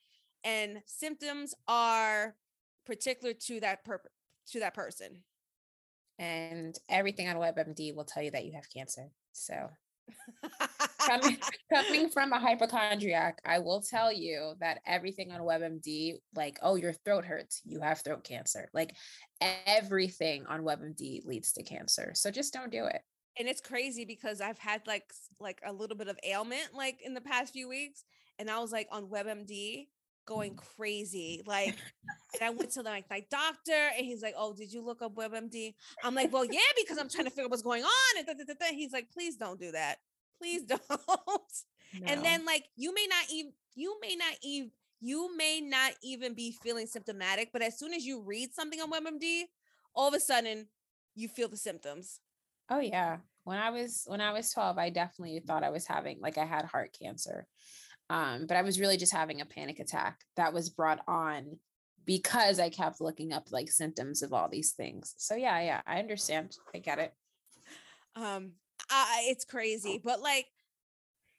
and 0.43 0.81
symptoms 0.85 1.53
are 1.67 2.35
particular 2.85 3.33
to 3.33 3.59
that 3.61 3.83
per- 3.83 4.01
to 4.51 4.59
that 4.59 4.73
person. 4.73 5.23
And 6.19 6.77
everything 6.87 7.27
on 7.27 7.37
WebMD 7.37 7.95
will 7.95 8.05
tell 8.05 8.23
you 8.23 8.31
that 8.31 8.45
you 8.45 8.53
have 8.53 8.69
cancer. 8.69 9.09
So 9.31 9.69
coming, 10.99 11.37
coming 11.73 12.09
from 12.09 12.31
a 12.31 12.39
hypochondriac, 12.39 13.41
I 13.43 13.59
will 13.59 13.81
tell 13.81 14.13
you 14.13 14.53
that 14.59 14.81
everything 14.85 15.31
on 15.31 15.41
WebMD, 15.41 16.13
like, 16.35 16.59
oh, 16.61 16.75
your 16.75 16.93
throat 16.93 17.25
hurts, 17.25 17.61
you 17.65 17.81
have 17.81 18.01
throat 18.01 18.23
cancer. 18.23 18.69
Like 18.73 18.93
everything 19.41 20.45
on 20.45 20.61
WebMD 20.61 21.25
leads 21.25 21.53
to 21.53 21.63
cancer. 21.63 22.11
So 22.13 22.29
just 22.29 22.53
don't 22.53 22.71
do 22.71 22.85
it 22.85 23.01
and 23.37 23.47
it's 23.47 23.61
crazy 23.61 24.05
because 24.05 24.41
I've 24.41 24.59
had 24.59 24.81
like 24.87 25.11
like 25.39 25.61
a 25.65 25.73
little 25.73 25.97
bit 25.97 26.07
of 26.07 26.17
ailment 26.23 26.69
like 26.73 27.01
in 27.03 27.13
the 27.13 27.21
past 27.21 27.53
few 27.53 27.67
weeks, 27.67 28.03
and 28.39 28.49
I 28.49 28.59
was 28.59 28.71
like 28.71 28.87
on 28.91 29.07
WebMD 29.07 29.87
going 30.25 30.53
mm. 30.53 30.63
crazy. 30.77 31.43
Like, 31.45 31.75
and 32.33 32.43
I 32.43 32.49
went 32.49 32.71
to 32.71 32.81
like 32.81 33.09
my 33.09 33.25
doctor, 33.29 33.89
and 33.97 34.05
he's 34.05 34.21
like, 34.21 34.35
"Oh, 34.37 34.53
did 34.53 34.71
you 34.71 34.83
look 34.83 35.01
up 35.01 35.15
WebMD?" 35.15 35.73
I'm 36.03 36.15
like, 36.15 36.31
"Well, 36.31 36.45
yeah, 36.45 36.59
because 36.77 36.97
I'm 36.97 37.09
trying 37.09 37.25
to 37.25 37.31
figure 37.31 37.45
out 37.45 37.51
what's 37.51 37.63
going 37.63 37.83
on." 37.83 38.17
And 38.17 38.25
da, 38.25 38.33
da, 38.33 38.53
da, 38.53 38.75
he's 38.75 38.93
like, 38.93 39.11
"Please 39.11 39.35
don't 39.35 39.59
do 39.59 39.71
that. 39.71 39.97
Please 40.39 40.63
don't." 40.67 40.81
No. 40.89 42.07
And 42.07 42.25
then 42.25 42.45
like 42.45 42.65
you 42.75 42.93
may 42.93 43.07
not 43.09 43.25
even 43.31 43.53
you 43.75 43.97
may 44.01 44.15
not 44.15 44.33
even 44.43 44.71
you 45.01 45.35
may 45.37 45.61
not 45.61 45.93
even 46.03 46.33
be 46.33 46.51
feeling 46.51 46.87
symptomatic, 46.87 47.49
but 47.53 47.61
as 47.61 47.77
soon 47.77 47.93
as 47.93 48.05
you 48.05 48.21
read 48.21 48.53
something 48.53 48.81
on 48.81 48.91
WebMD, 48.91 49.43
all 49.93 50.07
of 50.07 50.13
a 50.13 50.19
sudden 50.19 50.67
you 51.15 51.27
feel 51.27 51.47
the 51.47 51.57
symptoms. 51.57 52.19
Oh 52.69 52.79
yeah. 52.79 53.17
When 53.43 53.57
I 53.57 53.69
was 53.69 54.03
when 54.07 54.21
I 54.21 54.33
was 54.33 54.51
12, 54.51 54.77
I 54.77 54.89
definitely 54.89 55.39
thought 55.45 55.63
I 55.63 55.69
was 55.69 55.85
having 55.85 56.19
like 56.19 56.37
I 56.37 56.45
had 56.45 56.65
heart 56.65 56.95
cancer. 56.99 57.47
Um, 58.09 58.45
but 58.47 58.57
I 58.57 58.61
was 58.61 58.79
really 58.79 58.97
just 58.97 59.13
having 59.13 59.41
a 59.41 59.45
panic 59.45 59.79
attack 59.79 60.19
that 60.35 60.53
was 60.53 60.69
brought 60.69 60.99
on 61.07 61.57
because 62.05 62.59
I 62.59 62.69
kept 62.69 63.01
looking 63.01 63.33
up 63.33 63.51
like 63.51 63.69
symptoms 63.69 64.21
of 64.21 64.31
all 64.31 64.47
these 64.47 64.71
things. 64.71 65.15
So 65.17 65.35
yeah, 65.35 65.59
yeah, 65.61 65.81
I 65.87 65.99
understand. 65.99 66.55
I 66.73 66.79
get 66.79 66.99
it. 66.99 67.13
Um, 68.15 68.53
I, 68.89 69.25
it's 69.29 69.45
crazy, 69.45 69.99
but 70.03 70.21
like 70.21 70.45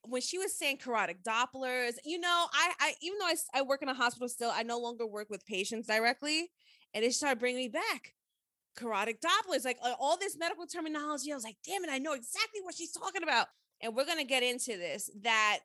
when 0.02 0.22
she 0.22 0.38
was 0.38 0.56
saying 0.56 0.78
carotid 0.78 1.22
Dopplers, 1.22 1.94
you 2.04 2.20
know, 2.20 2.46
I, 2.52 2.72
I 2.80 2.94
even 3.00 3.18
though 3.18 3.26
I, 3.26 3.36
I 3.54 3.62
work 3.62 3.82
in 3.82 3.88
a 3.88 3.94
hospital 3.94 4.28
still, 4.28 4.50
I 4.52 4.62
no 4.62 4.78
longer 4.78 5.06
work 5.06 5.30
with 5.30 5.46
patients 5.46 5.86
directly, 5.86 6.50
and 6.94 7.04
it 7.04 7.14
started 7.14 7.38
bringing 7.38 7.62
me 7.62 7.68
back 7.68 8.15
carotid 8.76 9.16
Dopplers, 9.20 9.64
like 9.64 9.78
uh, 9.82 9.94
all 9.98 10.16
this 10.18 10.36
medical 10.38 10.66
terminology. 10.66 11.32
I 11.32 11.34
was 11.34 11.44
like, 11.44 11.56
damn 11.66 11.84
it, 11.84 11.90
I 11.90 11.98
know 11.98 12.12
exactly 12.12 12.60
what 12.62 12.74
she's 12.74 12.92
talking 12.92 13.22
about. 13.22 13.48
And 13.80 13.94
we're 13.94 14.06
going 14.06 14.18
to 14.18 14.24
get 14.24 14.42
into 14.42 14.76
this 14.76 15.10
that 15.22 15.60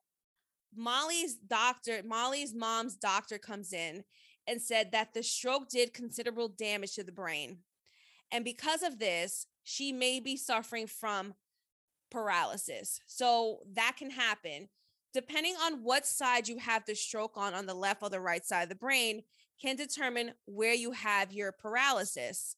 Molly's 0.76 1.36
doctor, 1.36 2.02
Molly's 2.06 2.54
mom's 2.56 2.96
doctor 2.96 3.38
comes 3.38 3.74
in 3.74 4.04
and 4.48 4.62
said 4.62 4.92
that 4.92 5.14
the 5.14 5.22
stroke 5.24 5.70
did 5.70 5.94
considerable 5.94 6.48
damage 6.48 6.96
to 6.96 7.04
the 7.04 7.12
brain. 7.12 7.60
And 8.32 8.44
because 8.44 8.82
of 8.82 8.98
this, 8.98 9.46
she 9.64 9.92
may 9.92 10.20
be 10.20 10.38
suffering 10.38 10.88
from 10.88 11.36
paralysis. 12.10 13.00
So 13.06 13.60
that 13.74 13.96
can 13.98 14.10
happen. 14.10 14.70
depending 15.14 15.56
on 15.62 15.84
what 15.84 16.06
side 16.06 16.48
you 16.48 16.58
have 16.58 16.86
the 16.86 16.96
stroke 16.96 17.34
on, 17.36 17.54
on 17.54 17.66
the 17.66 17.74
left 17.74 18.02
or 18.02 18.10
the 18.10 18.20
right 18.20 18.46
side 18.46 18.64
of 18.64 18.70
the 18.70 18.76
brain, 18.76 19.24
can 19.62 19.76
determine 19.76 20.32
where 20.46 20.74
you 20.74 20.92
have 20.92 21.34
your 21.34 21.52
paralysis. 21.52 22.56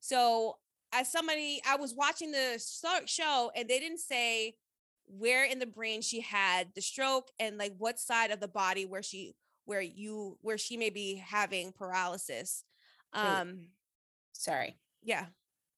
So, 0.00 0.56
as 0.92 1.10
somebody, 1.10 1.60
I 1.66 1.76
was 1.76 1.94
watching 1.94 2.32
the 2.32 2.62
show 3.06 3.50
and 3.56 3.68
they 3.68 3.78
didn't 3.78 4.00
say 4.00 4.54
where 5.06 5.44
in 5.44 5.58
the 5.58 5.66
brain 5.66 6.00
she 6.02 6.20
had 6.20 6.68
the 6.74 6.80
stroke 6.80 7.28
and 7.38 7.58
like 7.58 7.74
what 7.78 7.98
side 7.98 8.30
of 8.30 8.40
the 8.40 8.48
body 8.48 8.86
where 8.86 9.02
she 9.02 9.34
where 9.64 9.80
you 9.80 10.38
where 10.40 10.58
she 10.58 10.76
may 10.76 10.90
be 10.90 11.16
having 11.16 11.72
paralysis. 11.72 12.64
Um 13.12 13.48
Wait. 13.48 13.56
sorry. 14.32 14.76
Yeah. 15.02 15.26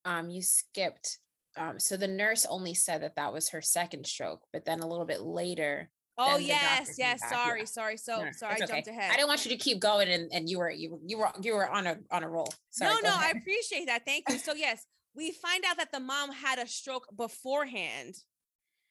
Um 0.05 0.31
you 0.31 0.43
skipped 0.43 1.19
um 1.57 1.79
so 1.79 1.97
the 1.97 2.09
nurse 2.09 2.47
only 2.49 2.75
said 2.75 3.03
that 3.03 3.17
that 3.17 3.33
was 3.33 3.51
her 3.51 3.63
second 3.63 4.07
stroke, 4.07 4.43
but 4.53 4.65
then 4.65 4.81
a 4.81 4.87
little 4.87 5.07
bit 5.07 5.23
later 5.23 5.91
Oh 6.17 6.39
yes, 6.39 6.95
yes. 6.97 7.21
Sorry, 7.29 7.61
yeah. 7.61 7.65
sorry. 7.65 7.97
So 7.97 8.25
no, 8.25 8.31
sorry, 8.33 8.53
I 8.53 8.57
okay. 8.57 8.67
jumped 8.67 8.89
ahead. 8.89 9.11
I 9.11 9.17
didn't 9.17 9.29
want 9.29 9.45
you 9.45 9.51
to 9.51 9.57
keep 9.57 9.81
going, 9.81 10.09
and, 10.09 10.33
and 10.33 10.49
you 10.49 10.59
were 10.59 10.71
you 10.71 11.01
you 11.05 11.19
were 11.19 11.31
you 11.43 11.55
were 11.55 11.69
on 11.69 11.87
a 11.87 11.99
on 12.11 12.23
a 12.23 12.29
roll. 12.29 12.53
Sorry, 12.71 12.95
no, 12.95 13.01
no, 13.09 13.17
ahead. 13.17 13.35
I 13.35 13.39
appreciate 13.39 13.87
that. 13.87 14.05
Thank 14.05 14.25
you. 14.29 14.39
So 14.39 14.55
yes, 14.57 14.87
we 15.17 15.33
find 15.33 15.65
out 15.69 15.77
that 15.79 15.91
the 15.93 16.01
mom 16.01 16.33
had 16.33 16.59
a 16.59 16.69
stroke 16.69 17.09
beforehand. 17.17 18.15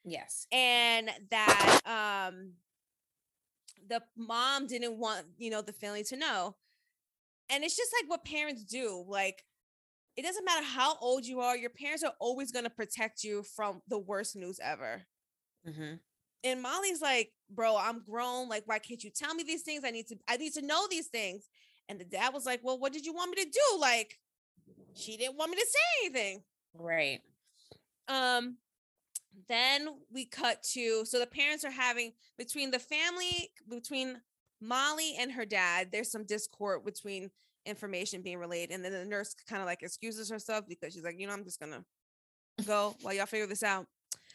Yes, 0.04 0.48
and 0.52 1.10
that 1.32 1.80
um 1.86 2.54
the 3.88 4.02
mom 4.18 4.68
didn't 4.68 4.98
want 4.98 5.26
you 5.38 5.50
know 5.50 5.62
the 5.62 5.72
family 5.72 6.04
to 6.06 6.18
know, 6.18 6.56
and 7.50 7.64
it's 7.64 7.78
just 7.78 7.94
like 8.02 8.10
what 8.10 8.26
parents 8.26 8.66
do. 8.66 9.06
Like 9.08 9.46
it 10.18 10.24
doesn't 10.24 10.44
matter 10.44 10.66
how 10.66 10.98
old 11.00 11.26
you 11.26 11.40
are, 11.40 11.56
your 11.56 11.70
parents 11.70 12.04
are 12.04 12.14
always 12.20 12.52
going 12.52 12.66
to 12.66 12.70
protect 12.70 13.24
you 13.24 13.44
from 13.56 13.82
the 13.88 13.98
worst 13.98 14.36
news 14.36 14.60
ever. 14.62 15.04
Mm-hmm 15.68 15.94
and 16.44 16.62
Molly's 16.62 17.02
like, 17.02 17.32
bro, 17.50 17.78
I'm 17.78 18.04
grown. 18.04 18.50
Like, 18.50 18.64
why 18.66 18.80
can't 18.80 19.04
you 19.04 19.10
tell 19.10 19.34
me 19.34 19.44
these 19.44 19.64
things? 19.64 19.84
I 19.86 19.92
need 19.92 20.08
to, 20.08 20.18
I 20.28 20.38
need 20.38 20.54
to 20.54 20.62
know 20.62 20.88
these 20.90 21.08
things. 21.08 21.48
And 21.90 22.00
the 22.00 22.06
dad 22.06 22.34
was 22.34 22.46
like, 22.46 22.62
Well, 22.64 22.80
what 22.80 22.94
did 22.94 23.06
you 23.06 23.14
want 23.14 23.36
me 23.36 23.44
to 23.44 23.50
do? 23.50 23.80
Like, 23.80 24.20
she 24.96 25.18
didn't 25.18 25.38
want 25.38 25.52
me 25.52 25.58
to 25.58 25.68
say 25.68 26.06
anything. 26.06 26.44
Right. 26.74 27.22
Um, 28.08 28.58
then 29.50 29.88
we 30.12 30.26
cut 30.26 30.62
to 30.74 31.06
so 31.06 31.20
the 31.20 31.26
parents 31.26 31.64
are 31.64 31.72
having 31.72 32.14
between 32.38 32.72
the 32.72 32.80
family, 32.80 33.52
between 33.70 34.22
Molly 34.62 35.16
and 35.20 35.32
her 35.32 35.46
dad, 35.46 35.90
there's 35.92 36.12
some 36.12 36.26
discord 36.26 36.86
between 36.86 37.30
information 37.66 38.22
being 38.22 38.40
relayed. 38.40 38.72
And 38.72 38.84
then 38.84 38.92
the 38.92 39.06
nurse 39.06 39.36
kind 39.50 39.62
of 39.62 39.68
like 39.68 39.84
excuses 39.84 40.30
herself 40.30 40.66
because 40.68 40.94
she's 40.94 41.04
like, 41.04 41.20
you 41.20 41.28
know, 41.28 41.34
I'm 41.34 41.44
just 41.44 41.60
gonna 41.60 41.84
go 42.66 42.96
while 43.02 43.14
y'all 43.14 43.26
figure 43.26 43.48
this 43.48 43.64
out. 43.64 43.88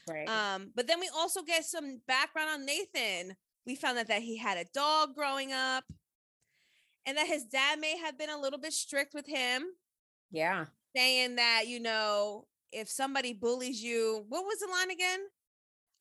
Right. 0.08 0.28
Um, 0.28 0.70
but 0.74 0.86
then 0.86 1.00
we 1.00 1.10
also 1.14 1.42
get 1.42 1.64
some 1.64 2.00
background 2.06 2.50
on 2.50 2.66
Nathan. 2.66 3.36
We 3.66 3.74
found 3.74 3.98
out 3.98 4.08
that 4.08 4.22
he 4.22 4.38
had 4.38 4.58
a 4.58 4.64
dog 4.72 5.14
growing 5.14 5.52
up 5.52 5.84
and 7.06 7.16
that 7.16 7.26
his 7.26 7.44
dad 7.44 7.78
may 7.80 7.96
have 7.98 8.18
been 8.18 8.30
a 8.30 8.40
little 8.40 8.58
bit 8.58 8.72
strict 8.72 9.14
with 9.14 9.26
him. 9.26 9.64
Yeah. 10.30 10.66
Saying 10.96 11.36
that, 11.36 11.64
you 11.66 11.80
know, 11.80 12.46
if 12.72 12.88
somebody 12.88 13.32
bullies 13.32 13.82
you, 13.82 14.24
what 14.28 14.44
was 14.44 14.58
the 14.58 14.68
line 14.70 14.90
again? 14.90 15.20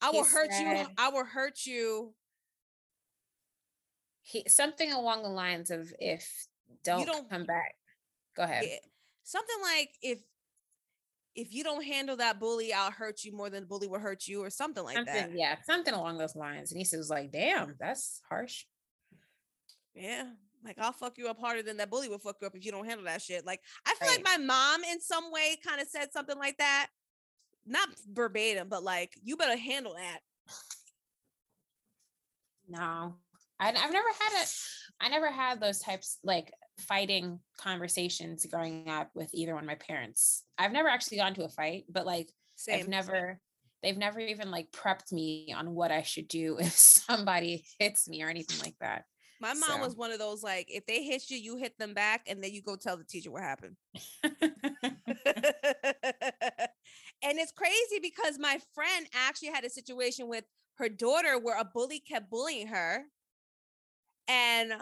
I 0.01 0.11
will 0.11 0.23
he 0.23 0.29
hurt 0.29 0.51
said, 0.51 0.79
you. 0.79 0.85
I 0.97 1.09
will 1.09 1.25
hurt 1.25 1.65
you. 1.65 2.13
He 4.21 4.43
something 4.47 4.91
along 4.91 5.23
the 5.23 5.29
lines 5.29 5.71
of 5.71 5.91
if 5.99 6.47
don't, 6.83 7.05
don't 7.05 7.29
come 7.29 7.45
back. 7.45 7.75
Go 8.35 8.43
ahead. 8.43 8.65
Something 9.23 9.55
like 9.63 9.89
if 10.01 10.19
if 11.37 11.53
you 11.53 11.63
don't 11.63 11.85
handle 11.85 12.17
that 12.17 12.39
bully, 12.39 12.73
I'll 12.73 12.91
hurt 12.91 13.23
you 13.23 13.31
more 13.31 13.49
than 13.49 13.61
the 13.61 13.67
bully 13.67 13.87
will 13.87 13.99
hurt 13.99 14.27
you, 14.27 14.43
or 14.43 14.49
something 14.49 14.83
like 14.83 14.95
something, 14.95 15.13
that. 15.13 15.31
Yeah, 15.37 15.55
something 15.65 15.93
along 15.93 16.17
those 16.17 16.35
lines. 16.35 16.71
And 16.71 16.79
he 16.79 16.83
says, 16.83 17.09
like, 17.09 17.31
damn, 17.31 17.75
that's 17.79 18.21
harsh. 18.27 18.65
Yeah. 19.93 20.23
Like 20.65 20.77
I'll 20.79 20.91
fuck 20.91 21.17
you 21.17 21.29
up 21.29 21.39
harder 21.39 21.61
than 21.61 21.77
that 21.77 21.91
bully 21.91 22.09
will 22.09 22.17
fuck 22.17 22.37
you 22.41 22.47
up 22.47 22.55
if 22.55 22.65
you 22.65 22.71
don't 22.71 22.85
handle 22.85 23.05
that 23.05 23.21
shit. 23.21 23.45
Like 23.45 23.61
I 23.85 23.93
feel 23.95 24.09
right. 24.09 24.25
like 24.25 24.39
my 24.39 24.43
mom 24.43 24.83
in 24.83 24.99
some 24.99 25.31
way 25.31 25.57
kind 25.65 25.79
of 25.79 25.87
said 25.87 26.11
something 26.11 26.37
like 26.37 26.57
that. 26.57 26.87
Not 27.65 27.89
verbatim, 28.11 28.67
but 28.67 28.83
like 28.83 29.13
you 29.23 29.37
better 29.37 29.57
handle 29.57 29.93
that. 29.95 30.19
No. 32.67 33.15
I, 33.59 33.69
I've 33.69 33.91
never 33.91 34.07
had 34.19 34.43
it. 34.43 34.53
I 34.99 35.09
never 35.09 35.31
had 35.31 35.59
those 35.59 35.79
types 35.79 36.17
like 36.23 36.51
fighting 36.79 37.39
conversations 37.59 38.45
growing 38.45 38.89
up 38.89 39.09
with 39.15 39.29
either 39.33 39.53
one 39.53 39.63
of 39.63 39.67
my 39.67 39.75
parents. 39.75 40.43
I've 40.57 40.71
never 40.71 40.89
actually 40.89 41.17
gone 41.17 41.33
to 41.35 41.45
a 41.45 41.49
fight, 41.49 41.85
but 41.89 42.05
like 42.05 42.31
Same. 42.55 42.79
I've 42.79 42.87
never 42.87 43.39
they've 43.83 43.97
never 43.97 44.19
even 44.19 44.51
like 44.51 44.71
prepped 44.71 45.11
me 45.11 45.53
on 45.55 45.73
what 45.73 45.91
I 45.91 46.01
should 46.01 46.27
do 46.27 46.57
if 46.61 46.71
somebody 46.73 47.65
hits 47.79 48.07
me 48.07 48.23
or 48.23 48.29
anything 48.29 48.59
like 48.63 48.75
that. 48.81 49.05
My 49.39 49.53
mom 49.53 49.69
so. 49.69 49.79
was 49.81 49.95
one 49.95 50.11
of 50.11 50.19
those 50.19 50.41
like 50.41 50.67
if 50.69 50.85
they 50.85 51.03
hit 51.03 51.29
you, 51.29 51.37
you 51.37 51.57
hit 51.57 51.77
them 51.77 51.93
back 51.93 52.21
and 52.27 52.43
then 52.43 52.51
you 52.53 52.61
go 52.61 52.75
tell 52.75 52.97
the 52.97 53.03
teacher 53.03 53.31
what 53.31 53.43
happened. 53.43 53.75
and 54.23 54.31
it's 57.23 57.51
crazy 57.51 57.99
because 58.01 58.39
my 58.39 58.59
friend 58.73 59.07
actually 59.13 59.49
had 59.49 59.63
a 59.63 59.69
situation 59.69 60.27
with 60.27 60.43
her 60.77 60.89
daughter 60.89 61.39
where 61.39 61.59
a 61.59 61.65
bully 61.65 61.99
kept 61.99 62.29
bullying 62.29 62.67
her. 62.67 63.03
And 64.27 64.73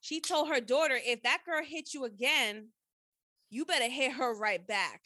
she 0.00 0.20
told 0.20 0.48
her 0.48 0.60
daughter, 0.60 0.98
if 1.02 1.22
that 1.22 1.42
girl 1.46 1.62
hits 1.64 1.94
you 1.94 2.04
again, 2.04 2.68
you 3.50 3.64
better 3.64 3.88
hit 3.88 4.12
her 4.12 4.34
right 4.36 4.64
back. 4.66 5.00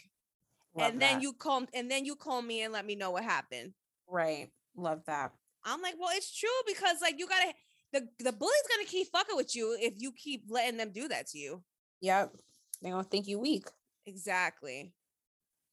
Love 0.74 0.90
and 0.90 1.00
that. 1.00 1.12
then 1.12 1.20
you 1.20 1.32
call 1.32 1.64
and 1.74 1.90
then 1.90 2.04
you 2.04 2.14
call 2.14 2.42
me 2.42 2.62
and 2.62 2.72
let 2.72 2.86
me 2.86 2.94
know 2.94 3.10
what 3.10 3.24
happened. 3.24 3.72
Right. 4.08 4.48
Love 4.76 5.02
that. 5.06 5.32
I'm 5.64 5.82
like, 5.82 5.94
well, 5.98 6.10
it's 6.14 6.36
true 6.36 6.48
because 6.66 6.96
like 7.02 7.18
you 7.18 7.28
gotta 7.28 7.52
the 7.92 8.08
the 8.18 8.32
bully's 8.32 8.68
gonna 8.70 8.86
keep 8.86 9.08
fucking 9.08 9.36
with 9.36 9.54
you 9.56 9.76
if 9.80 9.94
you 9.96 10.12
keep 10.12 10.44
letting 10.48 10.76
them 10.76 10.92
do 10.92 11.08
that 11.08 11.26
to 11.28 11.38
you. 11.38 11.62
Yep. 12.00 12.32
They're 12.80 12.92
gonna 12.92 13.04
think 13.04 13.26
you 13.26 13.38
weak. 13.38 13.66
Exactly. 14.06 14.92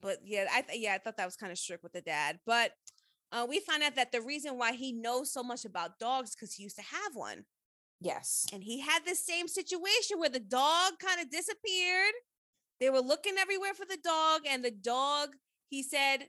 But 0.01 0.19
yeah, 0.23 0.45
I 0.53 0.61
th- 0.61 0.79
yeah, 0.79 0.93
I 0.93 0.97
thought 0.97 1.17
that 1.17 1.25
was 1.25 1.35
kind 1.35 1.51
of 1.51 1.57
strict 1.57 1.83
with 1.83 1.93
the 1.93 2.01
dad. 2.01 2.39
But 2.45 2.71
uh, 3.35 3.45
we 3.47 3.59
find 3.59 3.83
out 3.83 3.95
that 3.95 4.13
the 4.13 4.21
reason 4.21 4.57
why 4.57 4.71
he 4.71 4.93
knows 4.93 5.33
so 5.33 5.43
much 5.43 5.65
about 5.65 5.99
dogs 5.99 6.33
because 6.33 6.53
he 6.53 6.63
used 6.63 6.77
to 6.77 6.81
have 6.81 7.15
one. 7.15 7.43
Yes. 7.99 8.45
And 8.53 8.63
he 8.63 8.79
had 8.79 8.99
the 9.05 9.15
same 9.15 9.49
situation 9.49 10.19
where 10.19 10.29
the 10.29 10.39
dog 10.39 10.93
kind 10.99 11.19
of 11.19 11.29
disappeared. 11.29 12.13
They 12.79 12.89
were 12.89 13.01
looking 13.01 13.35
everywhere 13.37 13.73
for 13.73 13.85
the 13.85 13.97
dog, 14.03 14.41
and 14.49 14.63
the 14.63 14.71
dog, 14.71 15.29
he 15.69 15.83
said 15.83 16.27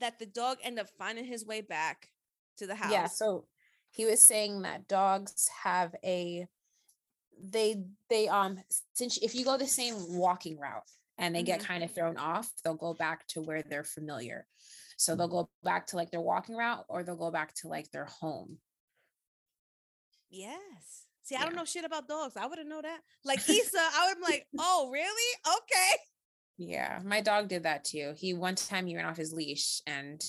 that 0.00 0.18
the 0.18 0.26
dog 0.26 0.58
ended 0.62 0.84
up 0.84 0.90
finding 0.96 1.24
his 1.24 1.44
way 1.44 1.60
back 1.60 2.08
to 2.58 2.66
the 2.66 2.74
house. 2.76 2.92
Yeah. 2.92 3.06
So 3.06 3.46
he 3.90 4.04
was 4.04 4.26
saying 4.26 4.62
that 4.62 4.88
dogs 4.88 5.48
have 5.64 5.94
a 6.04 6.46
they 7.42 7.82
they 8.08 8.28
um 8.28 8.60
since 8.92 9.18
if 9.18 9.34
you 9.34 9.44
go 9.44 9.56
the 9.56 9.66
same 9.66 9.94
walking 10.16 10.58
route 10.58 10.82
and 11.18 11.34
they 11.34 11.40
mm-hmm. 11.40 11.46
get 11.46 11.64
kind 11.64 11.82
of 11.82 11.92
thrown 11.92 12.16
off, 12.16 12.50
they'll 12.62 12.74
go 12.74 12.94
back 12.94 13.26
to 13.28 13.40
where 13.40 13.62
they're 13.62 13.84
familiar. 13.84 14.46
So 15.02 15.16
they'll 15.16 15.26
go 15.26 15.50
back 15.64 15.88
to 15.88 15.96
like 15.96 16.12
their 16.12 16.20
walking 16.20 16.56
route 16.56 16.84
or 16.88 17.02
they'll 17.02 17.16
go 17.16 17.32
back 17.32 17.54
to 17.56 17.68
like 17.68 17.90
their 17.90 18.04
home. 18.04 18.58
Yes. 20.30 21.06
See, 21.24 21.34
I 21.34 21.44
don't 21.44 21.56
know 21.56 21.64
shit 21.64 21.84
about 21.84 22.06
dogs. 22.06 22.36
I 22.36 22.46
wouldn't 22.46 22.68
know 22.68 22.80
that. 22.80 23.00
Like 23.24 23.38
Issa, 23.48 23.78
I 23.78 24.08
would 24.08 24.18
be 24.18 24.32
like, 24.32 24.46
oh, 24.60 24.90
really? 24.92 25.38
Okay. 25.56 26.02
Yeah, 26.56 27.00
my 27.04 27.20
dog 27.20 27.48
did 27.48 27.64
that 27.64 27.84
too. 27.84 28.14
He 28.16 28.32
one 28.32 28.54
time 28.54 28.86
he 28.86 28.94
ran 28.94 29.06
off 29.06 29.16
his 29.16 29.32
leash 29.32 29.80
and 29.88 30.22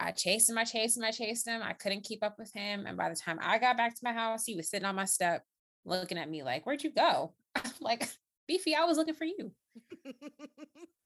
I 0.00 0.12
chased 0.12 0.48
him, 0.48 0.56
I 0.56 0.64
chased 0.64 0.96
him, 0.96 1.04
I 1.04 1.10
chased 1.10 1.46
him. 1.46 1.60
I 1.62 1.74
couldn't 1.74 2.04
keep 2.04 2.24
up 2.24 2.38
with 2.38 2.50
him. 2.54 2.86
And 2.86 2.96
by 2.96 3.10
the 3.10 3.16
time 3.16 3.38
I 3.42 3.58
got 3.58 3.76
back 3.76 3.94
to 3.94 4.04
my 4.04 4.12
house, 4.14 4.44
he 4.46 4.56
was 4.56 4.70
sitting 4.70 4.86
on 4.86 4.94
my 4.94 5.04
step 5.04 5.42
looking 5.84 6.16
at 6.16 6.30
me 6.30 6.42
like, 6.42 6.64
Where'd 6.64 6.82
you 6.82 6.92
go? 6.92 7.34
like, 7.82 8.08
Beefy, 8.46 8.74
I 8.74 8.84
was 8.84 8.96
looking 8.96 9.14
for 9.14 9.26
you. 9.26 9.52
oh, 10.06 10.12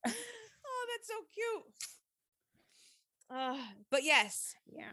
that's 0.05 1.09
so 1.09 1.15
cute. 1.35 1.65
Uh, 3.33 3.57
but 3.91 4.05
yes. 4.05 4.55
Yeah. 4.67 4.93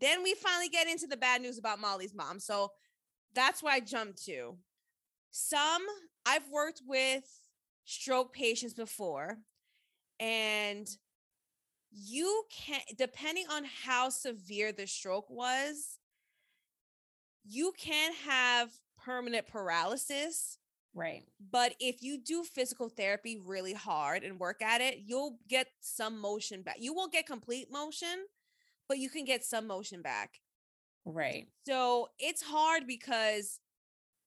Then 0.00 0.22
we 0.22 0.34
finally 0.34 0.68
get 0.68 0.88
into 0.88 1.06
the 1.06 1.16
bad 1.16 1.40
news 1.40 1.58
about 1.58 1.80
Molly's 1.80 2.14
mom. 2.14 2.40
So 2.40 2.72
that's 3.34 3.62
why 3.62 3.74
I 3.74 3.80
jumped 3.80 4.24
to. 4.24 4.56
Some 5.30 5.82
I've 6.26 6.48
worked 6.50 6.82
with 6.86 7.24
stroke 7.84 8.32
patients 8.32 8.74
before, 8.74 9.38
and 10.18 10.88
you 11.92 12.44
can, 12.50 12.80
depending 12.96 13.46
on 13.50 13.64
how 13.84 14.08
severe 14.08 14.72
the 14.72 14.86
stroke 14.86 15.28
was, 15.28 15.98
you 17.44 17.72
can 17.78 18.12
have 18.26 18.70
permanent 19.04 19.46
paralysis. 19.46 20.58
Right. 20.94 21.24
But 21.50 21.74
if 21.80 22.02
you 22.02 22.18
do 22.18 22.44
physical 22.44 22.88
therapy 22.88 23.38
really 23.44 23.72
hard 23.74 24.22
and 24.22 24.38
work 24.38 24.62
at 24.62 24.80
it, 24.80 25.00
you'll 25.04 25.38
get 25.48 25.66
some 25.80 26.20
motion 26.20 26.62
back. 26.62 26.76
You 26.78 26.94
won't 26.94 27.12
get 27.12 27.26
complete 27.26 27.70
motion, 27.70 28.26
but 28.88 28.98
you 28.98 29.10
can 29.10 29.24
get 29.24 29.44
some 29.44 29.66
motion 29.66 30.02
back. 30.02 30.40
Right. 31.04 31.48
So 31.66 32.08
it's 32.18 32.42
hard 32.42 32.86
because 32.86 33.58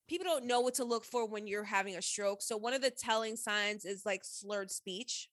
people 0.07 0.26
don't 0.26 0.45
know 0.45 0.61
what 0.61 0.76
to 0.76 0.84
look 0.84 1.05
for 1.05 1.26
when 1.26 1.47
you're 1.47 1.63
having 1.63 1.95
a 1.95 2.01
stroke. 2.01 2.41
So 2.41 2.57
one 2.57 2.74
of 2.74 2.82
the 2.82 2.91
telling 2.91 3.38
signs 3.38 3.86
is 3.86 4.05
like 4.05 4.22
slurred 4.24 4.70
speech. 4.70 5.30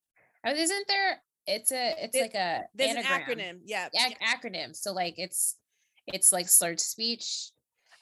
Oh, 0.47 0.53
isn't 0.53 0.89
there? 0.89 1.21
It's 1.47 1.73
a. 1.73 1.95
It's 1.99 2.17
it, 2.17 2.23
like 2.23 2.35
a. 2.35 2.63
There's 2.75 2.97
anagram. 2.97 3.13
an 3.13 3.21
acronym. 3.21 3.61
Yeah. 3.65 3.89
yeah. 3.93 4.09
Acronym. 4.25 4.77
So 4.77 4.93
like 4.93 5.15
it's 5.17 5.57
it's 6.07 6.33
like 6.33 6.49
slurred 6.49 6.81
speech. 6.81 7.51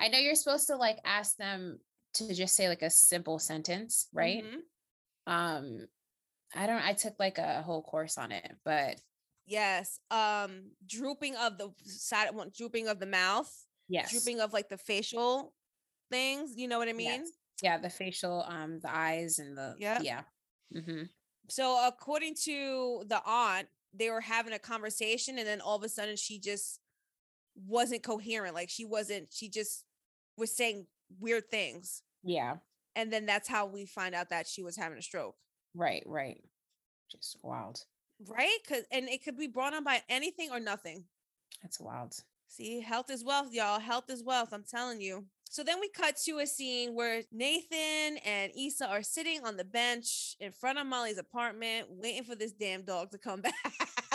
I 0.01 0.09
know 0.09 0.19
you're 0.19 0.35
supposed 0.35 0.67
to 0.69 0.77
like 0.77 0.99
ask 1.05 1.37
them 1.37 1.79
to 2.15 2.35
just 2.35 2.55
say 2.55 2.69
like 2.69 2.83
a 2.83 2.91
simple 2.91 3.39
sentence, 3.39 4.09
right? 4.13 4.45
Mhm. 4.45 4.61
Um, 5.27 5.89
I 6.55 6.67
don't. 6.67 6.83
I 6.83 6.95
took 6.95 7.19
like 7.19 7.39
a 7.39 7.63
whole 7.63 7.83
course 7.83 8.19
on 8.19 8.33
it, 8.33 8.59
but 8.65 9.01
Yes. 9.47 9.99
Um, 10.11 10.73
drooping 10.87 11.37
of 11.37 11.59
the 11.59 11.75
side, 11.85 12.35
one 12.35 12.51
drooping 12.57 12.89
of 12.89 13.01
the 13.01 13.07
mouth, 13.07 13.67
yes, 13.89 14.11
drooping 14.13 14.41
of 14.41 14.53
like 14.53 14.69
the 14.69 14.79
facial 14.79 15.55
things. 16.11 16.57
You 16.57 16.69
know 16.69 16.79
what 16.79 16.89
I 16.89 16.93
mean? 16.93 17.23
Yes. 17.23 17.31
Yeah, 17.63 17.79
the 17.79 17.91
facial, 17.91 18.43
um, 18.49 18.81
the 18.81 18.95
eyes 18.95 19.39
and 19.39 19.57
the 19.57 19.77
Yep. 19.79 20.03
yeah. 20.03 20.25
hmm 20.73 21.05
So 21.49 21.87
according 21.87 22.35
to 22.45 23.05
the 23.07 23.21
aunt, 23.25 23.69
they 23.93 24.11
were 24.11 24.21
having 24.21 24.53
a 24.53 24.59
conversation, 24.59 25.39
and 25.39 25.47
then 25.47 25.61
all 25.61 25.77
of 25.77 25.83
a 25.83 25.89
sudden 25.89 26.17
she 26.17 26.39
just 26.39 26.81
wasn't 27.55 28.03
coherent. 28.03 28.55
Like 28.55 28.71
she 28.71 28.85
wasn't. 28.85 29.33
She 29.33 29.49
just 29.49 29.85
was 30.37 30.55
saying 30.57 30.87
weird 31.21 31.51
things, 31.51 32.03
Yeah. 32.23 32.57
and 32.97 33.13
then 33.13 33.27
that's 33.27 33.49
how 33.49 33.67
we 33.67 33.87
find 33.87 34.15
out 34.15 34.31
that 34.31 34.47
she 34.47 34.63
was 34.63 34.77
having 34.77 34.99
a 34.99 35.03
stroke. 35.03 35.37
Right. 35.75 36.03
Right. 36.07 36.43
Just 37.11 37.37
wild. 37.43 37.81
Right? 38.27 38.59
Cause 38.69 38.83
and 38.91 39.09
it 39.09 39.25
could 39.25 39.37
be 39.37 39.49
brought 39.49 39.75
on 39.75 39.85
by 39.85 40.03
anything 40.09 40.51
or 40.51 40.61
nothing. 40.61 41.05
That's 41.63 41.81
wild. 41.81 42.15
See, 42.49 42.81
health 42.81 43.11
is 43.11 43.25
wealth, 43.25 43.49
y'all. 43.53 43.81
Health 43.81 44.11
is 44.11 44.23
wealth. 44.23 44.51
I'm 44.53 44.65
telling 44.65 45.01
you. 45.01 45.25
So 45.49 45.63
then 45.63 45.81
we 45.81 45.89
cut 45.91 46.17
to 46.25 46.39
a 46.39 46.47
scene 46.47 46.95
where 46.95 47.23
Nathan 47.31 48.17
and 48.25 48.53
Issa 48.57 48.87
are 48.89 49.03
sitting 49.03 49.41
on 49.45 49.57
the 49.59 49.65
bench 49.65 50.35
in 50.41 50.51
front 50.53 50.79
of 50.79 50.87
Molly's 50.87 51.19
apartment, 51.19 51.89
waiting 51.91 52.25
for 52.25 52.35
this 52.35 52.53
damn 52.53 52.83
dog 52.85 53.11
to 53.11 53.19
come 53.19 53.41
back. 53.43 53.55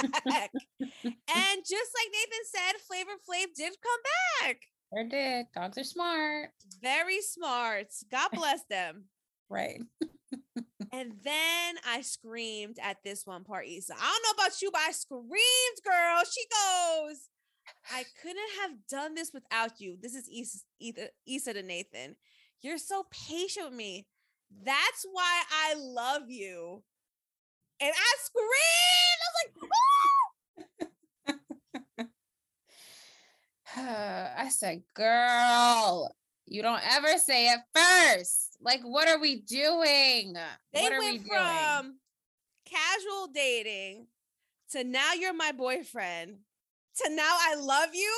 and 0.01 1.63
just 1.65 1.91
like 1.93 2.11
Nathan 2.11 2.45
said, 2.51 2.81
Flavor 2.87 3.11
Flav 3.27 3.53
did 3.55 3.73
come 3.81 4.01
back. 4.47 4.61
Sure 4.93 5.03
did. 5.03 5.47
Dogs 5.53 5.77
are 5.77 5.83
smart. 5.83 6.49
Very 6.81 7.21
smart. 7.21 7.87
God 8.11 8.29
bless 8.33 8.61
them. 8.69 9.05
Right. 9.49 9.81
And 10.93 11.13
then 11.23 11.75
I 11.85 12.01
screamed 12.01 12.77
at 12.81 12.97
this 13.03 13.25
one 13.25 13.43
part, 13.43 13.67
Issa. 13.67 13.93
I 13.93 13.97
don't 13.97 14.23
know 14.23 14.43
about 14.43 14.61
you, 14.61 14.71
but 14.71 14.81
I 14.87 14.91
screamed, 14.91 15.27
girl. 15.83 16.23
She 16.31 16.43
goes, 16.49 17.29
I 17.91 18.05
couldn't 18.21 18.49
have 18.61 18.71
done 18.89 19.13
this 19.13 19.31
without 19.33 19.81
you. 19.81 19.97
This 20.01 20.15
is 20.15 20.29
Issa, 20.29 20.59
Issa, 20.79 21.09
Issa 21.27 21.53
to 21.53 21.63
Nathan. 21.63 22.15
You're 22.61 22.77
so 22.77 23.05
patient 23.11 23.67
with 23.67 23.75
me. 23.75 24.07
That's 24.63 25.05
why 25.11 25.43
I 25.51 25.75
love 25.77 26.29
you. 26.29 26.83
And 27.81 27.91
I 27.93 28.15
screamed. 28.23 29.21
I 29.21 29.27
ah 33.77 33.77
was 33.77 33.77
like, 33.77 34.26
I 34.37 34.49
said, 34.49 34.83
girl, 34.93 36.13
you 36.45 36.61
don't 36.61 36.81
ever 36.95 37.17
say 37.17 37.47
it 37.49 37.59
first. 37.73 38.57
Like, 38.61 38.81
what 38.83 39.07
are 39.09 39.19
we 39.19 39.41
doing? 39.41 40.33
they 40.73 40.81
what 40.81 40.93
are 40.93 40.99
we 40.99 41.13
went 41.13 41.25
doing? 41.25 41.37
from 41.37 41.95
casual 42.65 43.27
dating 43.33 44.07
to 44.71 44.83
now 44.83 45.13
you're 45.13 45.33
my 45.33 45.51
boyfriend 45.53 46.37
to 47.03 47.09
now 47.15 47.37
I 47.39 47.55
love 47.55 47.89
you 47.93 48.13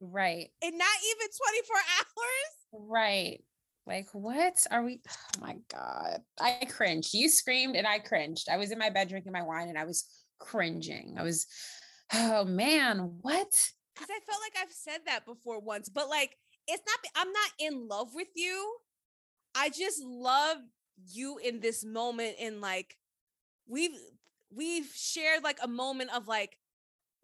Right. 0.00 0.48
in 0.62 0.76
not 0.78 0.88
even 1.10 1.28
24 1.62 1.76
hours. 1.98 2.88
Right. 2.90 3.44
Like, 3.86 4.08
what 4.12 4.64
are 4.70 4.82
we? 4.82 5.00
Oh 5.08 5.40
my 5.40 5.56
God. 5.72 6.20
I 6.40 6.64
cringed. 6.68 7.14
You 7.14 7.28
screamed 7.28 7.76
and 7.76 7.86
I 7.86 7.98
cringed. 7.98 8.48
I 8.50 8.56
was 8.56 8.70
in 8.70 8.78
my 8.78 8.90
bed 8.90 9.08
drinking 9.08 9.32
my 9.32 9.42
wine 9.42 9.68
and 9.68 9.78
I 9.78 9.84
was 9.84 10.04
cringing. 10.38 11.16
I 11.18 11.22
was, 11.22 11.46
oh 12.14 12.44
man, 12.44 13.18
what? 13.22 13.70
Because 14.02 14.16
I 14.16 14.30
felt 14.30 14.42
like 14.42 14.64
I've 14.64 14.72
said 14.72 15.00
that 15.06 15.24
before 15.26 15.60
once, 15.60 15.88
but 15.88 16.08
like 16.08 16.36
it's 16.68 16.82
not. 16.86 16.98
I'm 17.16 17.32
not 17.32 17.50
in 17.58 17.88
love 17.88 18.14
with 18.14 18.28
you. 18.34 18.76
I 19.54 19.68
just 19.68 20.02
love 20.02 20.58
you 21.12 21.38
in 21.38 21.60
this 21.60 21.84
moment. 21.84 22.36
In 22.38 22.60
like 22.60 22.96
we've 23.66 23.98
we've 24.54 24.90
shared 24.94 25.42
like 25.42 25.58
a 25.62 25.68
moment 25.68 26.10
of 26.14 26.28
like 26.28 26.58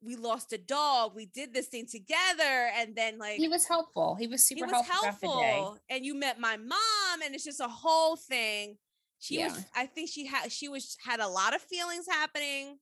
we 0.00 0.14
lost 0.14 0.52
a 0.52 0.58
dog, 0.58 1.14
we 1.14 1.26
did 1.26 1.52
this 1.52 1.66
thing 1.66 1.86
together, 1.86 2.70
and 2.76 2.94
then 2.94 3.18
like 3.18 3.36
He 3.36 3.48
was 3.48 3.66
helpful. 3.66 4.14
He 4.14 4.26
was 4.26 4.46
he 4.46 4.56
super 4.56 4.70
was 4.70 4.86
helpful, 4.86 5.00
throughout 5.00 5.20
the 5.20 5.26
day. 5.26 5.52
helpful, 5.54 5.78
and 5.90 6.04
you 6.04 6.14
met 6.14 6.38
my 6.38 6.56
mom, 6.56 7.22
and 7.24 7.34
it's 7.34 7.44
just 7.44 7.60
a 7.60 7.68
whole 7.68 8.16
thing. 8.16 8.76
She 9.18 9.42
was. 9.42 9.64
I 9.74 9.86
think 9.86 10.10
she 10.10 10.26
had. 10.26 10.52
She 10.52 10.68
was 10.68 10.96
had 11.04 11.18
a 11.20 11.26
lot 11.26 11.54
of 11.54 11.60
feelings 11.60 12.06
happening, 12.08 12.78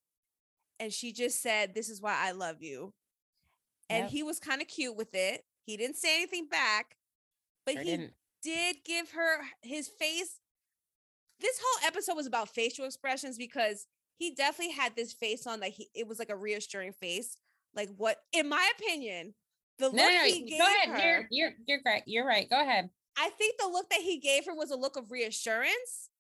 and 0.78 0.92
she 0.92 1.12
just 1.12 1.40
said, 1.40 1.74
"This 1.74 1.88
is 1.88 2.03
why 2.03 2.14
I 2.18 2.32
love 2.32 2.57
you." 2.61 2.92
And 3.89 4.05
Yep. 4.05 4.11
he 4.11 4.22
was 4.22 4.39
kind 4.41 4.61
of 4.61 4.68
cute 4.68 4.97
with 4.97 5.14
it. 5.14 5.45
He 5.64 5.76
didn't 5.76 5.97
say 5.97 6.16
anything 6.16 6.47
back, 6.49 6.97
but 7.64 7.76
he 7.78 7.84
didn't. 7.84 8.14
did 8.43 8.76
give 8.84 9.11
her 9.12 9.41
his 9.62 9.89
face. 9.89 10.41
This 11.41 11.61
whole 11.62 11.87
episode 11.89 12.14
was 12.16 12.26
about 12.26 12.49
facial 12.49 12.84
expressions 12.87 13.37
because 13.37 13.87
he 14.18 14.34
definitely 14.34 14.72
had 14.74 14.97
this 14.97 15.12
face 15.12 15.47
on 15.47 15.61
that 15.61 15.70
he 15.70 15.89
it 15.95 16.07
was 16.09 16.18
like 16.18 16.30
a 16.30 16.37
reassuring 16.37 16.93
face. 16.93 17.37
Like 17.74 17.91
what, 17.97 18.18
in 18.32 18.49
my 18.49 18.70
opinion, 18.78 19.34
the 19.78 19.91
No, 19.91 20.03
look 20.03 20.12
no, 20.12 20.24
he 20.24 20.43
gave 20.49 20.59
Go 20.59 20.64
ahead. 20.66 20.89
her. 20.89 21.07
You're 21.07 21.26
you're 21.30 21.53
you're 21.66 21.80
great. 21.82 22.03
You're 22.07 22.26
right. 22.26 22.49
Go 22.49 22.61
ahead. 22.61 22.89
I 23.18 23.30
think 23.30 23.57
the 23.59 23.68
look 23.68 23.89
that 23.91 24.01
he 24.01 24.18
gave 24.18 24.47
her 24.47 24.55
was 24.55 24.70
a 24.70 24.76
look 24.76 24.97
of 24.97 25.11
reassurance 25.11 26.11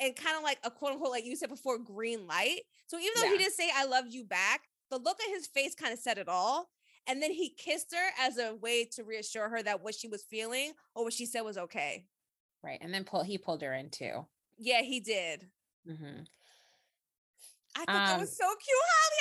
and 0.00 0.16
kind 0.16 0.36
of 0.36 0.42
like 0.42 0.58
a 0.64 0.70
quote 0.70 0.92
unquote, 0.92 1.10
like 1.10 1.24
you 1.26 1.36
said 1.36 1.48
before, 1.50 1.78
green 1.78 2.26
light. 2.26 2.60
So 2.86 2.98
even 2.98 3.12
though 3.16 3.28
he 3.30 3.38
didn't 3.38 3.52
say 3.54 3.70
I 3.74 3.84
love 3.86 4.06
you 4.08 4.24
back, 4.24 4.62
the 4.90 4.98
look 4.98 5.18
at 5.22 5.34
his 5.34 5.46
face 5.46 5.74
kind 5.74 5.92
of 5.92 5.98
said 5.98 6.18
it 6.18 6.28
all. 6.28 6.70
And 7.06 7.22
then 7.22 7.30
he 7.30 7.50
kissed 7.50 7.94
her 7.94 8.10
as 8.18 8.38
a 8.38 8.54
way 8.54 8.84
to 8.96 9.04
reassure 9.04 9.48
her 9.48 9.62
that 9.62 9.82
what 9.82 9.94
she 9.94 10.08
was 10.08 10.22
feeling 10.22 10.72
or 10.94 11.04
what 11.04 11.12
she 11.12 11.26
said 11.26 11.42
was 11.42 11.58
okay. 11.58 12.06
Right. 12.62 12.78
And 12.80 12.92
then 12.94 13.04
pull 13.04 13.22
he 13.22 13.36
pulled 13.38 13.62
her 13.62 13.74
in 13.74 13.90
too. 13.90 14.26
Yeah, 14.58 14.80
he 14.82 15.00
did. 15.00 15.46
hmm 15.86 16.22
I 17.76 17.84
thought 17.84 18.06
that 18.06 18.14
Um, 18.14 18.20
was 18.20 18.36
so 18.36 18.46
cute, 18.46 18.78
Holly. 18.90 19.18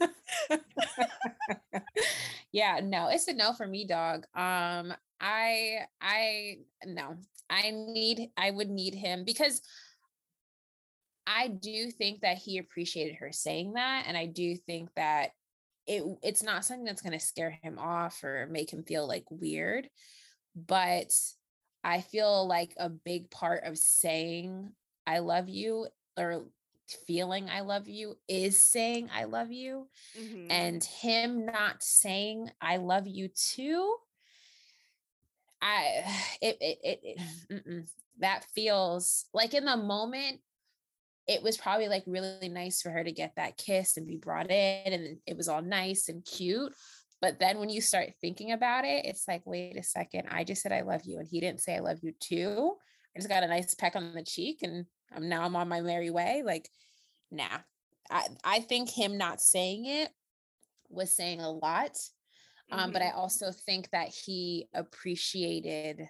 I'm 0.00 0.10
sorry. 0.10 1.80
yeah, 2.52 2.80
no, 2.82 3.08
it's 3.08 3.28
a 3.28 3.32
no 3.32 3.52
for 3.52 3.66
me, 3.66 3.86
dog. 3.86 4.24
Um, 4.34 4.92
I 5.20 5.86
I 6.00 6.58
no, 6.84 7.16
I 7.48 7.70
need 7.70 8.30
I 8.36 8.50
would 8.50 8.68
need 8.68 8.94
him 8.94 9.24
because 9.24 9.62
I 11.26 11.48
do 11.48 11.90
think 11.90 12.22
that 12.22 12.38
he 12.38 12.58
appreciated 12.58 13.16
her 13.16 13.30
saying 13.30 13.74
that, 13.74 14.04
and 14.08 14.16
I 14.16 14.26
do 14.26 14.56
think 14.56 14.90
that 14.96 15.30
it 15.90 16.04
it's 16.22 16.42
not 16.42 16.64
something 16.64 16.84
that's 16.84 17.02
going 17.02 17.18
to 17.18 17.24
scare 17.24 17.50
him 17.50 17.78
off 17.78 18.22
or 18.22 18.46
make 18.48 18.72
him 18.72 18.84
feel 18.84 19.06
like 19.08 19.24
weird, 19.28 19.88
but 20.54 21.12
I 21.82 22.00
feel 22.00 22.46
like 22.46 22.74
a 22.76 22.88
big 22.88 23.30
part 23.30 23.64
of 23.64 23.76
saying 23.76 24.70
I 25.06 25.18
love 25.18 25.48
you 25.48 25.88
or 26.16 26.44
feeling 27.06 27.48
I 27.50 27.60
love 27.60 27.88
you 27.88 28.16
is 28.28 28.58
saying 28.58 29.10
I 29.12 29.24
love 29.24 29.50
you 29.50 29.88
Mhm. 30.18 30.46
and 30.50 30.82
him 30.84 31.46
not 31.46 31.82
saying 31.82 32.50
i 32.60 32.78
love 32.78 33.06
you 33.06 33.28
too 33.28 33.94
i 35.62 36.02
it 36.42 36.56
it, 36.60 36.78
it, 36.82 37.20
it 37.66 37.88
that 38.18 38.44
feels 38.54 39.26
like 39.32 39.54
in 39.54 39.64
the 39.64 39.76
moment 39.76 40.40
it 41.26 41.42
was 41.42 41.56
probably 41.56 41.88
like 41.88 42.02
really 42.06 42.48
nice 42.48 42.82
for 42.82 42.90
her 42.90 43.04
to 43.04 43.12
get 43.12 43.32
that 43.36 43.56
kiss 43.56 43.96
and 43.96 44.06
be 44.06 44.16
brought 44.16 44.50
in 44.50 44.92
and 44.92 45.18
it 45.26 45.36
was 45.36 45.48
all 45.48 45.62
nice 45.62 46.08
and 46.08 46.24
cute 46.24 46.72
but 47.20 47.38
then 47.38 47.58
when 47.58 47.68
you 47.68 47.80
start 47.80 48.12
thinking 48.20 48.52
about 48.52 48.84
it 48.84 49.04
it's 49.04 49.26
like 49.28 49.42
wait 49.44 49.76
a 49.76 49.82
second 49.82 50.26
i 50.30 50.44
just 50.44 50.62
said 50.62 50.72
i 50.72 50.80
love 50.80 51.02
you 51.04 51.18
and 51.18 51.28
he 51.28 51.40
didn't 51.40 51.60
say 51.60 51.76
i 51.76 51.80
love 51.80 51.98
you 52.02 52.12
too 52.20 52.74
i 53.14 53.18
just 53.18 53.28
got 53.28 53.42
a 53.42 53.48
nice 53.48 53.74
peck 53.74 53.96
on 53.96 54.14
the 54.14 54.22
cheek 54.22 54.60
and 54.62 54.86
i'm 55.14 55.28
now 55.28 55.42
i'm 55.42 55.56
on 55.56 55.68
my 55.68 55.80
merry 55.80 56.10
way 56.10 56.42
like 56.44 56.68
nah 57.30 57.58
i 58.10 58.26
i 58.44 58.60
think 58.60 58.90
him 58.90 59.18
not 59.18 59.40
saying 59.40 59.86
it 59.86 60.10
was 60.88 61.14
saying 61.14 61.40
a 61.40 61.50
lot 61.50 61.96
um, 62.72 62.92
but. 62.92 63.02
I 63.02 63.10
also 63.10 63.50
think 63.50 63.90
that 63.90 64.08
he 64.08 64.68
appreciated 64.74 66.08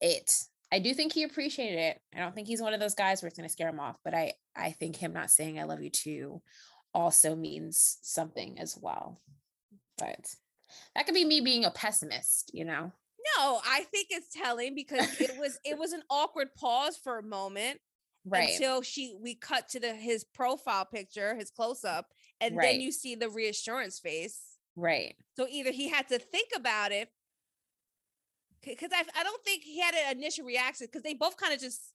it. 0.00 0.44
I 0.72 0.78
do 0.80 0.92
think 0.94 1.12
he 1.12 1.22
appreciated 1.22 1.78
it. 1.78 2.00
I 2.14 2.18
don't 2.20 2.34
think 2.34 2.48
he's 2.48 2.62
one 2.62 2.74
of 2.74 2.80
those 2.80 2.94
guys 2.94 3.22
where 3.22 3.28
it's 3.28 3.36
going 3.36 3.48
to 3.48 3.52
scare 3.52 3.68
him 3.68 3.80
off, 3.80 3.96
but 4.04 4.14
I 4.14 4.32
I 4.56 4.70
think 4.72 4.96
him 4.96 5.12
not 5.12 5.30
saying 5.30 5.58
I 5.58 5.64
love 5.64 5.82
you 5.82 5.90
too 5.90 6.42
also 6.92 7.34
means 7.36 7.98
something 8.02 8.58
as 8.58 8.76
well. 8.80 9.20
But 9.98 10.34
that 10.94 11.06
could 11.06 11.14
be 11.14 11.24
me 11.24 11.40
being 11.40 11.64
a 11.64 11.70
pessimist, 11.70 12.50
you 12.54 12.64
know. 12.64 12.92
no, 13.38 13.60
I 13.64 13.84
think 13.90 14.08
it's 14.10 14.32
telling 14.34 14.74
because 14.74 15.20
it 15.20 15.36
was 15.38 15.58
it 15.64 15.78
was 15.78 15.92
an 15.92 16.02
awkward 16.10 16.48
pause 16.56 16.96
for 16.96 17.18
a 17.18 17.22
moment. 17.22 17.80
Right. 18.26 18.52
until 18.54 18.80
she 18.80 19.14
we 19.20 19.34
cut 19.34 19.68
to 19.70 19.80
the 19.80 19.92
his 19.94 20.24
profile 20.24 20.86
picture, 20.86 21.34
his 21.36 21.50
close 21.50 21.84
up, 21.84 22.06
and 22.40 22.56
Right. 22.56 22.72
then 22.72 22.80
you 22.80 22.90
see 22.90 23.14
the 23.14 23.28
reassurance 23.28 23.98
face. 23.98 24.40
right. 24.76 25.14
So 25.36 25.46
either 25.50 25.70
he 25.72 25.90
had 25.90 26.08
to 26.08 26.18
think 26.18 26.48
about 26.56 26.90
it, 26.90 27.10
because 28.66 28.90
I 28.92 29.02
I 29.18 29.22
don't 29.22 29.42
think 29.44 29.62
he 29.62 29.80
had 29.80 29.94
an 29.94 30.18
initial 30.18 30.44
reaction 30.44 30.86
because 30.86 31.02
they 31.02 31.14
both 31.14 31.36
kind 31.36 31.54
of 31.54 31.60
just 31.60 31.94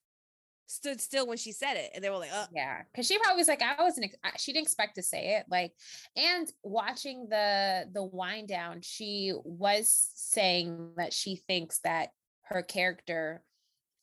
stood 0.69 1.01
still 1.01 1.27
when 1.27 1.37
she 1.37 1.51
said 1.51 1.73
it 1.73 1.89
and 1.95 2.03
they 2.03 2.09
were 2.09 2.17
like, 2.17 2.29
oh. 2.31 2.45
yeah, 2.53 2.83
because 2.91 3.07
she 3.07 3.17
probably 3.17 3.39
was 3.39 3.47
like, 3.47 3.61
I 3.61 3.81
wasn't, 3.81 4.11
ex- 4.23 4.43
she 4.43 4.53
didn't 4.53 4.65
expect 4.65 4.95
to 4.95 5.03
say 5.03 5.37
it. 5.37 5.45
Like, 5.49 5.73
and 6.15 6.47
watching 6.63 7.27
the 7.29 7.85
the 7.91 8.03
wind 8.03 8.47
down, 8.47 8.81
she 8.81 9.33
was 9.43 10.11
saying 10.15 10.91
that 10.97 11.11
she 11.11 11.37
thinks 11.47 11.79
that 11.79 12.09
her 12.43 12.61
character 12.61 13.43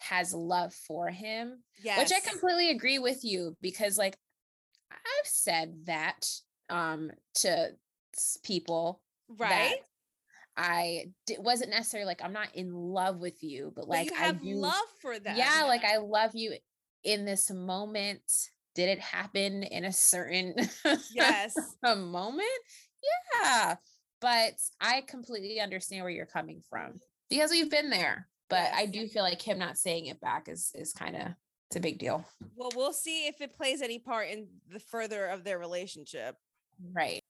has 0.01 0.35
love 0.35 0.75
for 0.75 1.09
him, 1.09 1.63
yes. 1.83 1.99
which 1.99 2.13
I 2.13 2.29
completely 2.29 2.71
agree 2.71 2.99
with 2.99 3.25
you 3.25 3.57
because, 3.63 3.97
like, 3.97 4.17
I've 4.91 5.27
said 5.27 5.87
that 5.87 6.29
um 6.69 7.13
to 7.37 7.71
people, 8.43 9.01
right? 9.29 9.77
I 10.57 11.07
d- 11.27 11.37
wasn't 11.39 11.71
necessarily 11.71 12.07
like 12.07 12.23
I'm 12.25 12.33
not 12.33 12.55
in 12.55 12.73
love 12.73 13.21
with 13.21 13.43
you, 13.43 13.73
but 13.75 13.89
like 13.89 14.09
but 14.09 14.19
I 14.19 14.23
have 14.23 14.43
do, 14.43 14.55
love 14.55 14.75
for 15.01 15.19
them. 15.19 15.37
Yeah, 15.37 15.65
like 15.67 15.85
I 15.85 15.99
love 15.99 16.35
you 16.35 16.55
in 17.05 17.25
this 17.25 17.51
moment. 17.51 18.23
Did 18.75 18.89
it 18.91 19.01
happen 19.01 19.63
in 19.63 19.85
a 19.85 19.93
certain 19.93 20.55
yes 21.13 21.55
a 21.83 21.97
moment? 21.97 22.47
Yeah, 23.43 23.77
but 24.21 24.55
I 24.81 25.03
completely 25.07 25.61
understand 25.61 26.03
where 26.03 26.11
you're 26.11 26.27
coming 26.27 26.63
from 26.69 27.01
because 27.29 27.51
we've 27.51 27.71
been 27.71 27.91
there. 27.91 28.29
But 28.49 28.63
yes. 28.63 28.75
I 28.77 28.87
do 28.87 29.09
feel 29.09 29.23
like 29.23 29.43
him 29.43 29.59
not 29.59 29.77
saying 29.77 30.07
it 30.07 30.21
back 30.21 30.49
is 30.49 30.71
is 30.75 30.93
kind 30.93 31.17
of 31.17 31.29
it's 31.69 31.77
a 31.77 31.81
big 31.81 31.99
deal. 31.99 32.25
Well, 32.55 32.71
we'll 32.77 32.93
see 32.93 33.27
if 33.27 33.41
it 33.41 33.55
plays 33.55 33.83
any 33.83 33.99
part 33.99 34.29
in 34.29 34.47
the 34.71 34.79
further 34.79 35.27
of 35.27 35.43
their 35.45 35.59
relationship. 35.59 36.37
Right. 36.93 37.23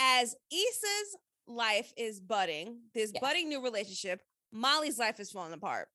As 0.00 0.34
Issa's 0.50 1.16
life 1.46 1.92
is 1.96 2.20
budding, 2.20 2.78
this 2.94 3.12
yeah. 3.14 3.20
budding 3.20 3.48
new 3.48 3.62
relationship, 3.62 4.20
Molly's 4.52 4.98
life 4.98 5.20
is 5.20 5.30
falling 5.30 5.52
apart. 5.52 5.88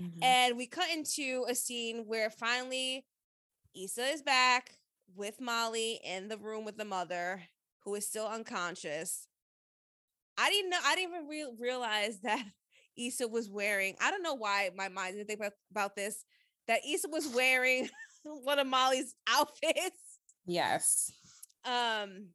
Mm-hmm. 0.00 0.22
And 0.22 0.56
we 0.56 0.66
cut 0.66 0.90
into 0.90 1.44
a 1.48 1.54
scene 1.54 2.04
where 2.06 2.30
finally 2.30 3.04
Issa 3.74 4.04
is 4.08 4.22
back 4.22 4.78
with 5.14 5.40
Molly 5.40 6.00
in 6.04 6.28
the 6.28 6.38
room 6.38 6.64
with 6.64 6.76
the 6.76 6.84
mother, 6.84 7.42
who 7.84 7.94
is 7.94 8.06
still 8.06 8.26
unconscious. 8.26 9.26
I 10.38 10.50
didn't 10.50 10.70
know, 10.70 10.78
I 10.84 10.96
didn't 10.96 11.14
even 11.14 11.28
re- 11.28 11.54
realize 11.58 12.20
that 12.20 12.44
Issa 12.98 13.28
was 13.28 13.48
wearing, 13.48 13.96
I 14.00 14.10
don't 14.10 14.22
know 14.22 14.34
why 14.34 14.70
my 14.76 14.88
mind 14.88 15.14
didn't 15.14 15.28
think 15.28 15.40
about, 15.40 15.52
about 15.70 15.96
this, 15.96 16.24
that 16.68 16.80
Issa 16.86 17.08
was 17.10 17.28
wearing 17.28 17.88
one 18.22 18.58
of 18.58 18.66
Molly's 18.66 19.14
outfits. 19.28 20.18
Yes. 20.46 21.12
Um, 21.64 22.28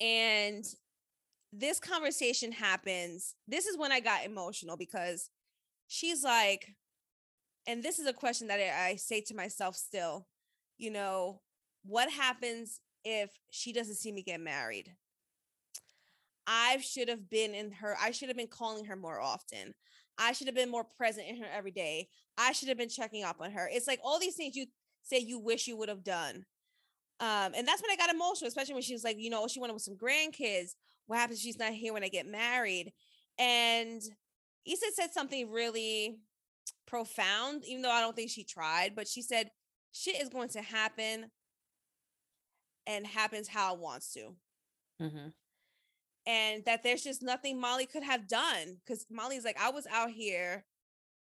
and 0.00 0.64
this 1.52 1.80
conversation 1.80 2.52
happens. 2.52 3.34
This 3.46 3.66
is 3.66 3.78
when 3.78 3.92
I 3.92 4.00
got 4.00 4.24
emotional 4.24 4.76
because 4.76 5.30
she's 5.86 6.22
like, 6.22 6.74
and 7.66 7.82
this 7.82 7.98
is 7.98 8.06
a 8.06 8.12
question 8.12 8.48
that 8.48 8.60
I, 8.60 8.96
say 8.96 9.20
to 9.22 9.34
myself 9.34 9.76
still, 9.76 10.26
you 10.76 10.90
know, 10.90 11.40
what 11.84 12.10
happens 12.10 12.80
if 13.04 13.30
she 13.50 13.72
doesn't 13.72 13.96
see 13.96 14.12
me 14.12 14.22
get 14.22 14.40
married? 14.40 14.94
I 16.46 16.78
should 16.78 17.08
have 17.08 17.28
been 17.28 17.54
in 17.54 17.72
her, 17.72 17.96
I 18.00 18.10
should 18.10 18.28
have 18.28 18.36
been 18.36 18.46
calling 18.46 18.86
her 18.86 18.96
more 18.96 19.20
often. 19.20 19.74
I 20.18 20.32
should 20.32 20.48
have 20.48 20.56
been 20.56 20.70
more 20.70 20.84
present 20.84 21.26
in 21.28 21.36
her 21.36 21.46
every 21.54 21.70
day. 21.70 22.08
I 22.36 22.52
should 22.52 22.68
have 22.68 22.78
been 22.78 22.88
checking 22.88 23.22
up 23.22 23.36
on 23.40 23.52
her. 23.52 23.68
It's 23.70 23.86
like 23.86 24.00
all 24.02 24.18
these 24.18 24.34
things 24.34 24.56
you 24.56 24.66
say 25.02 25.18
you 25.18 25.38
wish 25.38 25.66
you 25.66 25.76
would 25.76 25.88
have 25.88 26.02
done. 26.02 26.44
Um, 27.20 27.52
and 27.54 27.66
that's 27.66 27.82
when 27.82 27.90
I 27.90 27.96
got 27.96 28.14
emotional, 28.14 28.48
especially 28.48 28.74
when 28.74 28.82
she 28.82 28.92
was 28.92 29.04
like, 29.04 29.16
you 29.18 29.30
know, 29.30 29.46
she 29.46 29.60
wanted 29.60 29.74
with 29.74 29.82
some 29.82 29.96
grandkids 29.96 30.74
what 31.08 31.18
happens 31.18 31.40
if 31.40 31.42
she's 31.42 31.58
not 31.58 31.72
here 31.72 31.92
when 31.92 32.04
I 32.04 32.08
get 32.08 32.26
married? 32.26 32.92
And 33.38 34.00
Issa 34.64 34.86
said 34.94 35.12
something 35.12 35.50
really 35.50 36.18
profound, 36.86 37.64
even 37.66 37.82
though 37.82 37.90
I 37.90 38.00
don't 38.00 38.14
think 38.14 38.30
she 38.30 38.44
tried, 38.44 38.94
but 38.94 39.08
she 39.08 39.22
said, 39.22 39.50
shit 39.92 40.20
is 40.20 40.28
going 40.28 40.50
to 40.50 40.62
happen 40.62 41.30
and 42.86 43.06
happens 43.06 43.48
how 43.48 43.74
it 43.74 43.80
wants 43.80 44.12
to. 44.12 44.34
Mm-hmm. 45.00 45.28
And 46.26 46.64
that 46.66 46.82
there's 46.82 47.02
just 47.02 47.22
nothing 47.22 47.58
Molly 47.58 47.86
could 47.86 48.02
have 48.02 48.28
done. 48.28 48.78
Cause 48.86 49.06
Molly's 49.10 49.44
like, 49.44 49.58
I 49.60 49.70
was 49.70 49.86
out 49.90 50.10
here 50.10 50.64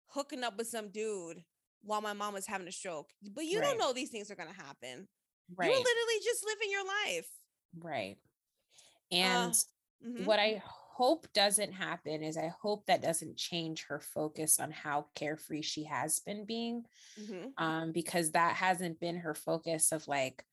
hooking 0.08 0.44
up 0.44 0.58
with 0.58 0.68
some 0.68 0.90
dude 0.90 1.44
while 1.84 2.02
my 2.02 2.14
mom 2.14 2.34
was 2.34 2.48
having 2.48 2.68
a 2.68 2.72
stroke. 2.72 3.10
But 3.34 3.46
you 3.46 3.60
right. 3.60 3.66
don't 3.66 3.78
know 3.78 3.92
these 3.92 4.12
things 4.12 4.32
are 4.32 4.36
gonna 4.36 4.54
happen. 4.54 5.08
Right. 5.56 5.70
You're 5.70 5.78
literally 5.78 6.20
just 6.24 6.46
living 6.46 6.72
your 6.72 6.86
life. 6.86 7.28
Right. 7.82 8.18
And 9.12 9.52
uh, 9.52 9.56
Mm-hmm. 10.06 10.26
What 10.26 10.40
I 10.40 10.62
hope 10.66 11.28
doesn't 11.34 11.74
happen 11.74 12.22
is 12.22 12.38
I 12.38 12.54
hope 12.62 12.86
that 12.86 13.02
doesn't 13.02 13.38
change 13.38 13.86
her 13.90 14.00
focus 14.00 14.60
on 14.60 14.72
how 14.72 15.08
carefree 15.16 15.64
she 15.64 15.86
has 15.86 16.20
been 16.20 16.46
being. 16.46 16.84
Mm-hmm. 17.20 17.64
Um, 17.64 17.92
because 17.92 18.32
that 18.32 18.56
hasn't 18.56 19.00
been 19.00 19.18
her 19.18 19.34
focus 19.34 19.92
of 19.92 20.08
like, 20.08 20.44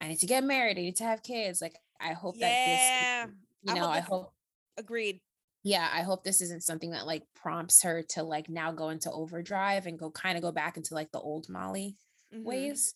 I 0.00 0.08
need 0.08 0.20
to 0.20 0.26
get 0.26 0.44
married, 0.44 0.78
I 0.78 0.82
need 0.82 0.96
to 0.96 1.04
have 1.04 1.22
kids. 1.22 1.62
Like, 1.62 1.76
I 2.00 2.12
hope 2.12 2.36
yeah. 2.38 2.48
that 2.48 3.26
this, 3.26 3.74
you 3.74 3.80
know, 3.80 3.88
I 3.88 4.00
hope, 4.00 4.06
I 4.06 4.16
hope 4.16 4.32
agreed. 4.78 5.20
Yeah, 5.64 5.88
I 5.92 6.02
hope 6.02 6.22
this 6.22 6.40
isn't 6.40 6.62
something 6.62 6.92
that 6.92 7.06
like 7.06 7.24
prompts 7.34 7.82
her 7.82 8.02
to 8.10 8.22
like 8.22 8.48
now 8.48 8.72
go 8.72 8.90
into 8.90 9.10
overdrive 9.10 9.86
and 9.86 9.98
go 9.98 10.10
kind 10.10 10.36
of 10.36 10.42
go 10.42 10.52
back 10.52 10.76
into 10.76 10.94
like 10.94 11.10
the 11.10 11.18
old 11.18 11.48
Molly 11.48 11.96
mm-hmm. 12.32 12.44
ways. 12.44 12.94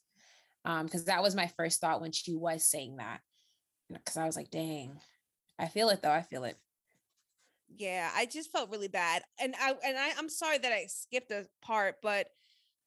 Um, 0.65 0.87
because 0.87 1.07
that 1.07 1.23
was 1.23 1.35
my 1.35 1.49
first 1.57 1.81
thought 1.81 2.01
when 2.01 2.13
she 2.13 2.35
was 2.35 2.65
saying 2.65 2.97
that. 2.97 3.21
Because 3.93 4.17
I 4.17 4.27
was 4.27 4.37
like, 4.37 4.51
dang, 4.51 5.01
I 5.59 5.69
feel 5.69 5.91
it 5.91 6.03
though. 6.03 6.11
I 6.11 6.23
feel 6.23 6.45
it. 6.45 6.57
Yeah, 7.77 8.11
I 8.15 8.27
just 8.27 8.51
felt 8.51 8.71
really 8.71 8.89
bad. 8.89 9.23
And 9.41 9.55
I 9.61 9.75
and 9.85 9.97
I, 9.97 10.11
I'm 10.19 10.29
sorry 10.29 10.59
that 10.59 10.73
I 10.73 10.87
skipped 10.87 11.31
a 11.31 11.47
part, 11.63 11.97
but 12.03 12.29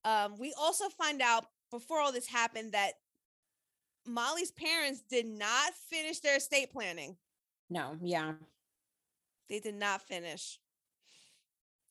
um 0.03 0.37
we 0.37 0.53
also 0.59 0.89
find 0.89 1.21
out 1.21 1.45
before 1.71 1.99
all 1.99 2.11
this 2.11 2.27
happened 2.27 2.73
that 2.73 2.93
Molly's 4.07 4.51
parents 4.51 5.01
did 5.01 5.25
not 5.25 5.73
finish 5.89 6.19
their 6.19 6.37
estate 6.37 6.71
planning. 6.71 7.17
No, 7.69 7.97
yeah. 8.01 8.33
They 9.49 9.59
did 9.59 9.75
not 9.75 10.01
finish. 10.01 10.59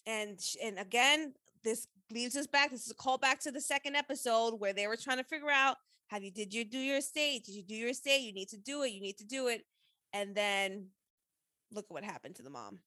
And 0.07 0.39
and 0.63 0.79
again, 0.79 1.35
this 1.63 1.89
leads 2.13 2.37
us 2.37 2.47
back. 2.47 2.71
This 2.71 2.87
is 2.87 2.93
a 2.93 2.95
callback 2.95 3.41
to 3.41 3.51
the 3.51 3.61
second 3.61 3.97
episode 3.97 4.61
where 4.61 4.73
they 4.73 4.87
were 4.87 4.97
trying 4.97 5.19
to 5.19 5.25
figure 5.25 5.51
out 5.51 5.77
have 6.09 6.23
you 6.23 6.31
did 6.31 6.53
you 6.53 6.65
do 6.65 6.79
your 6.79 6.99
estate? 6.99 7.45
Did 7.45 7.55
you 7.55 7.63
do 7.63 7.75
your 7.75 7.91
estate? 7.91 8.21
You 8.21 8.33
need 8.33 8.49
to 8.51 8.59
do 8.59 8.83
it. 8.83 8.93
You 8.93 9.01
need 9.01 9.19
to 9.19 9.25
do 9.25 9.49
it. 9.49 9.65
And 10.15 10.35
then 10.35 10.87
look 11.71 11.85
at 11.91 11.93
what 11.93 12.05
happened 12.05 12.37
to 12.37 12.43
the 12.43 12.49
mom. 12.49 12.79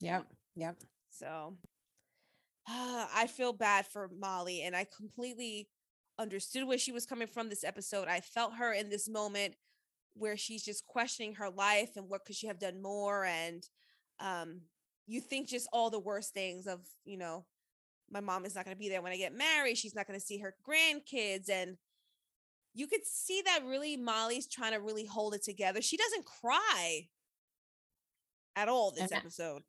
Yep. 0.00 0.26
Yep. 0.56 0.76
So 1.10 1.54
uh, 2.68 3.06
I 3.14 3.28
feel 3.28 3.52
bad 3.52 3.86
for 3.86 4.10
Molly 4.18 4.62
and 4.62 4.74
I 4.74 4.86
completely 4.96 5.68
understood 6.18 6.66
where 6.66 6.78
she 6.78 6.90
was 6.90 7.06
coming 7.06 7.28
from 7.28 7.48
this 7.48 7.62
episode. 7.62 8.08
I 8.08 8.20
felt 8.20 8.56
her 8.56 8.72
in 8.72 8.90
this 8.90 9.08
moment 9.08 9.54
where 10.14 10.36
she's 10.36 10.64
just 10.64 10.84
questioning 10.86 11.34
her 11.34 11.48
life 11.48 11.90
and 11.96 12.08
what 12.08 12.24
could 12.24 12.34
she 12.34 12.48
have 12.48 12.58
done 12.58 12.82
more 12.82 13.24
and 13.24 13.62
um 14.18 14.62
you 15.10 15.20
think 15.20 15.48
just 15.48 15.68
all 15.72 15.90
the 15.90 15.98
worst 15.98 16.32
things 16.32 16.68
of, 16.68 16.80
you 17.04 17.18
know, 17.18 17.44
my 18.10 18.20
mom 18.20 18.44
is 18.44 18.54
not 18.54 18.64
going 18.64 18.76
to 18.76 18.78
be 18.78 18.88
there 18.88 19.02
when 19.02 19.12
I 19.12 19.16
get 19.16 19.36
married. 19.36 19.76
She's 19.76 19.94
not 19.94 20.06
going 20.06 20.18
to 20.18 20.24
see 20.24 20.38
her 20.38 20.54
grandkids 20.66 21.50
and 21.50 21.76
you 22.74 22.86
could 22.86 23.04
see 23.04 23.42
that 23.44 23.60
really 23.66 23.96
Molly's 23.96 24.46
trying 24.46 24.72
to 24.72 24.80
really 24.80 25.04
hold 25.04 25.34
it 25.34 25.42
together. 25.42 25.82
She 25.82 25.96
doesn't 25.96 26.24
cry 26.24 27.08
at 28.56 28.68
all 28.68 28.90
this 28.90 29.10
and 29.10 29.12
episode. 29.12 29.62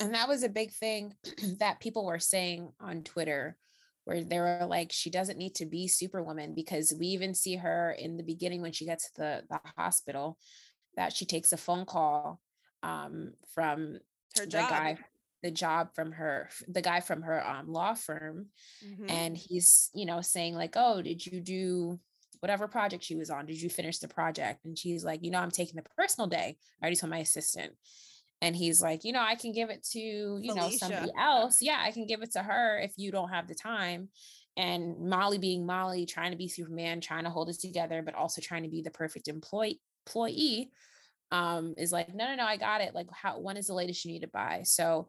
and 0.00 0.14
that 0.14 0.28
was 0.28 0.42
a 0.42 0.48
big 0.48 0.72
thing 0.72 1.14
that 1.60 1.80
people 1.80 2.04
were 2.04 2.18
saying 2.18 2.72
on 2.80 3.02
Twitter 3.02 3.56
where 4.04 4.22
they 4.22 4.38
were 4.38 4.66
like 4.68 4.92
she 4.92 5.10
doesn't 5.10 5.38
need 5.38 5.54
to 5.56 5.66
be 5.66 5.88
superwoman 5.88 6.54
because 6.54 6.94
we 6.98 7.08
even 7.08 7.34
see 7.34 7.56
her 7.56 7.94
in 7.98 8.16
the 8.16 8.22
beginning 8.22 8.62
when 8.62 8.72
she 8.72 8.86
gets 8.86 9.10
to 9.10 9.20
the, 9.20 9.42
the 9.50 9.60
hospital 9.76 10.38
that 10.96 11.12
she 11.12 11.26
takes 11.26 11.52
a 11.52 11.56
phone 11.56 11.84
call 11.84 12.40
um, 12.82 13.32
from 13.52 13.98
her 14.38 14.46
job. 14.46 14.68
the 14.68 14.74
guy 14.74 14.98
the 15.42 15.50
job 15.50 15.94
from 15.94 16.12
her 16.12 16.48
the 16.68 16.80
guy 16.80 17.00
from 17.00 17.22
her 17.22 17.46
um, 17.46 17.70
law 17.70 17.94
firm 17.94 18.46
mm-hmm. 18.84 19.10
and 19.10 19.36
he's 19.36 19.90
you 19.94 20.06
know 20.06 20.20
saying 20.20 20.54
like 20.54 20.74
oh 20.76 21.02
did 21.02 21.24
you 21.26 21.40
do 21.40 22.00
whatever 22.40 22.68
project 22.68 23.04
she 23.04 23.16
was 23.16 23.30
on. 23.30 23.46
Did 23.46 23.60
you 23.60 23.68
finish 23.68 23.98
the 23.98 24.08
project? 24.08 24.64
And 24.64 24.78
she's 24.78 25.04
like, 25.04 25.24
you 25.24 25.30
know, 25.30 25.38
I'm 25.38 25.50
taking 25.50 25.76
the 25.76 25.88
personal 25.96 26.28
day. 26.28 26.58
I 26.80 26.84
already 26.84 26.96
told 26.96 27.10
my 27.10 27.18
assistant. 27.18 27.72
And 28.42 28.54
he's 28.54 28.82
like, 28.82 29.04
you 29.04 29.12
know, 29.12 29.22
I 29.22 29.34
can 29.34 29.52
give 29.52 29.70
it 29.70 29.82
to, 29.92 29.98
you 29.98 30.40
Felicia. 30.40 30.54
know, 30.54 30.70
somebody 30.70 31.12
else. 31.18 31.58
Yeah, 31.62 31.80
I 31.80 31.90
can 31.90 32.06
give 32.06 32.22
it 32.22 32.32
to 32.32 32.42
her 32.42 32.78
if 32.78 32.92
you 32.96 33.10
don't 33.10 33.30
have 33.30 33.48
the 33.48 33.54
time. 33.54 34.10
And 34.58 35.08
Molly 35.08 35.38
being 35.38 35.66
Molly, 35.66 36.06
trying 36.06 36.32
to 36.32 36.36
be 36.36 36.48
Superman, 36.48 37.00
trying 37.00 37.24
to 37.24 37.30
hold 37.30 37.48
it 37.48 37.58
together, 37.60 38.02
but 38.02 38.14
also 38.14 38.40
trying 38.40 38.62
to 38.62 38.68
be 38.68 38.82
the 38.82 38.90
perfect 38.90 39.28
employee 39.28 39.80
employee, 40.06 40.70
um, 41.32 41.74
is 41.76 41.90
like, 41.90 42.14
no, 42.14 42.26
no, 42.26 42.36
no, 42.36 42.44
I 42.44 42.56
got 42.56 42.80
it. 42.80 42.94
Like, 42.94 43.08
how 43.10 43.40
when 43.40 43.56
is 43.56 43.66
the 43.66 43.74
latest 43.74 44.04
you 44.04 44.12
need 44.12 44.22
to 44.22 44.28
buy? 44.28 44.62
So 44.64 45.08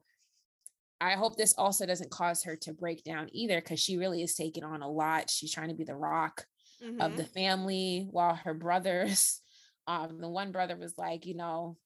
I 0.99 1.11
hope 1.11 1.35
this 1.35 1.53
also 1.57 1.85
doesn't 1.85 2.09
cause 2.09 2.43
her 2.43 2.55
to 2.61 2.73
break 2.73 3.03
down 3.03 3.29
either, 3.31 3.61
because 3.61 3.79
she 3.79 3.97
really 3.97 4.23
is 4.23 4.33
taking 4.35 4.63
on 4.63 4.81
a 4.81 4.89
lot. 4.89 5.29
She's 5.29 5.53
trying 5.53 5.69
to 5.69 5.75
be 5.75 5.83
the 5.83 5.95
rock 5.95 6.45
mm-hmm. 6.83 7.01
of 7.01 7.17
the 7.17 7.23
mm-hmm. 7.23 7.33
family 7.33 8.07
while 8.11 8.35
her 8.35 8.53
brothers 8.53 9.41
um 9.87 10.19
the 10.19 10.29
one 10.29 10.51
brother 10.51 10.75
was 10.75 10.97
like 10.97 11.25
you 11.25 11.35
know 11.35 11.77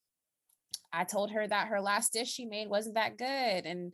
i 0.91 1.03
told 1.03 1.31
her 1.31 1.47
that 1.47 1.67
her 1.67 1.81
last 1.81 2.13
dish 2.13 2.31
she 2.31 2.45
made 2.45 2.69
wasn't 2.69 2.95
that 2.95 3.17
good 3.17 3.65
and 3.65 3.91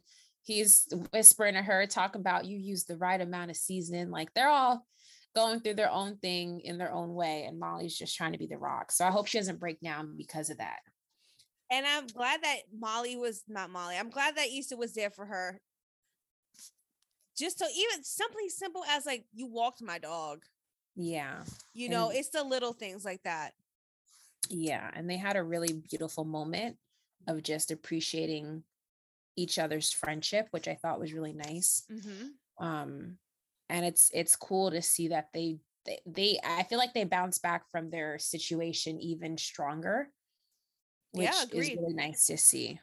he's 0.48 0.88
whispering 1.12 1.54
to 1.56 1.62
her, 1.62 1.86
talking 1.86 2.22
about 2.22 2.46
you 2.46 2.58
use 2.58 2.86
the 2.86 2.98
right 2.98 3.20
amount 3.20 3.52
of 3.52 3.58
seasoning. 3.58 4.10
Like 4.10 4.34
they're 4.34 4.50
all 4.50 4.88
going 5.36 5.60
through 5.60 5.76
their 5.76 5.92
own 5.92 6.18
thing 6.18 6.62
in 6.62 6.78
their 6.78 6.92
own 6.92 7.14
way. 7.14 7.44
And 7.44 7.60
Molly's 7.60 7.98
just 7.98 8.16
trying 8.16 8.32
to 8.32 8.38
be 8.38 8.48
the 8.48 8.58
rock. 8.58 8.92
So 8.92 9.06
I 9.06 9.12
hope 9.12 9.28
she 9.28 9.38
doesn't 9.38 9.60
break 9.60 9.82
down 9.82 10.16
because 10.18 10.50
of 10.50 10.58
that. 10.58 10.80
And 11.70 11.86
I'm 11.86 12.08
glad 12.08 12.42
that 12.44 12.60
Molly 12.74 13.18
was 13.18 13.44
not 13.48 13.70
Molly. 13.70 13.98
I'm 13.98 14.10
glad 14.10 14.38
that 14.38 14.48
Issa 14.48 14.78
was 14.78 14.94
there 14.94 15.12
for 15.12 15.26
her. 15.26 15.60
Just 17.38 17.60
so 17.60 17.66
even 17.66 18.04
something 18.04 18.48
simple 18.48 18.84
as 18.90 19.06
like 19.06 19.26
you 19.34 19.48
walked 19.48 19.82
my 19.84 20.00
dog. 20.00 20.44
Yeah. 20.98 21.44
You 21.74 21.90
know, 21.90 22.10
and, 22.10 22.18
it's 22.18 22.30
the 22.30 22.44
little 22.44 22.74
things 22.74 23.06
like 23.06 23.24
that. 23.24 23.54
Yeah. 24.50 24.90
And 24.94 25.10
they 25.10 25.18
had 25.18 25.38
a 25.38 25.44
really 25.44 25.74
beautiful 25.74 26.26
moment 26.26 26.78
of 27.28 27.44
just 27.44 27.72
appreciating 27.72 28.64
each 29.36 29.60
other's 29.60 29.94
friendship, 29.94 30.48
which 30.52 30.68
I 30.68 30.74
thought 30.76 31.00
was 31.00 31.14
really 31.14 31.34
nice. 31.34 31.84
Mm-hmm. 31.92 32.66
Um, 32.66 33.18
and 33.70 33.86
it's 33.86 34.10
it's 34.14 34.36
cool 34.36 34.72
to 34.72 34.82
see 34.82 35.10
that 35.10 35.30
they, 35.34 35.60
they 35.86 36.00
they 36.06 36.40
I 36.44 36.64
feel 36.64 36.80
like 36.80 36.94
they 36.94 37.04
bounce 37.04 37.38
back 37.38 37.70
from 37.72 37.90
their 37.90 38.18
situation 38.18 39.00
even 39.00 39.38
stronger, 39.38 40.10
which 41.12 41.26
yeah, 41.26 41.44
is 41.52 41.70
really 41.70 41.94
nice 41.94 42.26
to 42.28 42.38
see. 42.38 42.80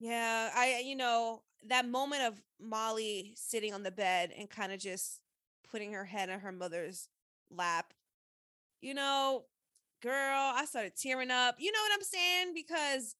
Yeah, 0.00 0.50
I 0.54 0.82
you 0.84 0.96
know 0.96 1.42
that 1.68 1.86
moment 1.86 2.22
of 2.22 2.42
Molly 2.60 3.34
sitting 3.36 3.72
on 3.72 3.84
the 3.84 3.90
bed 3.92 4.32
and 4.36 4.50
kind 4.50 4.72
of 4.72 4.80
just 4.80 5.20
putting 5.72 5.94
her 5.94 6.04
head 6.04 6.30
on 6.30 6.40
her 6.40 6.52
mother's 6.52 7.08
lap. 7.50 7.92
You 8.80 8.94
know, 8.94 9.44
girl, 10.02 10.12
I 10.14 10.66
started 10.66 10.92
tearing 10.96 11.30
up. 11.30 11.56
You 11.58 11.72
know 11.72 11.80
what 11.80 11.92
I'm 11.94 12.04
saying? 12.04 12.54
Because 12.54 13.16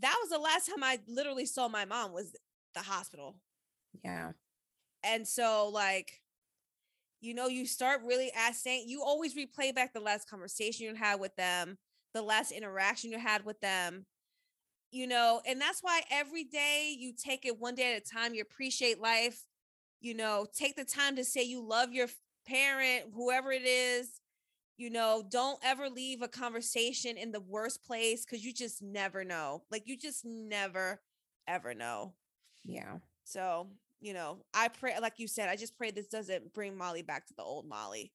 that 0.00 0.16
was 0.20 0.30
the 0.30 0.38
last 0.38 0.66
time 0.66 0.82
I 0.82 0.98
literally 1.06 1.46
saw 1.46 1.68
my 1.68 1.84
mom 1.84 2.12
was 2.12 2.34
the 2.74 2.80
hospital. 2.80 3.36
Yeah. 4.02 4.32
And 5.04 5.28
so 5.28 5.70
like 5.72 6.22
you 7.24 7.32
know, 7.32 7.48
you 7.48 7.64
start 7.64 8.02
really 8.04 8.30
asking, 8.36 8.84
you 8.86 9.02
always 9.02 9.34
replay 9.34 9.74
back 9.74 9.94
the 9.94 10.00
last 10.00 10.28
conversation 10.28 10.84
you 10.84 10.94
had 10.94 11.18
with 11.18 11.34
them, 11.36 11.78
the 12.12 12.20
last 12.20 12.52
interaction 12.52 13.10
you 13.10 13.18
had 13.18 13.46
with 13.46 13.58
them. 13.62 14.04
You 14.90 15.06
know, 15.06 15.40
and 15.46 15.58
that's 15.58 15.80
why 15.82 16.02
every 16.10 16.44
day 16.44 16.94
you 16.96 17.14
take 17.16 17.46
it 17.46 17.58
one 17.58 17.74
day 17.74 17.94
at 17.94 18.02
a 18.02 18.04
time, 18.04 18.34
you 18.34 18.42
appreciate 18.42 19.00
life. 19.00 19.46
You 20.04 20.14
know, 20.14 20.46
take 20.54 20.76
the 20.76 20.84
time 20.84 21.16
to 21.16 21.24
say 21.24 21.42
you 21.44 21.66
love 21.66 21.92
your 21.92 22.08
parent, 22.46 23.06
whoever 23.14 23.52
it 23.52 23.64
is, 23.64 24.20
you 24.76 24.90
know 24.90 25.24
don't 25.30 25.58
ever 25.62 25.88
leave 25.88 26.22
a 26.22 26.28
conversation 26.28 27.16
in 27.16 27.32
the 27.32 27.40
worst 27.40 27.84
place 27.84 28.24
because 28.24 28.44
you 28.44 28.52
just 28.52 28.82
never 28.82 29.24
know 29.24 29.62
like 29.70 29.86
you 29.86 29.96
just 29.96 30.24
never 30.24 31.00
ever 31.46 31.74
know. 31.74 32.14
Yeah. 32.64 32.98
So 33.24 33.68
you 34.00 34.12
know 34.12 34.38
i 34.52 34.68
pray 34.68 34.92
like 35.00 35.18
you 35.18 35.26
said 35.26 35.48
i 35.48 35.56
just 35.56 35.78
pray 35.78 35.90
this 35.90 36.08
doesn't 36.08 36.52
bring 36.52 36.76
molly 36.76 37.00
back 37.00 37.26
to 37.26 37.34
the 37.34 37.42
old 37.42 37.66
molly. 37.66 38.12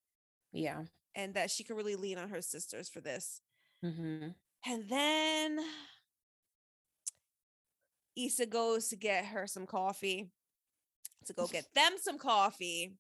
Yeah. 0.51 0.83
And 1.15 1.33
that 1.33 1.49
she 1.49 1.63
can 1.63 1.75
really 1.75 1.95
lean 1.95 2.17
on 2.17 2.29
her 2.29 2.41
sisters 2.41 2.89
for 2.89 3.01
this. 3.01 3.41
Mm-hmm. 3.83 4.27
and 4.69 4.89
then 4.89 5.59
Issa 8.17 8.45
goes 8.47 8.89
to 8.89 8.97
get 8.97 9.23
her 9.27 9.47
some 9.47 9.65
coffee 9.65 10.31
to 11.29 11.33
go 11.33 11.47
get 11.47 11.73
them 11.73 11.93
some 12.01 12.17
coffee 12.17 12.93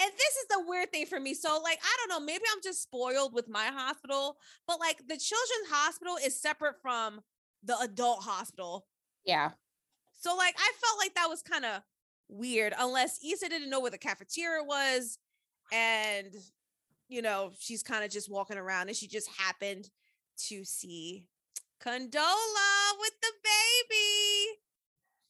and 0.00 0.10
this 0.12 0.36
is 0.36 0.46
the 0.48 0.64
weird 0.66 0.90
thing 0.90 1.06
for 1.06 1.20
me. 1.20 1.34
So, 1.34 1.60
like, 1.62 1.78
I 1.82 1.96
don't 1.98 2.08
know, 2.08 2.24
maybe 2.24 2.44
I'm 2.52 2.62
just 2.62 2.82
spoiled 2.82 3.34
with 3.34 3.48
my 3.48 3.66
hospital, 3.66 4.36
but 4.66 4.80
like 4.80 4.98
the 4.98 5.16
children's 5.16 5.70
hospital 5.70 6.16
is 6.24 6.40
separate 6.40 6.76
from 6.80 7.20
the 7.62 7.78
adult 7.78 8.22
hospital. 8.22 8.86
Yeah. 9.24 9.50
So, 10.18 10.34
like, 10.36 10.54
I 10.56 10.72
felt 10.80 10.98
like 10.98 11.14
that 11.14 11.28
was 11.28 11.42
kind 11.42 11.64
of 11.64 11.82
weird, 12.28 12.72
unless 12.78 13.18
Issa 13.24 13.48
didn't 13.48 13.70
know 13.70 13.80
where 13.80 13.90
the 13.90 13.98
cafeteria 13.98 14.64
was. 14.64 15.18
And, 15.72 16.34
you 17.08 17.22
know, 17.22 17.52
she's 17.58 17.82
kind 17.82 18.04
of 18.04 18.10
just 18.10 18.30
walking 18.30 18.58
around 18.58 18.88
and 18.88 18.96
she 18.96 19.06
just 19.06 19.28
happened 19.38 19.90
to 20.48 20.64
see 20.64 21.28
Condola 21.84 22.98
with 22.98 23.14
the 23.20 23.32
baby. 23.44 24.58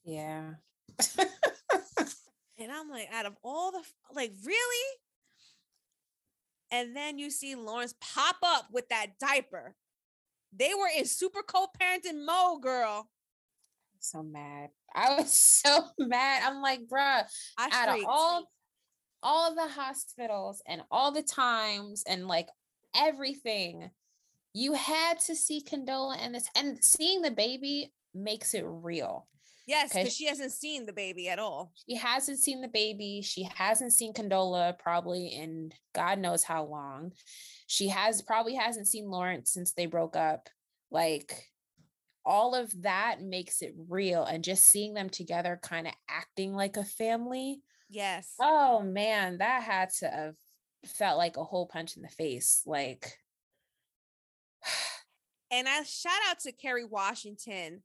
Yeah. 0.04 0.54
And 2.62 2.72
I'm 2.72 2.88
like, 2.88 3.08
out 3.12 3.26
of 3.26 3.36
all 3.42 3.72
the, 3.72 3.82
like, 4.14 4.32
really? 4.44 4.98
And 6.70 6.96
then 6.96 7.18
you 7.18 7.30
see 7.30 7.54
Lawrence 7.54 7.94
pop 8.00 8.36
up 8.42 8.66
with 8.72 8.88
that 8.88 9.18
diaper. 9.20 9.74
They 10.54 10.72
were 10.74 10.88
in 10.96 11.04
super 11.04 11.42
co-parenting 11.42 12.24
mode, 12.24 12.62
girl. 12.62 13.08
So 14.00 14.22
mad. 14.22 14.70
I 14.94 15.14
was 15.16 15.32
so 15.64 15.84
mad. 15.98 16.42
I'm 16.44 16.62
like, 16.62 16.80
bruh, 16.88 17.24
I 17.58 17.68
out 17.72 17.98
of 17.98 18.04
all 18.06 18.50
all 19.22 19.54
the 19.54 19.68
hospitals 19.68 20.62
and 20.66 20.82
all 20.90 21.12
the 21.12 21.22
times 21.22 22.02
and 22.08 22.26
like 22.26 22.48
everything, 22.96 23.90
you 24.52 24.72
had 24.72 25.20
to 25.20 25.36
see 25.36 25.62
Condola 25.62 26.16
and 26.20 26.34
this 26.34 26.48
and 26.56 26.82
seeing 26.82 27.22
the 27.22 27.30
baby 27.30 27.92
makes 28.14 28.54
it 28.54 28.64
real. 28.66 29.28
Yes, 29.66 29.92
because 29.92 30.14
she 30.14 30.26
hasn't 30.26 30.52
seen 30.52 30.86
the 30.86 30.92
baby 30.92 31.28
at 31.28 31.38
all. 31.38 31.72
She 31.88 31.96
hasn't 31.96 32.40
seen 32.40 32.60
the 32.60 32.68
baby. 32.68 33.22
She 33.22 33.48
hasn't 33.54 33.92
seen 33.92 34.12
Condola 34.12 34.76
probably 34.78 35.28
in 35.28 35.72
God 35.94 36.18
knows 36.18 36.42
how 36.42 36.64
long. 36.64 37.12
She 37.68 37.88
has 37.88 38.22
probably 38.22 38.54
hasn't 38.54 38.88
seen 38.88 39.08
Lawrence 39.08 39.52
since 39.52 39.72
they 39.72 39.86
broke 39.86 40.16
up. 40.16 40.48
Like 40.90 41.48
all 42.24 42.54
of 42.54 42.82
that 42.82 43.22
makes 43.22 43.62
it 43.62 43.74
real. 43.88 44.24
And 44.24 44.42
just 44.42 44.64
seeing 44.64 44.94
them 44.94 45.08
together, 45.08 45.60
kind 45.62 45.86
of 45.86 45.92
acting 46.08 46.54
like 46.54 46.76
a 46.76 46.84
family. 46.84 47.60
Yes. 47.88 48.34
Oh 48.40 48.82
man, 48.82 49.38
that 49.38 49.62
had 49.62 49.90
to 50.00 50.08
have 50.08 50.34
felt 50.86 51.18
like 51.18 51.36
a 51.36 51.44
whole 51.44 51.66
punch 51.66 51.96
in 51.96 52.02
the 52.02 52.08
face. 52.08 52.62
Like, 52.66 53.12
and 55.52 55.68
I 55.68 55.82
shout 55.84 56.12
out 56.28 56.40
to 56.40 56.52
Kerry 56.52 56.84
Washington 56.84 57.82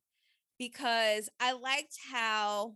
because 0.57 1.29
I 1.39 1.53
liked 1.53 1.97
how 2.11 2.73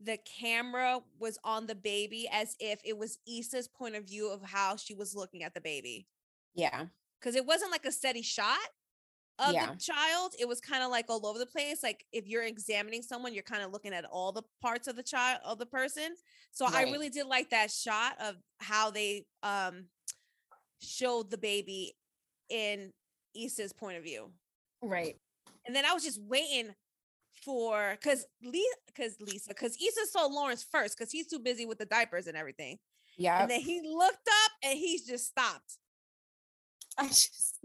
the 0.00 0.18
camera 0.40 1.00
was 1.18 1.38
on 1.42 1.66
the 1.66 1.74
baby 1.74 2.28
as 2.30 2.54
if 2.60 2.80
it 2.84 2.98
was 2.98 3.18
Issa's 3.26 3.68
point 3.68 3.96
of 3.96 4.04
view 4.04 4.30
of 4.30 4.42
how 4.42 4.76
she 4.76 4.94
was 4.94 5.14
looking 5.14 5.42
at 5.42 5.54
the 5.54 5.60
baby. 5.60 6.06
Yeah. 6.54 6.86
Because 7.18 7.34
it 7.34 7.46
wasn't 7.46 7.72
like 7.72 7.86
a 7.86 7.92
steady 7.92 8.22
shot 8.22 8.58
of 9.38 9.54
yeah. 9.54 9.72
the 9.72 9.78
child. 9.78 10.34
It 10.38 10.48
was 10.48 10.60
kind 10.60 10.82
of 10.82 10.90
like 10.90 11.06
all 11.08 11.26
over 11.26 11.38
the 11.38 11.46
place. 11.46 11.82
Like 11.82 12.04
if 12.12 12.26
you're 12.26 12.44
examining 12.44 13.02
someone, 13.02 13.32
you're 13.32 13.42
kind 13.42 13.62
of 13.62 13.72
looking 13.72 13.94
at 13.94 14.04
all 14.04 14.32
the 14.32 14.42
parts 14.60 14.86
of 14.86 14.96
the 14.96 15.02
child 15.02 15.40
of 15.44 15.58
the 15.58 15.66
person. 15.66 16.14
So 16.52 16.66
right. 16.66 16.86
I 16.86 16.90
really 16.90 17.10
did 17.10 17.26
like 17.26 17.50
that 17.50 17.70
shot 17.70 18.16
of 18.20 18.36
how 18.58 18.90
they 18.90 19.26
um 19.42 19.86
showed 20.80 21.30
the 21.30 21.38
baby 21.38 21.96
in 22.50 22.92
Issa's 23.34 23.72
point 23.72 23.96
of 23.96 24.04
view. 24.04 24.30
Right. 24.82 25.16
And 25.66 25.74
then 25.74 25.84
I 25.84 25.92
was 25.92 26.04
just 26.04 26.20
waiting 26.22 26.74
for 27.44 27.96
because 28.00 28.26
Lisa, 28.42 28.76
because 28.86 29.16
Lisa, 29.20 29.48
because 29.48 29.76
Issa 29.76 30.06
saw 30.10 30.26
Lawrence 30.26 30.66
first 30.70 30.96
because 30.96 31.12
he's 31.12 31.28
too 31.28 31.38
busy 31.38 31.66
with 31.66 31.78
the 31.78 31.86
diapers 31.86 32.26
and 32.26 32.36
everything. 32.36 32.78
Yeah. 33.16 33.40
And 33.40 33.50
then 33.50 33.60
he 33.60 33.82
looked 33.84 34.28
up 34.44 34.52
and 34.62 34.78
he's 34.78 35.06
just 35.06 35.26
stopped. 35.26 35.78
I 36.98 37.08
just 37.08 37.58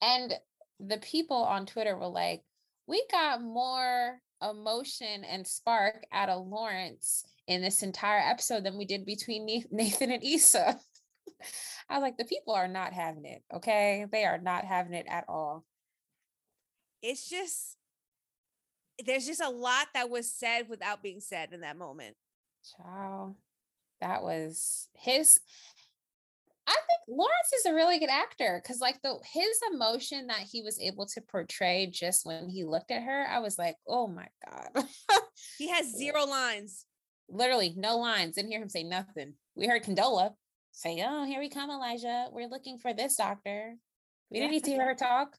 and 0.00 0.34
the 0.80 0.98
people 0.98 1.36
on 1.36 1.66
Twitter 1.66 1.96
were 1.96 2.08
like, 2.08 2.42
we 2.86 3.02
got 3.10 3.42
more 3.42 4.18
emotion 4.42 5.24
and 5.24 5.46
spark 5.46 6.04
out 6.12 6.28
of 6.28 6.46
Lawrence 6.46 7.24
in 7.46 7.62
this 7.62 7.82
entire 7.82 8.20
episode 8.20 8.64
than 8.64 8.76
we 8.76 8.84
did 8.84 9.06
between 9.06 9.46
Nathan 9.70 10.10
and 10.10 10.22
Issa. 10.22 10.78
I 11.88 11.94
was 11.94 12.02
like, 12.02 12.16
the 12.16 12.24
people 12.24 12.54
are 12.54 12.68
not 12.68 12.92
having 12.92 13.24
it. 13.24 13.42
Okay. 13.54 14.06
They 14.10 14.24
are 14.24 14.38
not 14.38 14.64
having 14.64 14.94
it 14.94 15.06
at 15.08 15.24
all 15.28 15.64
it's 17.02 17.28
just 17.28 17.76
there's 19.04 19.26
just 19.26 19.42
a 19.42 19.50
lot 19.50 19.88
that 19.94 20.10
was 20.10 20.32
said 20.32 20.68
without 20.68 21.02
being 21.02 21.20
said 21.20 21.52
in 21.52 21.60
that 21.60 21.76
moment. 21.76 22.16
Ciao. 22.76 23.36
That 24.00 24.22
was 24.22 24.88
his 24.94 25.38
I 26.68 26.72
think 26.72 27.18
Lawrence 27.18 27.52
is 27.60 27.66
a 27.66 27.74
really 27.74 27.98
good 28.00 28.10
actor 28.10 28.60
because 28.60 28.80
like 28.80 29.00
the 29.02 29.16
his 29.32 29.60
emotion 29.72 30.26
that 30.26 30.40
he 30.40 30.62
was 30.62 30.80
able 30.80 31.06
to 31.06 31.20
portray 31.20 31.86
just 31.86 32.26
when 32.26 32.48
he 32.48 32.64
looked 32.64 32.90
at 32.90 33.04
her, 33.04 33.26
I 33.30 33.38
was 33.38 33.56
like, 33.58 33.76
oh 33.86 34.08
my 34.08 34.26
God. 34.44 34.84
he 35.58 35.68
has 35.68 35.92
zero 35.96 36.24
lines. 36.24 36.84
Literally 37.28 37.74
no 37.76 37.98
lines. 37.98 38.34
Didn't 38.34 38.50
hear 38.50 38.62
him 38.62 38.68
say 38.68 38.82
nothing. 38.82 39.34
We 39.54 39.66
heard 39.66 39.84
Condola 39.84 40.32
say, 40.72 41.04
Oh, 41.06 41.24
here 41.24 41.40
we 41.40 41.48
come, 41.48 41.70
Elijah. 41.70 42.26
We're 42.32 42.48
looking 42.48 42.78
for 42.78 42.92
this 42.92 43.16
doctor. 43.16 43.74
We 44.30 44.40
didn't 44.40 44.52
need 44.52 44.64
to 44.64 44.70
hear 44.70 44.86
her 44.86 44.94
talk 44.98 45.36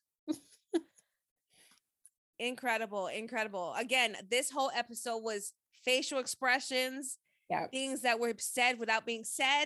incredible 2.39 3.07
incredible. 3.07 3.73
Again 3.77 4.15
this 4.29 4.49
whole 4.51 4.71
episode 4.75 5.23
was 5.23 5.53
facial 5.83 6.19
expressions 6.19 7.17
yeah 7.49 7.67
things 7.67 8.01
that 8.01 8.19
were 8.19 8.33
said 8.37 8.77
without 8.77 9.05
being 9.05 9.23
said 9.23 9.65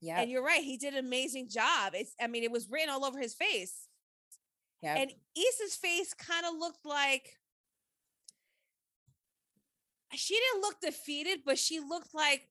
yeah 0.00 0.20
and 0.20 0.28
you're 0.30 0.44
right 0.44 0.64
he 0.64 0.76
did 0.76 0.94
an 0.94 1.04
amazing 1.04 1.48
job. 1.48 1.92
It's 1.94 2.14
i 2.20 2.26
mean 2.26 2.42
it 2.42 2.52
was 2.52 2.68
written 2.70 2.90
all 2.90 3.04
over 3.04 3.18
his 3.18 3.34
face. 3.34 3.88
Yeah 4.82 4.96
and 4.96 5.12
Issa's 5.36 5.76
face 5.76 6.12
kind 6.14 6.44
of 6.46 6.58
looked 6.58 6.84
like 6.84 7.38
she 10.16 10.34
didn't 10.34 10.62
look 10.62 10.80
defeated, 10.80 11.40
but 11.44 11.58
she 11.58 11.80
looked 11.80 12.14
like, 12.14 12.48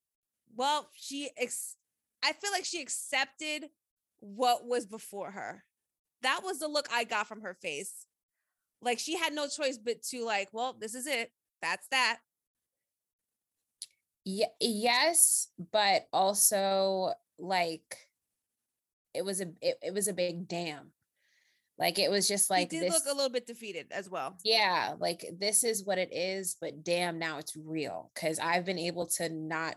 well, 0.56 0.89
she 0.93 1.30
ex- 1.38 1.78
I 2.24 2.34
feel 2.34 2.51
like 2.51 2.66
she 2.66 2.82
accepted 2.82 3.70
what 4.20 4.66
was 4.66 4.86
before 4.86 5.32
her. 5.32 5.64
That 6.22 6.41
was 6.43 6.60
the 6.60 6.68
look 6.68 6.88
I 6.91 7.04
got 7.04 7.28
from 7.28 7.41
her 7.41 7.54
face. 7.54 8.06
Like 8.84 8.99
she 8.99 9.17
had 9.17 9.34
no 9.34 9.47
choice 9.47 9.77
but 9.77 10.01
to 10.09 10.25
like, 10.25 10.49
well, 10.51 10.75
this 10.79 10.95
is 10.95 11.07
it. 11.07 11.31
That's 11.61 11.88
that. 11.91 12.17
Yeah, 14.25 14.47
yes, 14.59 15.49
but 15.71 16.07
also 16.13 17.13
like 17.38 17.97
it 19.13 19.25
was 19.25 19.41
a 19.41 19.47
it, 19.61 19.77
it 19.81 19.93
was 19.93 20.07
a 20.07 20.13
big 20.13 20.47
damn. 20.47 20.91
Like 21.77 21.97
it 21.99 22.11
was 22.11 22.27
just 22.27 22.49
like 22.49 22.71
he 22.71 22.79
did 22.79 22.88
this, 22.88 22.93
look 22.93 23.13
a 23.13 23.15
little 23.15 23.31
bit 23.31 23.47
defeated 23.47 23.88
as 23.91 24.09
well. 24.09 24.38
Yeah, 24.43 24.93
like 24.99 25.25
this 25.38 25.63
is 25.63 25.84
what 25.84 25.97
it 25.97 26.13
is, 26.13 26.55
but 26.61 26.84
damn, 26.84 27.17
now 27.17 27.39
it's 27.39 27.55
real. 27.55 28.11
Cause 28.15 28.39
I've 28.39 28.65
been 28.65 28.79
able 28.79 29.07
to 29.17 29.29
not 29.29 29.75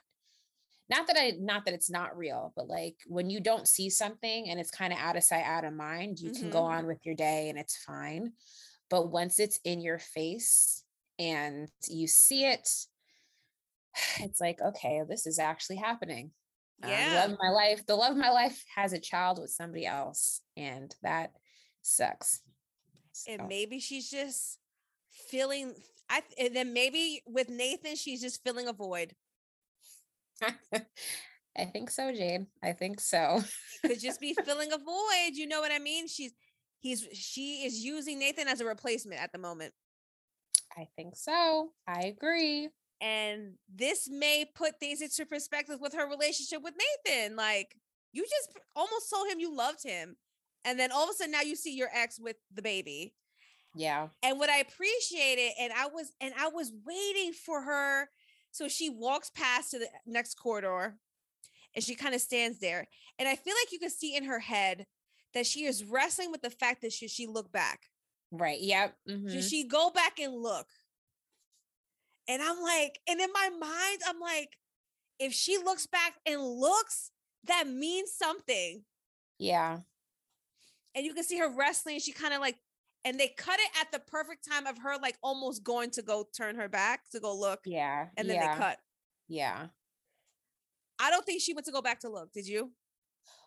not 0.89 1.07
that 1.09 1.17
I 1.19 1.33
not 1.41 1.65
that 1.65 1.75
it's 1.75 1.91
not 1.91 2.17
real, 2.17 2.53
but 2.55 2.69
like 2.69 2.97
when 3.07 3.31
you 3.31 3.41
don't 3.41 3.67
see 3.67 3.91
something 3.91 4.49
and 4.49 4.61
it's 4.61 4.71
kind 4.71 4.93
of 4.93 4.99
out 5.01 5.17
of 5.17 5.25
sight, 5.25 5.45
out 5.45 5.65
of 5.65 5.73
mind, 5.73 6.21
you 6.21 6.31
mm-hmm. 6.31 6.43
can 6.43 6.51
go 6.51 6.63
mm-hmm. 6.63 6.79
on 6.79 6.87
with 6.87 7.05
your 7.05 7.15
day 7.15 7.49
and 7.49 7.59
it's 7.59 7.77
fine. 7.77 8.33
But 8.91 9.11
once 9.11 9.41
it's 9.41 9.61
in 9.65 9.81
your 9.81 9.99
face 9.99 10.85
and 11.19 11.69
you 11.89 12.07
see 12.07 12.45
it, 12.45 12.69
it's 14.21 14.41
like, 14.41 14.61
okay, 14.61 15.03
this 15.09 15.27
is 15.27 15.39
actually 15.39 15.77
happening. 15.77 16.31
Yeah. 16.85 17.07
Um, 17.09 17.15
love 17.15 17.31
of 17.33 17.39
my 17.41 17.51
life. 17.51 17.87
The 17.87 17.97
love 17.97 18.13
of 18.13 18.19
my 18.19 18.31
life 18.31 18.63
has 18.75 18.93
a 18.93 19.01
child 19.01 19.39
with 19.41 19.51
somebody 19.51 19.87
else, 19.87 20.43
and 20.57 20.95
that 21.03 21.33
sucks. 21.83 22.41
So. 23.13 23.33
And 23.33 23.49
maybe 23.49 23.81
she's 23.81 24.11
just 24.11 24.59
feeling. 25.11 25.75
I 26.11 26.23
and 26.39 26.55
then 26.55 26.75
maybe 26.75 27.23
with 27.27 27.49
Nathan, 27.49 27.97
she's 27.97 28.21
just 28.21 28.45
feeling 28.45 28.69
a 28.69 28.75
void. 28.75 29.15
I 31.59 31.65
think 31.65 31.91
so, 31.91 32.13
Jade. 32.13 32.47
I 32.63 32.73
think 32.73 33.01
so. 33.01 33.43
Could 33.85 34.01
just 34.01 34.21
be 34.21 34.35
filling 34.45 34.73
a 34.73 34.79
void. 34.79 35.33
You 35.33 35.47
know 35.49 35.61
what 35.61 35.73
I 35.73 35.79
mean? 35.79 36.07
She's 36.09 36.33
he's 36.87 37.07
she 37.13 37.65
is 37.65 37.85
using 37.85 38.19
Nathan 38.19 38.49
as 38.49 38.61
a 38.61 38.65
replacement 38.65 39.21
at 39.21 39.33
the 39.33 39.39
moment. 39.39 39.73
I 40.77 40.87
think 40.97 41.17
so. 41.17 41.71
I 41.89 42.01
agree. 42.03 42.69
And 43.01 43.55
this 43.75 44.09
may 44.11 44.47
put 44.55 44.79
things 44.79 45.03
into 45.03 45.27
perspective 45.27 45.81
with 45.81 45.95
her 45.95 46.09
relationship 46.09 46.63
with 46.63 46.75
Nathan. 47.07 47.37
Like, 47.37 47.77
you 48.13 48.23
just 48.23 48.59
almost 48.75 49.11
told 49.11 49.29
him 49.29 49.41
you 49.41 49.55
loved 49.55 49.83
him. 49.83 50.17
And 50.65 50.79
then 50.79 50.91
all 50.93 51.05
of 51.05 51.11
a 51.11 51.13
sudden 51.15 51.33
now 51.33 51.43
you 51.43 51.57
see 51.57 51.77
your 51.77 51.91
ex 51.95 52.19
with 52.19 52.37
the 52.55 52.63
baby. 52.63 53.15
Yeah. 53.75 54.09
And 54.23 54.39
what 54.39 54.49
I 54.49 54.59
appreciated, 54.59 55.53
and 55.61 55.73
I 55.73 55.87
was, 55.87 56.13
and 56.21 56.33
I 56.39 56.49
was 56.49 56.73
waiting 56.87 57.33
for 57.33 57.63
her. 57.63 58.09
So 58.51 58.69
she 58.69 58.89
walks 58.89 59.31
past 59.31 59.73
to 59.73 59.79
the 59.79 59.89
next 60.07 60.37
corridor 60.37 60.97
and 61.75 61.85
she 61.85 61.95
kind 61.95 62.15
of 62.15 62.23
stands 62.23 62.59
there. 62.59 62.89
And 63.19 63.29
I 63.29 63.37
feel 63.37 63.55
like 63.63 63.71
you 63.71 63.79
can 63.79 63.91
see 63.91 64.17
in 64.17 64.25
her 64.25 64.41
head 64.41 64.87
that 65.37 65.47
she 65.47 65.67
is 65.67 65.85
wrestling 65.85 66.31
with 66.31 66.41
the 66.41 66.49
fact 66.49 66.81
that 66.81 66.95
should 66.95 67.11
she 67.11 67.27
look 67.27 67.53
back? 67.53 67.83
Right. 68.33 68.59
Yep. 68.59 68.95
Mm-hmm. 69.09 69.29
Should 69.29 69.45
she 69.45 69.69
go 69.69 69.91
back 69.91 70.19
and 70.19 70.35
look? 70.35 70.67
And 72.27 72.43
I'm 72.43 72.59
like, 72.63 72.99
and 73.07 73.21
in 73.21 73.29
my 73.35 73.51
mind, 73.51 74.01
I'm 74.09 74.19
like, 74.19 74.57
if 75.19 75.35
she 75.35 75.59
looks 75.59 75.87
back 75.87 76.15
and 76.25 76.43
looks, 76.43 77.11
that 77.45 77.69
means 77.69 78.13
something. 78.15 78.83
Yeah. 79.39 79.81
And 80.95 81.05
you 81.05 81.13
can 81.13 81.23
see 81.23 81.39
her 81.39 81.55
wrestling. 81.55 82.01
She 82.01 82.13
kind 82.13 82.33
of 82.33 82.41
like, 82.41 82.57
and 83.05 83.21
they 83.21 83.29
cut 83.29 83.61
it 83.61 83.71
at 83.79 83.93
the 83.93 84.01
perfect 84.11 84.49
time 84.51 84.67
of 84.67 84.79
her 84.79 84.97
like 85.01 85.19
almost 85.23 85.63
going 85.63 85.91
to 85.91 86.03
go 86.03 86.27
turn 86.35 86.57
her 86.57 86.69
back 86.69 87.03
to 87.13 87.21
go 87.21 87.37
look. 87.37 87.61
Yeah. 87.67 88.07
And 88.17 88.27
then 88.29 88.37
yeah. 88.37 88.55
they 88.55 88.59
cut. 88.59 88.79
Yeah. 89.29 89.67
I 90.99 91.11
don't 91.11 91.27
think 91.27 91.43
she 91.43 91.53
went 91.53 91.67
to 91.67 91.73
go 91.73 91.83
back 91.83 92.01
to 92.01 92.09
look. 92.09 92.33
Did 92.33 92.49
you? 92.49 92.73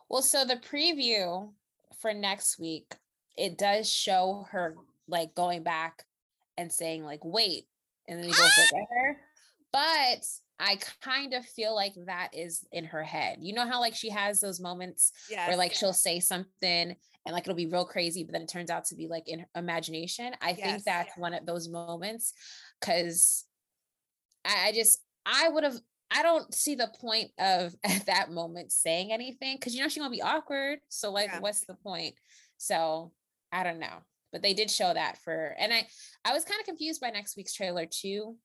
Well, 0.08 0.22
so 0.22 0.46
the 0.46 0.56
preview 0.56 1.52
for 2.00 2.14
next 2.14 2.60
week, 2.60 2.96
it 3.38 3.58
does 3.58 3.92
show 3.92 4.46
her 4.52 4.76
like 5.08 5.36
going 5.36 5.64
back 5.64 6.04
and 6.58 6.72
saying, 6.72 7.04
like, 7.04 7.24
wait, 7.24 7.66
and 8.08 8.20
then 8.20 8.26
he 8.26 8.32
goes 8.32 8.40
look 8.72 8.82
at 8.82 8.88
her. 8.90 9.18
But 9.72 10.26
I 10.60 10.78
kind 11.02 11.34
of 11.34 11.46
feel 11.46 11.74
like 11.74 11.94
that 12.06 12.30
is 12.34 12.66
in 12.72 12.86
her 12.86 13.04
head. 13.04 13.38
You 13.40 13.54
know 13.54 13.68
how 13.68 13.80
like 13.80 13.96
she 13.96 14.10
has 14.10 14.42
those 14.42 14.60
moments 14.60 15.12
yes, 15.30 15.48
where 15.48 15.58
like 15.58 15.74
she'll 15.74 15.94
say 15.94 16.20
something 16.20 16.96
and 17.26 17.34
like 17.34 17.44
it'll 17.44 17.56
be 17.56 17.68
real 17.68 17.86
crazy, 17.86 18.24
but 18.24 18.34
then 18.34 18.42
it 18.42 18.50
turns 18.50 18.70
out 18.70 18.86
to 18.86 18.96
be 18.96 19.08
like 19.08 19.28
in 19.28 19.46
imagination. 19.56 20.34
I 20.42 20.50
yes, 20.50 20.60
think 20.60 20.84
that's 20.84 21.12
yeah. 21.16 21.22
one 21.22 21.34
of 21.34 21.46
those 21.46 21.70
moments 21.70 22.34
because 22.80 23.46
I, 24.44 24.70
I 24.70 24.72
just 24.74 25.00
I 25.26 25.50
would 25.50 25.64
have 25.64 25.80
I 26.12 26.24
don't 26.24 26.54
see 26.54 26.76
the 26.76 26.92
point 27.00 27.32
of 27.40 27.76
at 27.84 28.06
that 28.08 28.32
moment 28.32 28.72
saying 28.72 29.12
anything 29.12 29.58
because 29.58 29.76
you 29.76 29.82
know 29.82 29.88
she's 29.88 30.02
gonna 30.02 30.10
be 30.10 30.22
awkward. 30.22 30.80
So 30.90 31.12
like, 31.12 31.30
yeah. 31.32 31.40
what's 31.40 31.66
the 31.66 31.76
point? 31.76 32.16
So 32.58 33.12
I 33.52 33.64
don't 33.64 33.80
know 33.80 34.04
but 34.32 34.42
they 34.42 34.54
did 34.54 34.70
show 34.70 34.94
that 34.94 35.18
for 35.18 35.56
and 35.60 35.74
i 35.74 35.86
i 36.26 36.34
was 36.34 36.46
kind 36.46 36.60
of 36.60 36.66
confused 36.66 37.02
by 37.02 37.10
next 37.10 37.38
week's 37.38 37.54
trailer 37.54 37.86
too 37.86 38.36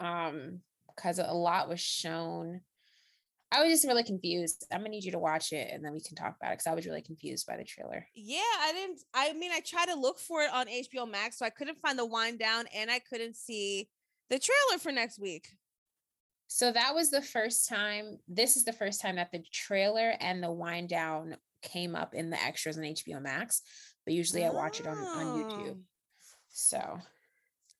um 0.00 0.60
because 0.94 1.18
a 1.18 1.32
lot 1.32 1.68
was 1.68 1.80
shown 1.80 2.60
i 3.52 3.62
was 3.62 3.70
just 3.70 3.86
really 3.86 4.02
confused 4.02 4.66
i'm 4.72 4.80
gonna 4.80 4.90
need 4.90 5.04
you 5.04 5.12
to 5.12 5.18
watch 5.18 5.52
it 5.52 5.70
and 5.72 5.84
then 5.84 5.92
we 5.92 6.00
can 6.00 6.16
talk 6.16 6.36
about 6.40 6.52
it 6.52 6.58
because 6.58 6.66
i 6.66 6.74
was 6.74 6.86
really 6.86 7.02
confused 7.02 7.46
by 7.46 7.56
the 7.56 7.64
trailer 7.64 8.06
yeah 8.14 8.38
i 8.60 8.72
didn't 8.72 9.00
i 9.14 9.32
mean 9.34 9.50
i 9.52 9.60
tried 9.60 9.86
to 9.86 9.98
look 9.98 10.18
for 10.18 10.42
it 10.42 10.50
on 10.52 10.66
hbo 10.66 11.10
max 11.10 11.38
so 11.38 11.46
i 11.46 11.50
couldn't 11.50 11.80
find 11.80 11.98
the 11.98 12.06
wind 12.06 12.38
down 12.38 12.64
and 12.74 12.90
i 12.90 12.98
couldn't 12.98 13.36
see 13.36 13.88
the 14.30 14.38
trailer 14.38 14.78
for 14.78 14.92
next 14.92 15.18
week 15.18 15.48
so 16.48 16.72
that 16.72 16.94
was 16.94 17.10
the 17.10 17.22
first 17.22 17.68
time 17.68 18.18
this 18.28 18.56
is 18.56 18.64
the 18.64 18.72
first 18.72 19.00
time 19.00 19.16
that 19.16 19.30
the 19.32 19.44
trailer 19.52 20.14
and 20.20 20.42
the 20.42 20.52
wind 20.52 20.88
down 20.88 21.36
came 21.62 21.96
up 21.96 22.14
in 22.14 22.30
the 22.30 22.42
extras 22.42 22.78
on 22.78 22.84
hbo 22.84 23.20
max 23.20 23.62
but 24.06 24.14
usually 24.14 24.44
I 24.44 24.50
watch 24.50 24.80
it 24.80 24.86
on, 24.86 24.96
on 24.96 25.26
YouTube. 25.26 25.76
Oh. 25.76 25.84
So 26.48 26.98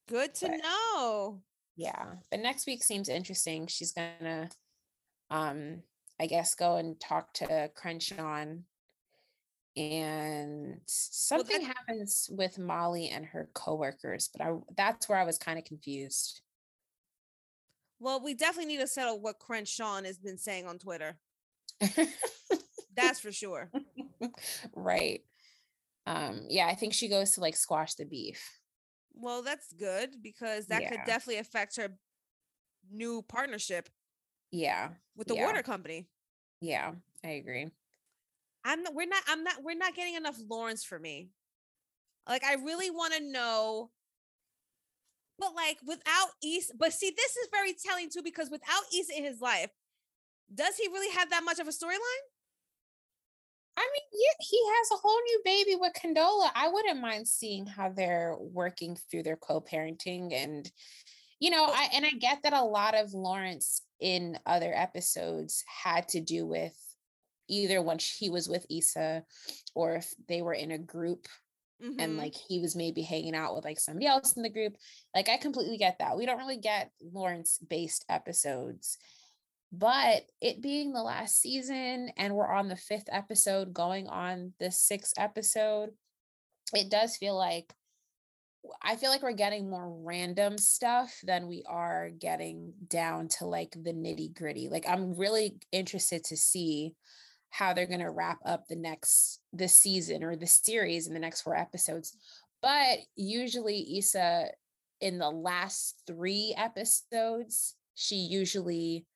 good 0.09 0.35
to 0.35 0.49
but, 0.49 0.57
know. 0.59 1.41
Yeah. 1.77 2.07
But 2.31 2.41
next 2.41 2.67
week 2.67 2.83
seems 2.83 3.09
interesting. 3.09 3.69
She's 3.69 3.93
gonna 3.93 4.51
um 5.31 5.83
I 6.21 6.27
guess 6.27 6.55
go 6.55 6.77
and 6.77 6.99
talk 7.01 7.33
to 7.35 7.71
Crenshaw 7.75 8.45
and 9.77 10.81
something 10.87 11.61
well, 11.61 11.67
happens 11.67 12.29
with 12.33 12.59
Molly 12.59 13.11
and 13.11 13.25
her 13.27 13.49
coworkers, 13.55 14.31
but 14.37 14.45
I 14.45 14.55
that's 14.77 15.09
where 15.09 15.19
I 15.19 15.25
was 15.25 15.39
kind 15.39 15.59
of 15.59 15.65
confused. 15.65 16.41
Well, 17.99 18.23
we 18.23 18.35
definitely 18.35 18.75
need 18.75 18.81
to 18.81 18.87
settle 18.87 19.21
what 19.21 19.39
Crenshaw 19.39 20.03
has 20.03 20.19
been 20.19 20.39
saying 20.39 20.67
on 20.67 20.79
Twitter. 20.79 21.19
that's 22.97 23.21
for 23.21 23.33
sure. 23.33 23.71
right 24.75 25.23
um 26.07 26.43
yeah 26.49 26.67
i 26.67 26.75
think 26.75 26.95
she 26.95 27.09
goes 27.09 27.33
to 27.33 27.41
like 27.41 27.57
squash 27.57 27.95
the 27.95 28.05
beef 28.05 28.61
well 29.15 29.43
that's 29.43 29.73
good 29.73 30.11
because 30.23 30.67
that 30.67 30.83
yeah. 30.83 30.91
could 30.91 31.01
definitely 31.07 31.39
affect 31.39 31.77
her 31.77 31.89
new 32.91 33.23
partnership 33.23 33.89
yeah 34.53 34.91
with 35.17 35.27
the 35.27 35.35
yeah. 35.35 35.45
water 35.45 35.63
company 35.63 36.07
yeah 36.61 36.93
i 37.25 37.31
agree 37.31 37.69
i'm 38.65 38.85
we're 38.93 39.09
not 39.09 39.23
i'm 39.29 39.43
not 39.43 39.63
we're 39.63 39.77
not 39.77 39.95
getting 39.95 40.15
enough 40.15 40.39
lawrence 40.49 40.85
for 40.85 40.99
me 40.99 41.29
like 42.29 42.45
i 42.45 42.55
really 42.55 42.91
want 42.91 43.13
to 43.13 43.21
know 43.21 43.91
but 45.39 45.55
like 45.55 45.79
without 45.87 46.31
Issa, 46.45 46.75
but 46.79 46.93
see, 46.93 47.11
this 47.11 47.37
is 47.37 47.49
very 47.53 47.75
telling 47.85 48.09
too, 48.11 48.23
because 48.23 48.51
without 48.51 48.83
Issa 48.95 49.17
in 49.17 49.25
his 49.25 49.41
life, 49.41 49.71
does 50.55 50.77
he 50.77 50.89
really 50.89 51.15
have 51.15 51.31
that 51.31 51.45
much 51.45 51.59
of 51.59 51.69
a 51.69 51.71
storyline? 51.71 52.25
I 53.79 53.83
mean, 53.83 54.03
yeah, 54.13 54.47
he 54.49 54.59
has 54.67 54.91
a 54.93 55.03
whole 55.03 55.21
new 55.23 55.41
baby 55.45 55.77
with 55.79 55.93
Condola. 55.93 56.51
I 56.55 56.69
wouldn't 56.69 57.01
mind 57.01 57.29
seeing 57.29 57.67
how 57.67 57.91
they're 57.91 58.35
working 58.39 58.97
through 59.11 59.25
their 59.25 59.37
co-parenting 59.37 60.33
and 60.33 60.71
you 61.39 61.51
know, 61.51 61.67
I 61.67 61.91
and 61.93 62.07
I 62.07 62.11
get 62.11 62.43
that 62.43 62.55
a 62.55 62.63
lot 62.63 62.95
of 62.95 63.13
Lawrence 63.13 63.83
in 64.01 64.39
other 64.47 64.73
episodes 64.75 65.63
had 65.85 66.09
to 66.09 66.21
do 66.21 66.47
with 66.47 66.75
either 67.49 67.83
when 67.83 67.99
he 68.19 68.31
was 68.31 68.49
with 68.49 68.67
Issa 68.71 69.23
or 69.75 69.97
if 69.97 70.15
they 70.29 70.43
were 70.43 70.55
in 70.55 70.71
a 70.71 70.79
group 70.79 71.27
mm-hmm. 71.83 71.99
and 71.99 72.17
like 72.17 72.35
he 72.35 72.61
was 72.61 72.77
maybe 72.77 73.03
hanging 73.03 73.35
out 73.35 73.55
with 73.55 73.65
like 73.65 73.81
somebody 73.81 74.07
else 74.07 74.37
in 74.37 74.43
the 74.43 74.51
group. 74.51 74.75
Like 75.15 75.29
I 75.29 75.37
completely 75.37 75.79
get 75.79 75.99
that. 75.99 76.17
We 76.17 76.27
don't 76.27 76.39
really 76.39 76.59
get 76.59 76.91
Lawrence 77.13 77.59
based 77.69 78.05
episodes 78.09 78.99
but 79.73 80.23
it 80.41 80.63
being 80.63 80.93
the 80.93 81.03
last 81.03 81.41
season 81.41 82.11
and 82.17 82.35
we're 82.35 82.51
on 82.51 82.69
the 82.69 82.77
fifth 82.77 83.09
episode 83.11 83.75
going 83.75 84.09
on 84.09 84.53
the 84.59 84.71
sixth 84.71 85.15
episode, 85.19 85.91
it 86.73 86.91
does 86.91 87.17
feel 87.17 87.37
like 87.37 87.73
I 88.83 88.97
feel 88.97 89.11
like 89.11 89.23
we're 89.23 89.33
getting 89.33 89.71
more 89.71 89.89
random 89.89 90.59
stuff 90.59 91.17
than 91.23 91.47
we 91.47 91.63
are 91.69 92.11
getting 92.11 92.73
down 92.89 93.29
to 93.39 93.47
like 93.47 93.71
the 93.71 93.93
nitty 93.93 94.35
gritty. 94.35 94.69
Like 94.69 94.89
I'm 94.89 95.17
really 95.17 95.57
interested 95.71 96.25
to 96.25 96.37
see 96.37 96.95
how 97.51 97.73
they're 97.73 97.87
going 97.87 98.01
to 98.01 98.11
wrap 98.11 98.39
up 98.45 98.67
the 98.69 98.77
next 98.77 99.41
the 99.53 99.69
season 99.69 100.23
or 100.23 100.37
the 100.37 100.47
series 100.47 101.07
in 101.07 101.15
the 101.15 101.21
next 101.21 101.43
four 101.43 101.57
episodes. 101.57 102.17
But 102.63 102.99
usually 103.15 103.99
Issa 103.99 104.49
in 105.01 105.19
the 105.19 105.31
last 105.31 106.03
three 106.07 106.55
episodes, 106.57 107.77
she 107.95 108.17
usually 108.17 109.07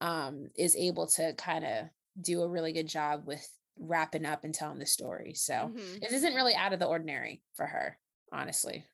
um, 0.00 0.48
is 0.56 0.76
able 0.76 1.06
to 1.08 1.34
kind 1.34 1.64
of 1.64 1.86
do 2.20 2.42
a 2.42 2.48
really 2.48 2.72
good 2.72 2.88
job 2.88 3.26
with 3.26 3.46
wrapping 3.78 4.24
up 4.26 4.44
and 4.44 4.54
telling 4.54 4.78
the 4.78 4.86
story. 4.86 5.34
So 5.34 5.54
Mhm. 5.54 6.02
it 6.02 6.12
isn't 6.12 6.34
really 6.34 6.54
out 6.54 6.72
of 6.72 6.78
the 6.78 6.86
ordinary 6.86 7.42
for 7.54 7.66
her, 7.66 7.98
honestly. 8.32 8.84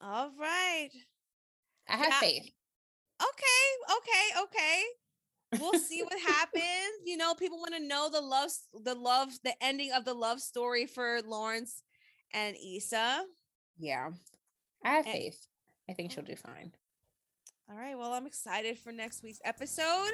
All 0.00 0.30
right. 0.30 0.90
I 1.88 1.96
have 1.96 2.08
Yeah. 2.08 2.20
faith. 2.20 2.54
Okay, 3.20 3.96
okay, 3.96 4.40
okay. 4.42 4.84
We'll 5.60 5.74
see 5.78 6.02
what 6.02 6.18
happens. 6.18 6.64
You 7.04 7.16
know, 7.16 7.34
people 7.34 7.58
want 7.58 7.74
to 7.74 7.82
know 7.82 8.08
the 8.10 8.20
love, 8.20 8.50
the 8.84 8.94
love, 8.94 9.28
the 9.44 9.52
ending 9.62 9.92
of 9.92 10.04
the 10.04 10.14
love 10.14 10.40
story 10.40 10.86
for 10.86 11.20
Lawrence 11.26 11.82
and 12.32 12.56
Issa. 12.56 13.24
Yeah. 13.78 14.10
I 14.84 14.90
have 14.94 15.06
And- 15.06 15.12
faith. 15.14 15.46
I 15.88 15.94
think 15.94 16.12
she'll 16.12 16.24
do 16.24 16.36
fine. 16.36 16.72
All 17.70 17.76
right. 17.76 17.96
Well, 17.98 18.12
I'm 18.12 18.26
excited 18.26 18.78
for 18.78 18.92
next 18.92 19.22
week's 19.22 19.40
episode. 19.44 20.10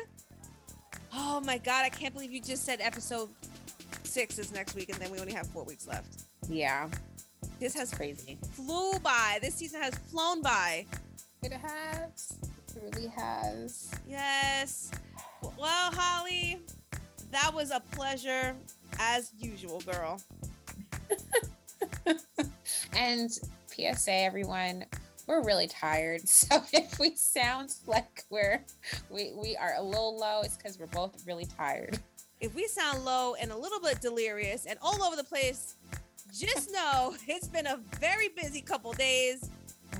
Oh 1.12 1.40
my 1.44 1.58
God. 1.58 1.84
I 1.84 1.88
can't 1.88 2.12
believe 2.14 2.32
you 2.32 2.40
just 2.40 2.64
said 2.64 2.80
episode 2.80 3.28
six 4.04 4.38
is 4.38 4.52
next 4.52 4.74
week 4.74 4.88
and 4.88 4.98
then 4.98 5.10
we 5.10 5.18
only 5.20 5.32
have 5.34 5.46
four 5.48 5.64
weeks 5.64 5.86
left. 5.86 6.24
Yeah. 6.48 6.88
This 7.60 7.74
has 7.74 7.92
Crazy. 7.92 8.38
flew 8.52 8.98
by. 9.00 9.38
This 9.42 9.54
season 9.54 9.82
has 9.82 9.94
flown 10.10 10.42
by. 10.42 10.86
It 11.42 11.52
has. 11.52 12.38
It 12.74 12.82
really 12.82 13.08
has. 13.08 13.90
Yes. 14.08 14.90
Well, 15.42 15.92
Holly, 15.92 16.60
that 17.30 17.52
was 17.54 17.70
a 17.70 17.80
pleasure 17.92 18.54
as 18.98 19.32
usual, 19.38 19.80
girl. 19.80 20.20
And 22.92 23.30
PSA, 23.66 24.12
everyone, 24.12 24.84
we're 25.26 25.44
really 25.44 25.68
tired. 25.68 26.22
So 26.28 26.62
if 26.72 26.98
we 26.98 27.14
sound 27.14 27.74
like 27.86 28.24
we're 28.30 28.64
we 29.10 29.32
we 29.34 29.56
are 29.56 29.74
a 29.76 29.82
little 29.82 30.18
low, 30.18 30.42
it's 30.42 30.56
because 30.56 30.78
we're 30.78 30.86
both 30.86 31.26
really 31.26 31.46
tired. 31.46 31.98
If 32.40 32.54
we 32.54 32.68
sound 32.68 33.04
low 33.04 33.34
and 33.34 33.50
a 33.50 33.56
little 33.56 33.80
bit 33.80 34.00
delirious 34.00 34.66
and 34.66 34.78
all 34.80 35.02
over 35.02 35.16
the 35.16 35.24
place, 35.24 35.74
just 36.32 36.72
know 36.72 37.16
it's 37.26 37.48
been 37.48 37.66
a 37.66 37.80
very 37.98 38.28
busy 38.28 38.60
couple 38.60 38.92
days 38.92 39.50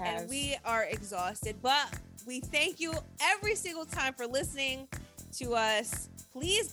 and 0.01 0.28
we 0.30 0.57
are 0.64 0.84
exhausted. 0.84 1.57
But 1.61 1.99
we 2.28 2.39
thank 2.39 2.78
you 2.78 2.93
every 3.20 3.57
single 3.57 3.86
time 3.86 4.14
for 4.14 4.24
listening 4.24 4.86
to 5.35 5.55
us. 5.55 6.09
Please 6.33 6.72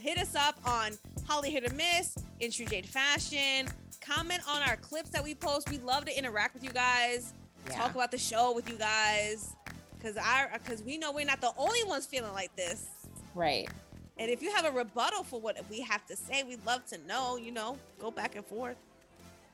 hit 0.00 0.18
us 0.18 0.34
up 0.34 0.58
on 0.64 0.92
Holly 1.26 1.50
Hit 1.50 1.70
or 1.70 1.74
Miss, 1.74 2.16
in 2.40 2.50
True 2.50 2.66
Jade 2.66 2.86
Fashion. 2.86 3.68
Comment 4.00 4.40
on 4.48 4.62
our 4.62 4.76
clips 4.76 5.10
that 5.10 5.22
we 5.22 5.34
post. 5.34 5.70
We 5.70 5.78
love 5.78 6.04
to 6.06 6.16
interact 6.16 6.54
with 6.54 6.64
you 6.64 6.70
guys. 6.70 7.34
Yeah. 7.68 7.76
Talk 7.76 7.94
about 7.94 8.10
the 8.10 8.18
show 8.18 8.52
with 8.54 8.68
you 8.68 8.76
guys. 8.76 9.54
Cause 10.02 10.16
I 10.20 10.48
cause 10.66 10.82
we 10.82 10.98
know 10.98 11.12
we're 11.12 11.24
not 11.24 11.40
the 11.40 11.52
only 11.56 11.84
ones 11.84 12.06
feeling 12.06 12.32
like 12.32 12.54
this. 12.56 12.88
right. 13.34 13.68
And 14.18 14.30
if 14.30 14.42
you 14.42 14.52
have 14.52 14.66
a 14.66 14.70
rebuttal 14.70 15.24
for 15.24 15.40
what 15.40 15.56
we 15.70 15.80
have 15.80 16.04
to 16.06 16.16
say, 16.16 16.42
we'd 16.42 16.64
love 16.66 16.84
to 16.88 16.98
know, 17.06 17.36
you 17.38 17.50
know, 17.50 17.78
go 17.98 18.10
back 18.10 18.36
and 18.36 18.44
forth. 18.44 18.76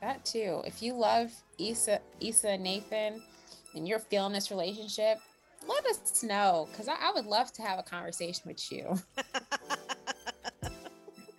That 0.00 0.24
too. 0.24 0.62
If 0.66 0.82
you 0.82 0.94
love 0.94 1.32
Issa, 1.58 2.00
Issa 2.20 2.58
Nathan, 2.58 3.22
and 3.74 3.86
you're 3.86 4.00
feeling 4.00 4.32
this 4.32 4.50
relationship, 4.50 5.20
let 5.66 5.86
us 5.86 6.22
know 6.22 6.68
because 6.70 6.88
I, 6.88 6.94
I 7.00 7.12
would 7.14 7.26
love 7.26 7.52
to 7.54 7.62
have 7.62 7.78
a 7.78 7.82
conversation 7.82 8.42
with 8.46 8.70
you. 8.70 8.98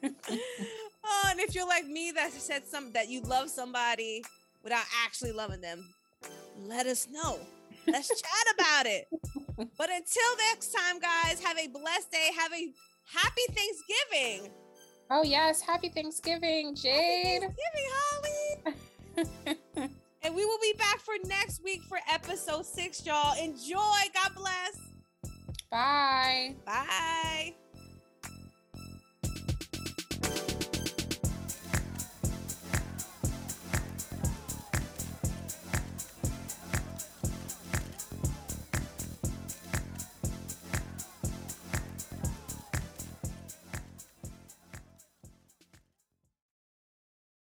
oh, 0.03 1.23
and 1.27 1.39
if 1.39 1.55
you're 1.55 1.67
like 1.67 1.85
me 1.85 2.11
that 2.11 2.31
said 2.31 2.67
some 2.67 2.91
that 2.93 3.09
you 3.09 3.21
love 3.21 3.49
somebody 3.49 4.23
without 4.63 4.85
actually 5.05 5.31
loving 5.31 5.61
them, 5.61 5.87
let 6.57 6.85
us 6.85 7.07
know. 7.09 7.39
Let's 7.87 8.07
chat 8.07 8.53
about 8.53 8.85
it. 8.85 9.07
But 9.77 9.89
until 9.89 10.35
next 10.49 10.73
time, 10.73 10.99
guys, 10.99 11.41
have 11.43 11.57
a 11.57 11.67
blessed 11.67 12.11
day. 12.11 12.29
Have 12.37 12.53
a 12.53 12.73
happy 13.05 13.41
Thanksgiving. 13.49 14.51
Oh 15.09 15.23
yes, 15.23 15.61
happy 15.61 15.89
Thanksgiving, 15.89 16.75
Jade. 16.75 17.41
Happy. 17.41 17.55
Thanksgiving, 19.15 19.57
Holly. 19.75 19.89
And 20.21 20.35
we 20.35 20.45
will 20.45 20.59
be 20.61 20.73
back 20.77 20.99
for 20.99 21.13
next 21.25 21.63
week 21.63 21.81
for 21.83 21.97
episode 22.11 22.65
six, 22.65 23.05
y'all. 23.05 23.41
Enjoy. 23.41 23.77
God 24.13 24.35
bless. 24.35 24.77
Bye. 25.71 26.55
Bye. 26.65 27.55